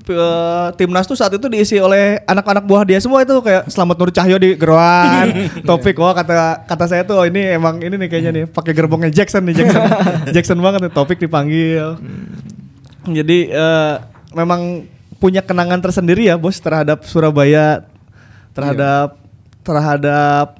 Eh, 0.04 0.68
timnas 0.76 1.08
tuh 1.08 1.16
saat 1.16 1.32
itu 1.32 1.48
diisi 1.48 1.80
oleh 1.80 2.20
anak-anak 2.28 2.68
buah 2.68 2.84
dia 2.84 3.00
semua 3.00 3.24
itu 3.24 3.40
kayak 3.40 3.72
Selamat 3.72 3.96
Nur 3.96 4.12
Cahyo 4.12 4.36
di 4.36 4.60
Geroan, 4.60 5.32
Topik 5.70 5.96
wah 5.96 6.12
kata 6.12 6.68
kata 6.68 6.86
saya 6.92 7.08
tuh 7.08 7.24
oh, 7.24 7.26
ini 7.26 7.56
emang 7.56 7.80
ini 7.80 7.96
nih 7.96 8.10
kayaknya 8.12 8.32
nih 8.36 8.44
pakai 8.52 8.76
gerbongnya 8.76 9.08
Jackson 9.08 9.48
nih 9.48 9.64
Jackson 9.64 9.84
Jackson 10.36 10.60
banget 10.60 10.84
nih 10.84 10.92
Topik 10.92 11.24
dipanggil. 11.24 11.96
Jadi 13.08 13.48
eh, 13.48 13.96
memang 14.36 14.84
punya 15.24 15.40
kenangan 15.40 15.80
tersendiri 15.80 16.28
ya 16.28 16.36
bos 16.36 16.60
terhadap 16.60 17.08
Surabaya 17.08 17.88
terhadap 18.52 19.16
terhadap 19.64 20.60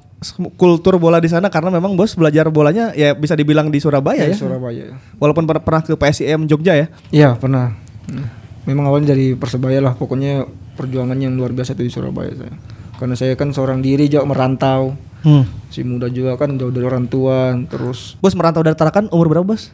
kultur 0.54 0.96
bola 0.96 1.18
di 1.18 1.28
sana 1.28 1.46
karena 1.48 1.68
memang 1.68 1.92
bos 1.92 2.14
belajar 2.14 2.48
bolanya 2.48 2.90
ya 2.92 3.12
bisa 3.12 3.32
dibilang 3.32 3.68
di 3.68 3.78
Surabaya 3.78 4.24
Iya, 4.24 4.32
ya. 4.32 4.36
Surabaya. 4.36 4.84
Walaupun 5.20 5.44
per- 5.44 5.60
pernah 5.60 5.82
ke 5.82 5.92
PSIM 5.92 6.48
Jogja 6.48 6.72
ya. 6.74 6.86
Iya, 7.10 7.36
pernah. 7.36 7.76
Hmm. 8.08 8.26
Memang 8.64 8.88
awalnya 8.88 9.12
dari 9.12 9.36
Persebaya 9.36 9.76
lah, 9.78 9.92
pokoknya 9.92 10.48
perjuangannya 10.74 11.28
yang 11.28 11.36
luar 11.36 11.52
biasa 11.52 11.76
tuh 11.76 11.84
di 11.84 11.92
Surabaya 11.92 12.32
saya. 12.32 12.56
Karena 12.96 13.12
saya 13.12 13.36
kan 13.36 13.52
seorang 13.52 13.84
diri 13.84 14.08
jauh 14.08 14.24
merantau. 14.24 14.96
Hmm. 15.20 15.44
Si 15.68 15.84
muda 15.84 16.08
juga 16.08 16.36
kan 16.36 16.56
jauh 16.56 16.72
dari 16.72 16.84
orang 16.84 17.04
tua, 17.04 17.52
terus 17.68 18.16
Bos 18.20 18.32
merantau 18.32 18.60
dari 18.60 18.72
Tarakan 18.72 19.08
umur 19.08 19.28
berapa 19.28 19.44
bos? 19.44 19.72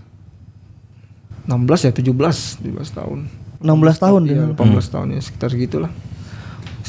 16 1.46 1.86
ya 1.86 1.92
17, 1.92 2.62
17 2.62 2.94
tahun. 2.94 3.18
16 3.60 3.66
tahun 3.98 4.20
dia. 4.24 4.44
18 4.54 4.56
tahun 4.88 5.06
ya 5.14 5.20
sekitar 5.20 5.48
segitulah. 5.50 5.90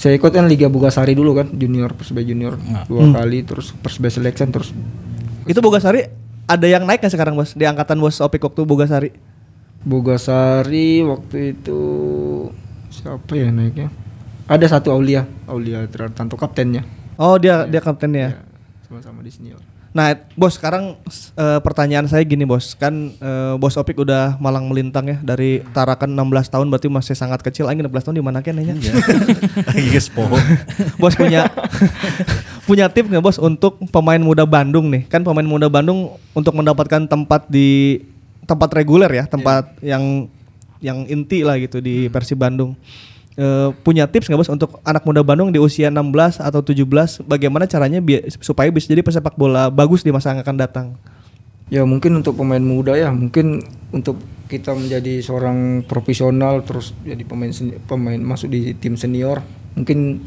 Saya 0.02 0.18
ikut 0.18 0.34
kan 0.34 0.50
Liga 0.50 0.66
Bugasari 0.66 1.14
dulu 1.14 1.38
kan, 1.38 1.54
junior 1.54 1.94
Persebaya 1.94 2.26
junior 2.26 2.58
dua 2.90 3.14
kali 3.14 3.46
terus 3.46 3.70
Persebaya 3.70 4.10
selection 4.10 4.50
terus 4.50 4.74
Itu 5.46 5.62
Bogasari 5.62 6.10
ada 6.50 6.66
yang 6.66 6.90
naik 6.90 7.06
nggak 7.06 7.14
sekarang 7.14 7.38
bos 7.38 7.54
di 7.54 7.70
angkatan 7.70 8.02
bos 8.02 8.18
Opik 8.18 8.42
waktu 8.42 8.66
Bogasari? 8.66 9.10
Bogasari 9.86 11.06
waktu 11.06 11.54
itu 11.54 11.82
siapa 12.90 13.34
ya 13.38 13.54
naiknya? 13.54 13.94
Ada 14.52 14.78
satu 14.78 14.92
Aulia, 14.92 15.24
Aulia 15.48 15.88
Tanto 16.12 16.36
kaptennya. 16.36 16.84
Oh 17.16 17.40
dia 17.40 17.64
dia 17.70 17.80
kaptennya. 17.80 18.36
Ya, 18.36 18.42
sama-sama 18.84 19.24
di 19.24 19.32
senior. 19.32 19.71
Nah, 19.92 20.16
bos 20.40 20.56
sekarang 20.56 20.96
eh, 21.36 21.60
pertanyaan 21.60 22.08
saya 22.08 22.24
gini, 22.24 22.48
bos. 22.48 22.80
Kan 22.80 23.12
eh, 23.20 23.54
bos 23.60 23.76
Opik 23.76 24.00
udah 24.00 24.40
malang 24.40 24.72
melintang 24.72 25.04
ya 25.04 25.18
dari 25.20 25.60
Tarakan 25.76 26.16
16 26.16 26.48
tahun 26.48 26.68
berarti 26.72 26.88
masih 26.88 27.16
sangat 27.16 27.44
kecil. 27.44 27.68
Aing 27.68 27.84
16 27.84 28.08
tahun 28.08 28.16
di 28.16 28.24
mana 28.24 28.40
kan 28.40 28.56
nanya? 28.56 28.76
Yes, 29.92 30.08
po. 30.08 30.24
bos 31.02 31.16
punya 31.20 31.52
punya 32.68 32.88
tips 32.88 33.12
nggak 33.12 33.24
bos 33.24 33.36
untuk 33.36 33.84
pemain 33.92 34.20
muda 34.20 34.48
Bandung 34.48 34.88
nih? 34.88 35.12
Kan 35.12 35.28
pemain 35.28 35.44
muda 35.44 35.68
Bandung 35.68 36.16
untuk 36.32 36.56
mendapatkan 36.56 37.04
tempat 37.12 37.52
di 37.52 38.00
tempat 38.48 38.72
reguler 38.72 39.12
ya, 39.12 39.28
tempat 39.28 39.76
yang 39.84 40.32
yang 40.80 41.04
inti 41.06 41.44
lah 41.44 41.60
gitu 41.60 41.84
di 41.84 42.08
Persib 42.08 42.40
Bandung. 42.40 42.80
Eh, 43.40 43.70
punya 43.88 44.12
tips 44.12 44.28
nggak 44.28 44.44
bos 44.44 44.52
untuk 44.52 44.84
anak 44.84 45.08
muda 45.08 45.24
Bandung 45.24 45.56
di 45.56 45.60
usia 45.62 45.88
16 45.88 46.44
atau 46.44 46.60
17 46.60 47.24
bagaimana 47.24 47.64
caranya 47.64 48.04
bi- 48.04 48.28
supaya 48.44 48.68
bisa 48.68 48.92
jadi 48.92 49.00
pesepak 49.00 49.40
bola 49.40 49.72
bagus 49.72 50.04
di 50.04 50.12
masa 50.12 50.36
yang 50.36 50.44
akan 50.44 50.58
datang? 50.60 50.88
Ya 51.72 51.88
mungkin 51.88 52.20
untuk 52.20 52.36
pemain 52.36 52.60
muda 52.60 52.92
ya, 53.00 53.08
mungkin 53.08 53.64
untuk 53.96 54.20
kita 54.52 54.76
menjadi 54.76 55.24
seorang 55.24 55.88
profesional 55.88 56.60
terus 56.68 56.92
jadi 57.08 57.24
pemain 57.24 57.48
pemain 57.88 58.20
masuk 58.20 58.52
di 58.52 58.76
tim 58.76 59.00
senior, 59.00 59.40
mungkin 59.80 60.20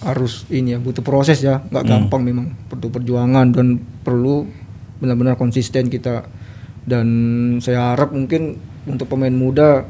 harus 0.00 0.48
ini 0.48 0.72
ya 0.72 0.78
butuh 0.80 1.04
proses 1.04 1.44
ya, 1.44 1.60
nggak 1.68 1.84
gampang 1.84 2.24
memang. 2.24 2.56
Butuh 2.72 2.88
perjuangan 2.88 3.52
dan 3.52 3.84
perlu 4.00 4.48
benar-benar 4.96 5.36
konsisten 5.36 5.92
kita. 5.92 6.24
Dan 6.88 7.06
saya 7.60 7.92
harap 7.92 8.16
mungkin 8.16 8.56
untuk 8.88 9.12
pemain 9.12 9.28
muda 9.28 9.84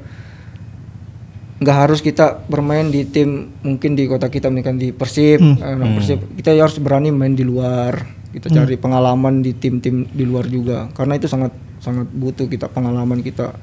nggak 1.59 1.77
harus 1.77 1.99
kita 1.99 2.47
bermain 2.47 2.87
di 2.87 3.03
tim 3.03 3.51
mungkin 3.67 3.99
di 3.99 4.07
kota 4.07 4.31
kita 4.31 4.47
mungkin 4.47 4.79
di 4.79 4.95
Persib, 4.95 5.43
anak 5.59 5.99
Persib 5.99 6.23
kita 6.39 6.55
harus 6.55 6.79
berani 6.79 7.11
main 7.11 7.35
di 7.35 7.43
luar 7.43 8.19
kita 8.29 8.53
cari 8.53 8.77
pengalaman 8.77 9.41
di 9.41 9.57
tim-tim 9.57 10.05
di 10.05 10.25
luar 10.29 10.47
juga. 10.47 10.87
Karena 10.93 11.17
itu 11.17 11.27
sangat 11.27 11.51
sangat 11.81 12.07
butuh 12.13 12.47
kita 12.47 12.69
pengalaman 12.69 13.25
kita 13.25 13.57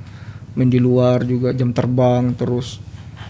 main 0.56 0.72
di 0.72 0.80
luar 0.80 1.24
juga 1.28 1.52
jam 1.52 1.76
terbang 1.76 2.32
terus 2.34 2.80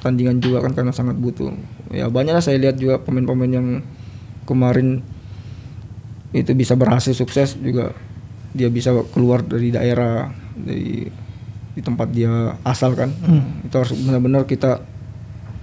tandingan 0.06 0.38
juga 0.38 0.62
kan 0.64 0.72
karena 0.74 0.94
sangat 0.96 1.18
butuh. 1.18 1.52
Ya 1.92 2.08
banyaklah 2.08 2.42
saya 2.42 2.58
lihat 2.62 2.80
juga 2.80 3.02
pemain-pemain 3.02 3.52
yang 3.52 3.68
kemarin 4.48 5.02
itu 6.32 6.52
bisa 6.56 6.74
berhasil 6.80 7.14
sukses 7.14 7.60
juga. 7.60 7.92
Dia 8.56 8.72
bisa 8.72 8.96
keluar 9.12 9.44
dari 9.44 9.76
daerah 9.76 10.32
dari 10.56 11.12
di 11.76 11.82
tempat 11.84 12.08
dia 12.10 12.56
asal 12.64 12.96
kan. 12.96 13.12
Itu 13.62 13.76
harus 13.76 13.92
benar-benar 13.94 14.48
kita 14.48 14.80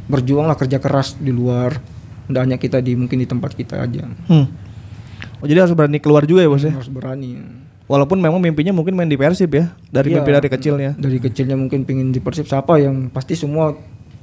berjuang 0.06 0.44
lah 0.44 0.54
kerja 0.54 0.76
keras 0.76 1.16
di 1.16 1.32
luar. 1.32 1.80
Tidak 2.22 2.38
hanya 2.38 2.56
kita 2.56 2.78
di 2.78 2.94
mungkin 2.94 3.18
di 3.18 3.26
tempat 3.26 3.52
kita 3.52 3.82
aja. 3.82 4.06
Hmm. 4.28 4.46
Oh 5.42 5.46
jadi 5.46 5.66
harus 5.66 5.74
berani 5.74 5.98
keluar 5.98 6.22
juga 6.22 6.44
ya 6.44 6.50
bos 6.50 6.62
ya? 6.62 6.70
harus 6.70 6.86
berani. 6.86 7.40
Walaupun 7.90 8.22
memang 8.22 8.38
mimpinya 8.38 8.70
mungkin 8.70 8.94
main 8.94 9.10
di 9.10 9.18
Persib 9.18 9.52
ya 9.52 9.74
dari 9.90 10.14
Iya. 10.14 10.22
mimpi 10.22 10.30
dari 10.30 10.48
kecilnya. 10.48 10.90
dari 10.94 11.18
kecilnya 11.18 11.58
mungkin 11.58 11.82
pingin 11.82 12.14
di 12.14 12.22
Persib. 12.22 12.46
Siapa 12.46 12.78
yang 12.78 13.10
pasti 13.10 13.34
semua 13.34 13.74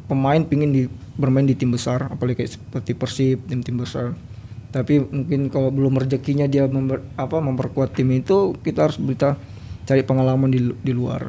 pemain 0.08 0.42
pingin 0.42 0.72
di 0.72 0.84
bermain 1.20 1.44
di 1.44 1.54
tim 1.54 1.70
besar. 1.70 2.08
Apalagi 2.08 2.40
kayak 2.40 2.52
seperti 2.56 2.92
Persib 2.96 3.38
tim 3.46 3.60
tim 3.60 3.76
besar. 3.76 4.16
Tapi 4.70 5.02
mungkin 5.02 5.50
kalau 5.50 5.70
belum 5.70 5.98
rezekinya 5.98 6.46
dia 6.46 6.66
member- 6.66 7.04
apa 7.14 7.38
memperkuat 7.38 7.94
tim 7.94 8.10
itu 8.12 8.56
kita 8.62 8.86
harus 8.86 8.98
bisa 8.98 9.36
cari 9.84 10.02
pengalaman 10.02 10.50
di 10.50 10.62
di 10.72 10.94
luar 10.94 11.26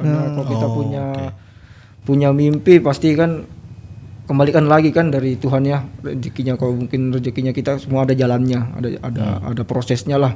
karena 0.00 0.32
kalau 0.32 0.46
kita 0.48 0.66
punya 0.72 1.04
punya 2.00 2.28
mimpi 2.32 2.80
pasti 2.80 3.12
kan 3.12 3.44
kembalikan 4.24 4.64
lagi 4.64 4.88
kan 4.88 5.12
dari 5.12 5.36
Tuhan 5.36 5.68
ya. 5.68 5.84
Rezekinya 6.00 6.56
kalau 6.56 6.80
mungkin 6.80 7.12
rezekinya 7.12 7.52
kita 7.52 7.76
semua 7.76 8.08
ada 8.08 8.16
jalannya 8.16 8.60
ada 8.80 8.88
ada 9.04 9.24
ada 9.52 9.62
prosesnya 9.68 10.16
lah. 10.16 10.32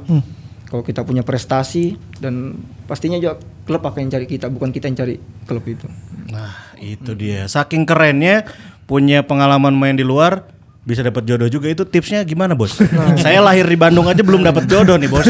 Kalau 0.65 0.81
kita 0.81 1.01
punya 1.05 1.21
prestasi 1.21 1.97
dan 2.21 2.57
pastinya 2.89 3.17
juga 3.21 3.41
klub 3.65 3.85
akan 3.85 4.09
yang 4.09 4.13
cari 4.17 4.27
kita 4.29 4.49
bukan 4.49 4.69
kita 4.69 4.89
yang 4.91 4.97
cari 4.97 5.15
klub 5.45 5.65
itu. 5.65 5.85
Nah, 6.29 6.73
itu 6.81 7.13
dia. 7.13 7.45
Saking 7.45 7.85
kerennya 7.85 8.45
punya 8.85 9.25
pengalaman 9.25 9.73
main 9.73 9.97
di 9.97 10.05
luar 10.05 10.54
bisa 10.85 11.01
dapat 11.01 11.25
jodoh 11.25 11.49
juga 11.49 11.65
itu 11.73 11.81
tipsnya 11.81 12.21
gimana 12.21 12.53
bos? 12.53 12.77
Saya 13.25 13.41
lahir 13.41 13.65
di 13.65 13.73
Bandung 13.73 14.05
aja 14.05 14.21
belum 14.21 14.45
dapat 14.45 14.69
jodoh 14.69 15.01
nih 15.01 15.09
bos. 15.09 15.25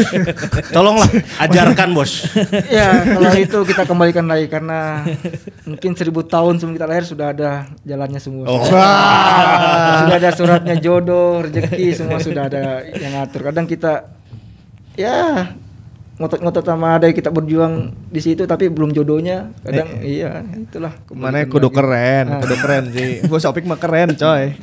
Tolonglah 0.68 1.08
ajarkan 1.40 1.96
bos. 1.96 2.28
ya 2.76 3.00
kalau 3.16 3.32
itu 3.40 3.58
kita 3.64 3.88
kembalikan 3.88 4.28
lagi 4.28 4.52
karena 4.52 5.00
mungkin 5.64 5.96
seribu 5.96 6.20
tahun 6.28 6.60
sebelum 6.60 6.76
kita 6.76 6.86
lahir 6.86 7.04
sudah 7.08 7.32
ada 7.32 7.50
jalannya 7.88 8.20
semua 8.20 8.44
sudah 8.68 10.16
ada 10.20 10.30
suratnya 10.36 10.76
jodoh 10.76 11.40
rezeki 11.48 11.86
semua 11.96 12.20
sudah 12.20 12.52
ada 12.52 12.84
yang 12.92 13.16
ngatur 13.16 13.48
kadang 13.48 13.64
kita 13.64 14.12
ya 14.94 15.56
ngotot-ngotot 16.16 16.64
sama 16.64 16.96
ada 16.96 17.06
kita 17.08 17.28
berjuang 17.28 17.92
di 18.08 18.18
situ 18.18 18.42
tapi 18.42 18.66
belum 18.66 18.88
jodohnya 18.90 19.52
kadang 19.60 20.00
iya 20.00 20.40
itulah 20.48 20.96
Mana 21.08 21.44
kudu 21.44 21.68
lagi. 21.68 21.76
keren, 21.76 22.24
kudu 22.40 22.54
keren 22.56 22.84
sih. 22.88 23.08
Bos 23.30 23.44
Opik 23.44 23.62
mah 23.62 23.76
keren 23.76 24.12
coy. 24.12 24.56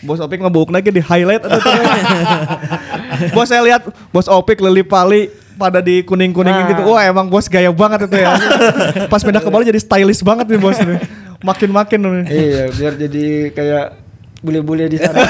Bos 0.00 0.16
Opik 0.18 0.40
mah 0.40 0.48
buk 0.48 0.68
lagi 0.68 0.88
di 0.88 0.98
highlight 0.98 1.44
atau 1.44 1.60
Bos 3.36 3.46
saya 3.46 3.60
lihat 3.62 3.84
Bos 4.08 4.24
Opik 4.26 4.58
Lili 4.58 4.80
Pali 4.80 5.28
pada 5.54 5.78
di 5.78 6.00
kuning-kuningin 6.00 6.64
Ah. 6.64 6.68
gitu. 6.68 6.82
Wah 6.84 7.04
emang 7.04 7.28
bos 7.28 7.46
gaya 7.46 7.68
banget 7.68 8.08
itu 8.08 8.16
ya. 8.16 8.32
Pas 9.12 9.20
pindah 9.20 9.38
ke 9.38 9.48
Bali 9.48 9.64
jadi 9.66 9.78
stylish 9.78 10.20
banget 10.20 10.48
nih 10.48 10.58
bos 10.58 10.78
nih. 10.78 10.98
Makin-makin 11.38 12.00
nih. 12.00 12.24
iya 12.26 12.64
biar 12.70 12.92
jadi 12.96 13.24
kayak 13.50 13.86
bule-bule 14.40 14.88
di 14.88 14.96
sana 14.96 15.20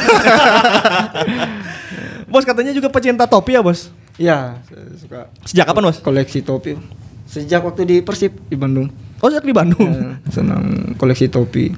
Bos 2.26 2.42
katanya 2.42 2.70
juga 2.70 2.86
pecinta 2.88 3.26
topi 3.26 3.52
ya 3.52 3.60
bos. 3.60 3.90
Iya, 4.14 4.62
saya 4.62 4.84
suka 4.94 5.18
Sejak 5.42 5.66
kapan 5.66 5.82
bos? 5.84 5.98
koleksi 5.98 6.38
topi. 6.40 6.78
Sejak 7.24 7.60
waktu 7.60 7.82
di 7.82 7.96
Persib 7.98 8.36
di 8.42 8.54
Bandung. 8.54 8.86
Oh 9.18 9.26
sejak 9.26 9.42
di 9.42 9.50
Bandung. 9.50 9.90
Ya, 9.90 10.14
senang 10.28 10.64
koleksi 10.94 11.26
topi. 11.26 11.74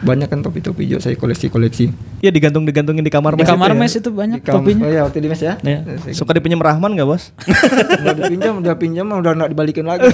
Banyak 0.00 0.28
kan 0.28 0.38
topi-topi 0.38 0.84
juga 0.84 1.00
saya 1.00 1.12
koleksi-koleksi. 1.14 1.88
Iya 2.20 2.28
digantung-digantungin 2.28 3.00
di 3.00 3.08
kamar 3.08 3.32
Di 3.32 3.40
mes 3.40 3.48
kamar 3.48 3.68
itu 3.68 3.74
ya. 3.74 3.80
mes 3.80 3.94
itu 3.94 4.10
banyak 4.10 4.38
Di 4.38 4.44
kam- 4.44 4.60
topinya. 4.60 4.82
Oh 4.82 4.90
iya, 4.90 5.00
waktu 5.00 5.18
di 5.18 5.28
mes 5.28 5.40
ya. 5.40 5.56
Iya. 5.58 5.78
Ya, 5.82 6.12
Suka 6.12 6.32
dipinjam 6.32 6.60
Rahman 6.60 6.92
gak 6.92 7.04
bos? 7.06 7.32
udah 7.98 8.12
dipinjam, 8.14 8.52
udah 8.58 8.74
pinjam, 8.74 9.06
udah 9.06 9.32
nggak 9.34 9.50
dibalikin 9.50 9.84
lagi. 9.86 10.04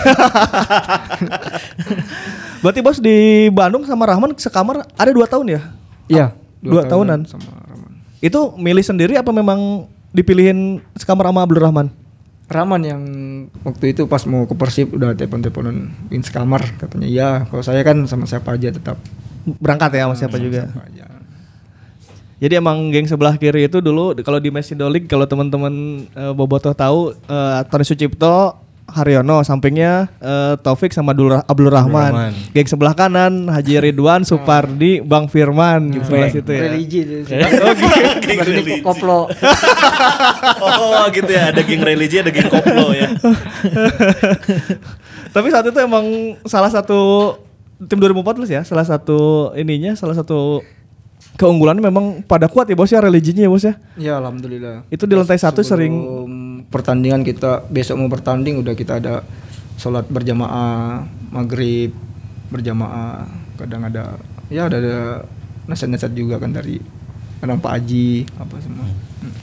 Berarti 2.60 2.80
bos 2.80 2.98
di 2.98 3.16
Bandung 3.48 3.82
sama 3.82 4.06
Rahman 4.06 4.30
sekamar 4.36 4.86
ada 4.88 5.10
dua 5.10 5.26
tahun 5.26 5.46
ya? 5.48 5.60
Iya, 6.06 6.26
Dua 6.60 6.84
tahunan. 6.84 7.26
sama 7.26 7.50
Rahman. 7.64 7.90
Itu 8.20 8.54
milih 8.54 8.84
sendiri 8.84 9.16
apa 9.16 9.30
memang 9.30 9.90
dipilihin 10.10 10.82
sekamar 10.98 11.30
sama 11.30 11.46
Abdul 11.46 11.62
Rahman? 11.62 11.88
Rahman 12.50 12.82
yang 12.82 13.02
waktu 13.62 13.94
itu 13.94 14.10
pas 14.10 14.26
mau 14.26 14.42
ke 14.42 14.58
Persib 14.58 14.90
udah 14.98 15.14
telepon-teleponan 15.14 15.94
in 16.10 16.22
sekamar 16.26 16.66
katanya 16.82 17.06
iya 17.06 17.28
kalau 17.46 17.62
saya 17.62 17.86
kan 17.86 18.02
sama 18.10 18.26
siapa 18.26 18.58
aja 18.58 18.74
tetap 18.74 18.98
Berangkat 19.46 19.96
ya 19.96 20.04
sama 20.04 20.16
siapa 20.18 20.36
juga. 20.36 20.68
siapa 20.68 20.84
aja. 20.84 21.06
Jadi 22.40 22.56
emang 22.56 22.88
geng 22.88 23.04
sebelah 23.04 23.36
kiri 23.36 23.68
itu 23.68 23.84
dulu 23.84 24.16
kalau 24.24 24.40
di 24.40 24.48
Mesindo 24.48 24.88
League 24.88 25.08
kalau 25.08 25.28
teman-teman 25.28 26.04
eh, 26.08 26.32
Bobotoh 26.32 26.72
tahu 26.72 27.12
eh, 27.12 27.60
Tony 27.68 27.84
Sucipto, 27.84 28.56
Haryono, 28.90 29.40
sampingnya 29.40 30.08
eh, 30.18 30.52
Taufik 30.58 30.90
sama 30.90 31.10
Abdul, 31.10 31.32
Ra- 31.32 31.44
Abdul 31.44 31.68
Rahman. 31.68 32.10
Rahman. 32.10 32.32
Geng 32.50 32.66
sebelah 32.66 32.92
kanan 32.92 33.46
Haji 33.46 33.74
Ridwan, 33.80 34.20
Supardi, 34.22 35.00
Bang 35.00 35.26
Firman 35.26 35.90
sebelah 35.96 36.28
situ 36.28 36.50
ya. 36.50 36.60
religi 36.66 36.98
dia. 37.02 37.16
Oh, 37.16 37.72
gitu. 37.72 37.94
Sebelah 38.20 38.46
sini 38.46 38.74
koplo 38.80 39.18
Oh 40.60 41.02
gitu 41.10 41.30
ya, 41.30 41.50
ada 41.50 41.60
geng 41.62 41.80
religi, 41.80 42.18
ada 42.18 42.28
geng 42.28 42.46
koplo 42.46 42.92
ya. 42.92 43.08
Tapi 45.34 45.46
saat 45.48 45.62
itu 45.62 45.78
emang 45.78 46.34
salah 46.42 46.68
satu 46.68 47.32
tim 47.86 47.96
2014 47.96 48.50
ya, 48.50 48.60
salah 48.60 48.82
satu 48.82 49.50
ininya, 49.54 49.94
salah 49.94 50.12
satu 50.12 50.58
keunggulannya 51.36 51.80
memang 51.80 52.20
pada 52.20 52.44
kuat 52.50 52.68
ya 52.68 52.76
bos 52.76 52.90
ya 52.90 53.00
religinya 53.00 53.44
ya 53.44 53.48
bos 53.48 53.64
ya. 53.64 53.72
ya 53.96 54.12
alhamdulillah 54.20 54.84
Itu 54.92 55.08
di 55.08 55.16
lantai 55.16 55.36
satu 55.36 55.60
sering 55.64 55.88
pertandingan 56.68 57.22
kita 57.22 57.64
besok 57.66 57.96
mau 57.96 58.08
bertanding 58.08 58.60
udah 58.60 58.74
kita 58.74 58.98
ada 58.98 59.24
sholat 59.76 60.04
berjamaah 60.06 61.02
maghrib 61.30 61.94
berjamaah 62.48 63.24
kadang 63.56 63.86
ada 63.86 64.18
ya 64.48 64.66
ada, 64.66 64.76
ada 64.76 64.98
nasihat-nasihat 65.64 66.12
juga 66.12 66.36
kan 66.36 66.50
dari 66.50 66.82
kadang 67.38 67.56
Pak 67.56 67.72
Haji 67.72 68.08
apa 68.36 68.54
semua 68.58 68.86
Hmm. 69.20 69.36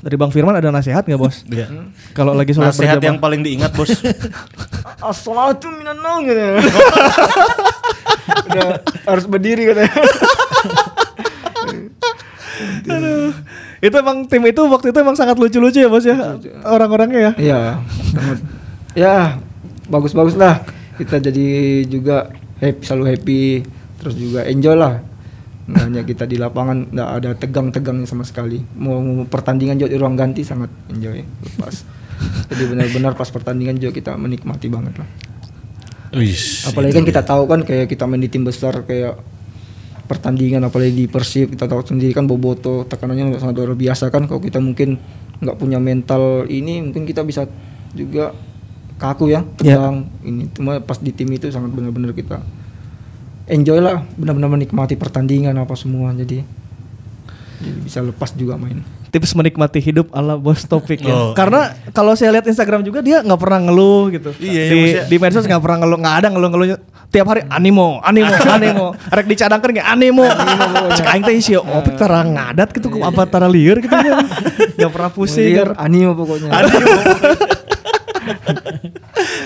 dari 0.00 0.16
Bang 0.16 0.28
Firman 0.28 0.52
ada 0.52 0.68
nasihat 0.68 1.02
nggak 1.02 1.16
bos? 1.16 1.40
Iya. 1.48 1.72
Kalau 2.12 2.36
lagi 2.36 2.52
sholat 2.52 2.76
Nasihat 2.76 3.00
berjamaah. 3.00 3.08
yang 3.08 3.16
paling 3.16 3.40
diingat 3.40 3.72
bos. 3.72 3.88
As-salatu 5.08 5.72
minan 5.72 5.96
gitu. 6.20 6.36
udah 8.52 8.68
harus 9.04 9.24
berdiri 9.24 9.72
katanya 9.72 9.88
Itu 13.82 13.98
emang 13.98 14.30
tim 14.30 14.46
itu 14.46 14.62
waktu 14.70 14.94
itu 14.94 14.98
emang 15.02 15.18
sangat 15.18 15.36
lucu-lucu 15.42 15.82
ya 15.82 15.90
bos 15.90 16.06
ya? 16.06 16.38
Orang-orangnya 16.62 17.18
ya. 17.18 17.32
iya 17.36 17.58
ya 18.94 19.14
bagus-bagus 19.90 20.38
lah. 20.38 20.62
Kita 20.94 21.18
jadi 21.18 21.82
juga 21.90 22.30
happy 22.62 22.82
selalu 22.86 23.04
happy. 23.10 23.42
Terus 23.98 24.14
juga 24.14 24.46
enjoy 24.46 24.78
lah. 24.78 25.02
Nggak 25.66 25.82
hanya 25.82 26.02
kita 26.06 26.24
di 26.30 26.38
lapangan 26.38 26.94
nggak 26.94 27.10
ada 27.10 27.30
tegang-tegangnya 27.34 28.06
sama 28.06 28.22
sekali. 28.22 28.62
Mau, 28.78 29.02
mau 29.02 29.26
pertandingan 29.26 29.82
juga 29.82 29.90
di 29.90 29.98
ruang 29.98 30.14
ganti 30.14 30.46
sangat 30.46 30.70
enjoy. 30.86 31.18
Lepas 31.20 32.02
jadi 32.52 32.64
benar-benar 32.68 33.12
pas 33.16 33.28
pertandingan 33.28 33.76
juga 33.80 33.92
kita 33.96 34.12
menikmati 34.14 34.66
banget 34.68 34.94
lah. 35.00 35.08
Wis, 36.12 36.68
apalagi 36.68 36.92
kan 36.92 37.04
kita 37.08 37.22
tahu 37.24 37.48
kan 37.48 37.60
kayak 37.64 37.88
kita 37.88 38.04
main 38.04 38.20
di 38.20 38.28
tim 38.28 38.44
besar 38.44 38.84
kayak 38.84 39.16
pertandingan 40.12 40.60
apalagi 40.68 40.92
di 40.92 41.06
Persib 41.08 41.56
kita 41.56 41.64
tahu 41.64 41.80
sendiri 41.80 42.12
kan 42.12 42.28
Boboto 42.28 42.84
tekanannya 42.84 43.40
sangat 43.40 43.56
luar 43.56 43.72
biasa 43.72 44.12
kan. 44.12 44.28
Kalau 44.28 44.44
kita 44.44 44.60
mungkin 44.60 45.00
nggak 45.40 45.56
punya 45.56 45.80
mental 45.80 46.44
ini 46.52 46.84
mungkin 46.84 47.08
kita 47.08 47.24
bisa 47.24 47.48
juga 47.96 48.36
kaku 49.00 49.32
ya 49.32 49.42
Ya. 49.64 49.80
tegang 49.80 50.06
ini 50.22 50.46
cuma 50.54 50.78
pas 50.78 51.00
di 51.00 51.10
tim 51.10 51.26
itu 51.32 51.50
sangat 51.50 51.74
benar-benar 51.74 52.14
kita 52.14 52.44
enjoy 53.50 53.82
lah 53.82 54.06
benar-benar 54.14 54.52
menikmati 54.52 54.94
pertandingan 54.94 55.56
apa 55.56 55.74
semua. 55.74 56.12
Jadi 56.12 56.44
jadi 57.62 57.78
bisa 57.82 57.98
lepas 58.04 58.36
juga 58.36 58.60
main 58.60 58.84
Tips 59.12 59.36
menikmati 59.36 59.76
hidup 59.76 60.08
ala 60.16 60.40
bos 60.40 60.64
topik 60.64 61.04
ya. 61.04 61.12
Oh. 61.12 61.32
Karena 61.36 61.76
kalau 61.92 62.16
saya 62.16 62.32
lihat 62.32 62.48
Instagram 62.48 62.80
juga 62.80 63.04
dia 63.04 63.20
nggak 63.20 63.36
pernah 63.36 63.60
ngeluh 63.60 64.08
gitu. 64.08 64.32
Iya, 64.40 64.48
iya, 64.48 64.64
di, 64.64 64.76
maksudnya- 64.80 65.04
di 65.04 65.16
medsos 65.20 65.44
nggak 65.44 65.60
pernah 65.60 65.78
ngeluh, 65.84 65.98
nggak 66.00 66.16
ada 66.16 66.28
ngeluh-ngeluhnya. 66.32 66.76
Tiap 67.12 67.26
hari 67.28 67.44
animo, 67.44 68.00
animo, 68.00 68.32
animo. 68.56 68.86
Rek 69.12 69.28
dicadangkan 69.28 69.68
nggak 69.68 69.88
animo. 69.94 70.24
Cek 70.96 71.06
aing 71.12 71.24
teh 71.28 71.36
sih 71.38 71.60
opik 71.60 72.00
tara 72.00 72.24
ngadat 72.24 72.72
gitu 72.72 72.88
ku 72.88 73.04
apa 73.04 73.28
tara 73.28 73.52
lieur 73.52 73.84
gitu 73.84 73.92
ya. 73.92 74.16
Nggak 74.80 74.90
pernah 74.96 75.10
pusing. 75.12 75.44
Liar, 75.44 75.76
anime 75.76 76.16
pokoknya 76.16 76.48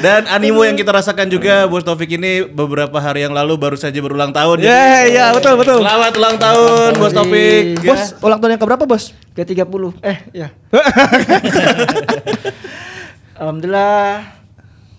Dan 0.07 0.23
animo 0.31 0.63
yang 0.63 0.79
kita 0.79 0.95
rasakan 0.95 1.27
juga 1.27 1.67
Bos 1.67 1.83
Taufik 1.83 2.15
ini 2.15 2.47
beberapa 2.47 2.95
hari 3.03 3.27
yang 3.27 3.35
lalu 3.35 3.59
baru 3.59 3.75
saja 3.75 3.99
berulang 3.99 4.31
tahun. 4.31 4.63
Ya, 4.63 5.03
Jadi, 5.03 5.19
ya, 5.19 5.25
betul, 5.35 5.59
betul. 5.59 5.83
Selamat 5.83 6.15
ulang 6.15 6.37
tahun 6.39 6.91
Bos 6.95 7.11
Taufik. 7.11 7.83
Bos, 7.83 8.03
ulang 8.23 8.39
tahun 8.39 8.55
yang 8.55 8.63
keberapa, 8.63 8.87
Bos? 8.87 9.11
ke 9.37 9.45
30 9.45 10.01
eh 10.01 10.19
ya 10.33 10.49
Alhamdulillah 13.37 14.33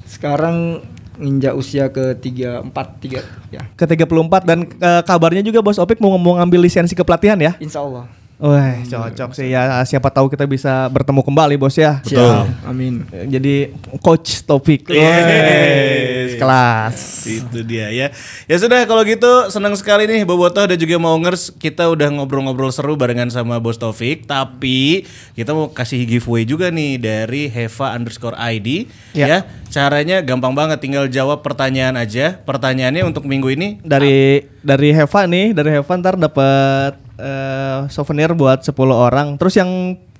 sekarang 0.05 0.85
nginjak 1.17 1.57
usia 1.57 1.89
ke 1.89 2.13
34 2.21 2.69
3 2.69 3.49
ya 3.49 3.65
Ke 3.73 3.89
34 3.89 4.05
dan 4.45 4.69
eh, 4.69 5.01
kabarnya 5.01 5.41
juga 5.41 5.65
Bos 5.65 5.81
Opik 5.81 5.97
mau 5.97 6.13
mau 6.21 6.37
ngambil 6.37 6.69
lisensi 6.69 6.93
kepelatihan 6.93 7.41
ya. 7.41 7.57
insya 7.57 7.81
Allah 7.81 8.05
Wah, 8.37 8.85
cocok 8.85 9.33
sih 9.33 9.49
ya. 9.49 9.81
Siapa 9.81 10.13
tahu 10.13 10.29
kita 10.29 10.45
bisa 10.45 10.85
bertemu 10.93 11.25
kembali, 11.25 11.57
Bos 11.57 11.73
ya. 11.73 12.05
Siap. 12.05 12.69
amin 12.69 13.01
Jadi 13.09 13.73
coach 13.97 14.45
topik. 14.45 14.85
Yes. 14.93 16.37
kelas. 16.37 16.97
Itu 17.25 17.65
dia 17.65 17.89
ya. 17.89 18.13
Ya 18.45 18.55
sudah 18.61 18.85
kalau 18.85 19.01
gitu 19.09 19.49
senang 19.49 19.73
sekali 19.73 20.05
nih 20.05 20.21
Bobotoh 20.21 20.69
dan 20.69 20.77
juga 20.77 21.01
Maungers 21.01 21.49
kita 21.49 21.89
udah 21.89 22.13
ngobrol-ngobrol 22.13 22.69
seru 22.69 22.93
barengan 22.93 23.33
sama 23.33 23.57
Bos 23.57 23.81
Taufik. 23.81 24.29
Tapi 24.29 25.09
kita 25.33 25.57
mau 25.57 25.73
kasih 25.73 26.05
giveaway 26.05 26.45
juga 26.45 26.69
nih 26.69 27.01
dari 27.01 27.49
Heva 27.49 27.97
underscore 27.97 28.37
ID. 28.37 28.85
Ya. 29.17 29.25
Ya. 29.25 29.39
Caranya 29.73 30.21
gampang 30.21 30.53
banget 30.53 30.77
tinggal 30.77 31.09
jawab 31.09 31.41
pertanyaan 31.41 31.97
aja. 31.97 32.37
Pertanyaannya 32.45 33.01
untuk 33.01 33.25
minggu 33.25 33.49
ini 33.49 33.81
Dari 33.81 34.45
dari 34.61 34.93
Heva 34.93 35.25
nih, 35.25 35.57
dari 35.57 35.73
Heva 35.73 35.93
ntar 35.97 36.21
dapat 36.21 37.06
eh, 37.17 37.79
souvenir 37.87 38.31
buat 38.31 38.61
10 38.61 38.71
orang. 38.87 39.35
Terus 39.35 39.53
yang 39.55 39.69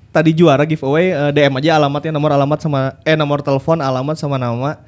tadi 0.10 0.34
juara 0.34 0.64
giveaway 0.64 1.10
eh, 1.10 1.32
DM 1.32 1.58
aja 1.58 1.78
alamatnya 1.78 2.10
nomor 2.10 2.32
alamat 2.32 2.60
sama 2.60 2.82
eh 3.02 3.14
nomor 3.14 3.39
telepon, 3.39 3.78
alamat 3.78 4.16
sama 4.16 4.36
nama. 4.36 4.82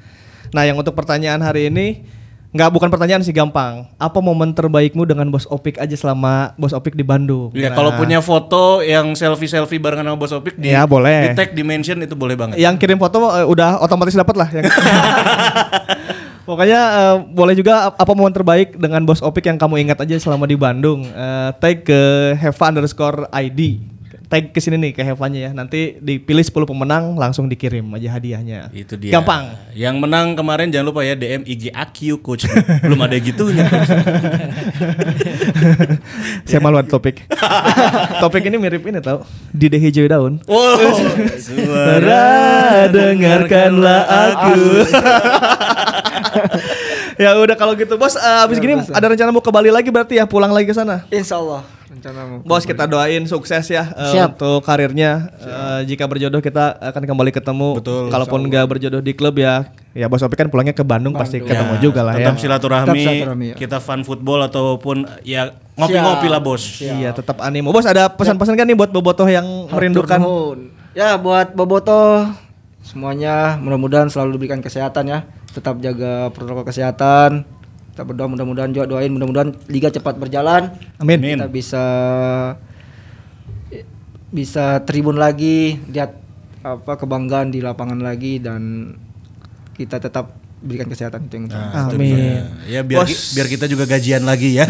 Nah, 0.50 0.64
yang 0.64 0.76
untuk 0.76 0.94
pertanyaan 0.94 1.40
hari 1.40 1.70
ini 1.70 2.02
nggak 2.50 2.74
bukan 2.74 2.90
pertanyaan 2.90 3.22
sih 3.22 3.30
gampang. 3.30 3.86
Apa 3.96 4.18
momen 4.20 4.50
terbaikmu 4.50 5.06
dengan 5.06 5.30
Bos 5.30 5.46
Opik 5.46 5.78
aja 5.78 5.94
selama 5.94 6.58
Bos 6.58 6.74
Opik 6.74 6.98
di 6.98 7.06
Bandung? 7.06 7.54
Ya 7.54 7.70
Nah, 7.70 7.78
kalau 7.78 7.94
punya 7.94 8.18
foto 8.20 8.82
yang 8.82 9.14
selfie-selfie 9.14 9.78
barengan 9.78 10.02
sama 10.04 10.18
Bos 10.18 10.34
Opik 10.34 10.58
di, 10.58 10.74
Ya, 10.74 10.90
boleh. 10.90 11.30
di 11.30 11.38
tag 11.38 11.54
di 11.54 11.62
mention 11.62 12.02
itu 12.02 12.18
boleh 12.18 12.34
banget. 12.34 12.58
yang 12.58 12.74
kirim 12.74 12.98
foto 12.98 13.22
eh, 13.30 13.46
udah 13.46 13.78
otomatis 13.80 14.18
dapat 14.18 14.34
lah 14.36 14.50
yang 14.50 14.66
Pokoknya 16.50 16.82
eh, 16.82 17.16
boleh 17.30 17.54
juga 17.54 17.94
ap- 17.94 18.02
apa 18.02 18.12
momen 18.18 18.34
terbaik 18.34 18.74
dengan 18.74 19.06
bos 19.06 19.22
Opik 19.22 19.46
yang 19.46 19.62
kamu 19.62 19.86
ingat 19.86 20.02
aja 20.02 20.18
selama 20.18 20.50
di 20.50 20.58
Bandung. 20.58 21.06
Eh, 21.06 21.50
tag 21.62 21.86
ke 21.86 22.34
Heva 22.42 22.74
underscore 22.74 23.30
ID. 23.30 23.78
Tag 24.30 24.54
ke 24.54 24.62
sini 24.62 24.78
nih 24.78 24.94
ke 24.94 25.02
Hevanya 25.02 25.50
ya. 25.50 25.52
Nanti 25.58 25.98
dipilih 25.98 26.46
10 26.46 26.70
pemenang 26.70 27.18
langsung 27.18 27.50
dikirim 27.50 27.82
aja 27.98 28.14
hadiahnya. 28.14 28.70
Itu 28.70 28.94
dia. 28.94 29.18
Gampang. 29.18 29.58
Yang 29.74 29.96
menang 29.98 30.38
kemarin 30.38 30.70
jangan 30.70 30.94
lupa 30.94 31.02
ya 31.02 31.18
DM 31.18 31.42
IG 31.50 31.74
AQ 31.74 32.22
coach. 32.22 32.46
Belum 32.86 33.02
ada 33.02 33.18
gitunya. 33.18 33.66
Saya 36.46 36.62
malu 36.62 36.78
ada 36.78 36.86
topik. 36.86 37.26
topik 38.22 38.46
ini 38.46 38.62
mirip 38.62 38.86
ini 38.86 39.02
tau. 39.02 39.26
Di 39.50 39.66
hijau 39.66 40.06
daun. 40.06 40.38
Wow. 40.46 40.78
Suara 41.42 42.86
dengarkanlah 42.86 44.02
aku. 44.06 44.62
ya 47.18 47.34
udah 47.34 47.58
kalau 47.58 47.74
gitu 47.74 47.98
bos 47.98 48.14
eh, 48.14 48.46
abis 48.46 48.62
gini 48.62 48.78
ada 48.94 49.10
rencana 49.10 49.34
mau 49.34 49.42
ke 49.42 49.50
Bali 49.50 49.74
lagi 49.74 49.90
berarti 49.90 50.22
ya 50.22 50.30
pulang 50.30 50.54
lagi 50.54 50.70
ke 50.70 50.78
sana. 50.78 51.02
insya 51.10 51.42
Allah 51.42 51.79
rencanamu 51.90 52.46
Bos 52.46 52.64
kita 52.64 52.86
doain 52.86 53.26
sukses 53.26 53.66
ya 53.66 53.90
eh, 53.90 54.14
Siap. 54.14 54.38
untuk 54.38 54.62
karirnya. 54.62 55.34
Eh, 55.42 55.82
jika 55.90 56.06
berjodoh 56.06 56.38
kita 56.38 56.78
akan 56.78 57.04
kembali 57.04 57.34
ketemu. 57.34 57.82
Betul. 57.82 58.14
Kalaupun 58.14 58.46
nggak 58.46 58.66
berjodoh 58.70 59.02
di 59.02 59.18
klub 59.18 59.42
ya, 59.42 59.74
ya 59.98 60.06
Bos 60.06 60.22
Opik 60.22 60.38
kan 60.38 60.48
pulangnya 60.54 60.78
ke 60.78 60.86
Bandung, 60.86 61.18
pasti 61.18 61.42
ketemu 61.42 61.76
Ya, 61.76 61.82
juga 61.82 62.02
lah 62.06 62.14
ya. 62.16 62.30
Tetap 62.30 62.38
silaturahmi, 62.38 62.94
Tetap 62.94 62.96
silaturahmi, 63.02 63.48
ya. 63.52 63.56
kita 63.58 63.78
fun 63.82 64.06
football 64.06 64.46
ataupun 64.46 65.10
ya 65.26 65.50
ngopi-ngopi 65.76 66.28
Siap. 66.30 66.34
lah 66.34 66.42
bos. 66.42 66.64
Iya, 66.80 67.10
tetap 67.12 67.38
animo. 67.42 67.74
Bos 67.74 67.90
ada 67.90 68.06
pesan-pesan 68.14 68.54
kan 68.54 68.66
nih 68.70 68.78
buat 68.78 68.92
bobotoh 68.94 69.26
yang 69.26 69.46
merindukan 69.74 70.22
Hatur 70.22 70.30
nuhun. 70.30 70.60
Ya 70.94 71.18
buat 71.18 71.54
Boboto 71.54 72.26
semuanya 72.82 73.58
mudah-mudahan 73.62 74.10
selalu 74.10 74.38
diberikan 74.38 74.62
kesehatan 74.62 75.10
ya. 75.10 75.20
Tetap 75.50 75.82
jaga 75.82 76.30
protokol 76.30 76.66
kesehatan. 76.66 77.46
Kita 78.00 78.08
berdoa 78.08 78.32
mudah-mudahan 78.32 78.72
juga 78.72 78.88
doain 78.88 79.12
mudah-mudahan 79.12 79.52
liga 79.68 79.92
cepat 79.92 80.16
berjalan. 80.16 80.72
Amin. 81.04 81.20
Kita 81.20 81.52
bisa 81.52 81.84
bisa 84.32 84.80
tribun 84.88 85.20
lagi, 85.20 85.84
lihat 85.92 86.16
apa 86.64 86.96
kebanggaan 86.96 87.52
di 87.52 87.60
lapangan 87.60 88.00
lagi 88.00 88.40
dan 88.40 88.96
kita 89.76 90.00
tetap 90.00 90.32
berikan 90.64 90.88
kesehatan 90.88 91.28
itu 91.28 91.44
yang. 91.44 91.52
Nah, 91.52 91.92
Amin. 91.92 92.40
Ya 92.72 92.88
biar 92.88 93.04
Bos. 93.04 93.12
ki- 93.12 93.36
biar 93.36 93.48
kita 93.52 93.68
juga 93.68 93.84
gajian 93.84 94.24
lagi 94.24 94.56
ya. 94.56 94.64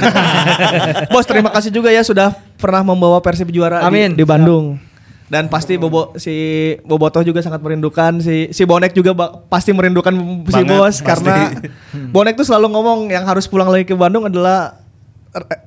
Bos 1.13 1.29
terima 1.29 1.53
kasih 1.53 1.69
juga 1.69 1.93
ya 1.93 2.01
sudah 2.01 2.33
pernah 2.57 2.81
membawa 2.81 3.21
Persib 3.21 3.53
juara 3.53 3.85
di- 3.85 3.93
Amin. 3.93 4.17
di, 4.17 4.25
Bandung. 4.25 4.81
Dan 5.29 5.45
pasti 5.45 5.77
Bobo 5.77 6.17
si 6.17 6.33
Bobotoh 6.81 7.21
juga 7.21 7.39
sangat 7.39 7.61
merindukan 7.61 8.17
si 8.17 8.49
si 8.49 8.65
Bonek 8.65 8.91
juga 8.91 9.13
ba- 9.13 9.45
pasti 9.45 9.69
merindukan 9.69 10.09
si 10.43 10.57
Banget, 10.57 10.67
Bos 10.67 10.95
pasti. 10.95 11.05
karena 11.05 11.35
Bonek 12.13 12.33
tuh 12.33 12.43
selalu 12.43 12.67
ngomong 12.67 12.99
yang 13.07 13.23
harus 13.23 13.45
pulang 13.45 13.69
lagi 13.69 13.85
ke 13.85 13.93
Bandung 13.93 14.25
adalah 14.25 14.81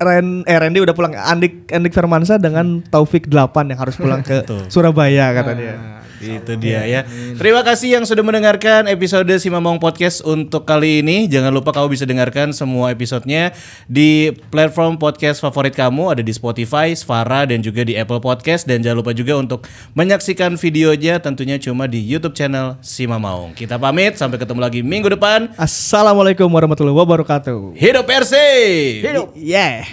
Ren 0.03 0.43
eh 0.43 0.57
Randy 0.59 0.83
udah 0.83 0.91
pulang 0.91 1.15
Andik 1.15 1.71
Andik 1.71 1.95
Firmansyah 1.95 2.35
dengan 2.35 2.83
Taufik 2.83 3.31
8 3.31 3.71
yang 3.71 3.79
harus 3.79 3.95
pulang 3.95 4.19
ke. 4.19 4.43
Surabaya 4.73 5.31
kata 5.31 5.51
dia. 5.55 5.75
Itu 6.23 6.55
dia 6.55 6.87
ya. 6.87 7.01
Terima 7.35 7.61
kasih 7.67 7.99
yang 7.99 8.03
sudah 8.07 8.23
mendengarkan 8.23 8.87
episode 8.87 9.27
Si 9.35 9.51
Mamong 9.51 9.83
Podcast 9.83 10.23
untuk 10.23 10.63
kali 10.63 11.03
ini. 11.03 11.27
Jangan 11.27 11.51
lupa 11.51 11.75
kamu 11.75 11.91
bisa 11.91 12.07
dengarkan 12.07 12.55
semua 12.55 12.95
episodenya 12.95 13.51
di 13.91 14.31
platform 14.47 14.95
podcast 14.95 15.43
favorit 15.43 15.75
kamu. 15.75 16.15
Ada 16.15 16.23
di 16.23 16.31
Spotify, 16.31 16.95
Svara, 16.95 17.43
dan 17.43 17.59
juga 17.59 17.83
di 17.83 17.99
Apple 17.99 18.23
Podcast. 18.23 18.63
Dan 18.63 18.79
jangan 18.79 19.03
lupa 19.03 19.11
juga 19.11 19.35
untuk 19.35 19.67
menyaksikan 19.99 20.55
videonya 20.55 21.19
tentunya 21.19 21.59
cuma 21.59 21.91
di 21.91 21.99
YouTube 21.99 22.35
channel 22.39 22.79
Si 22.79 23.03
Mamong. 23.03 23.51
Kita 23.59 23.75
pamit, 23.75 24.15
sampai 24.15 24.39
ketemu 24.39 24.59
lagi 24.63 24.79
minggu 24.79 25.11
depan. 25.11 25.51
Assalamualaikum 25.59 26.47
warahmatullahi 26.47 26.95
wabarakatuh. 26.95 27.75
Hidup 27.75 28.05
Persib! 28.07 29.03
Yeah. 29.53 29.85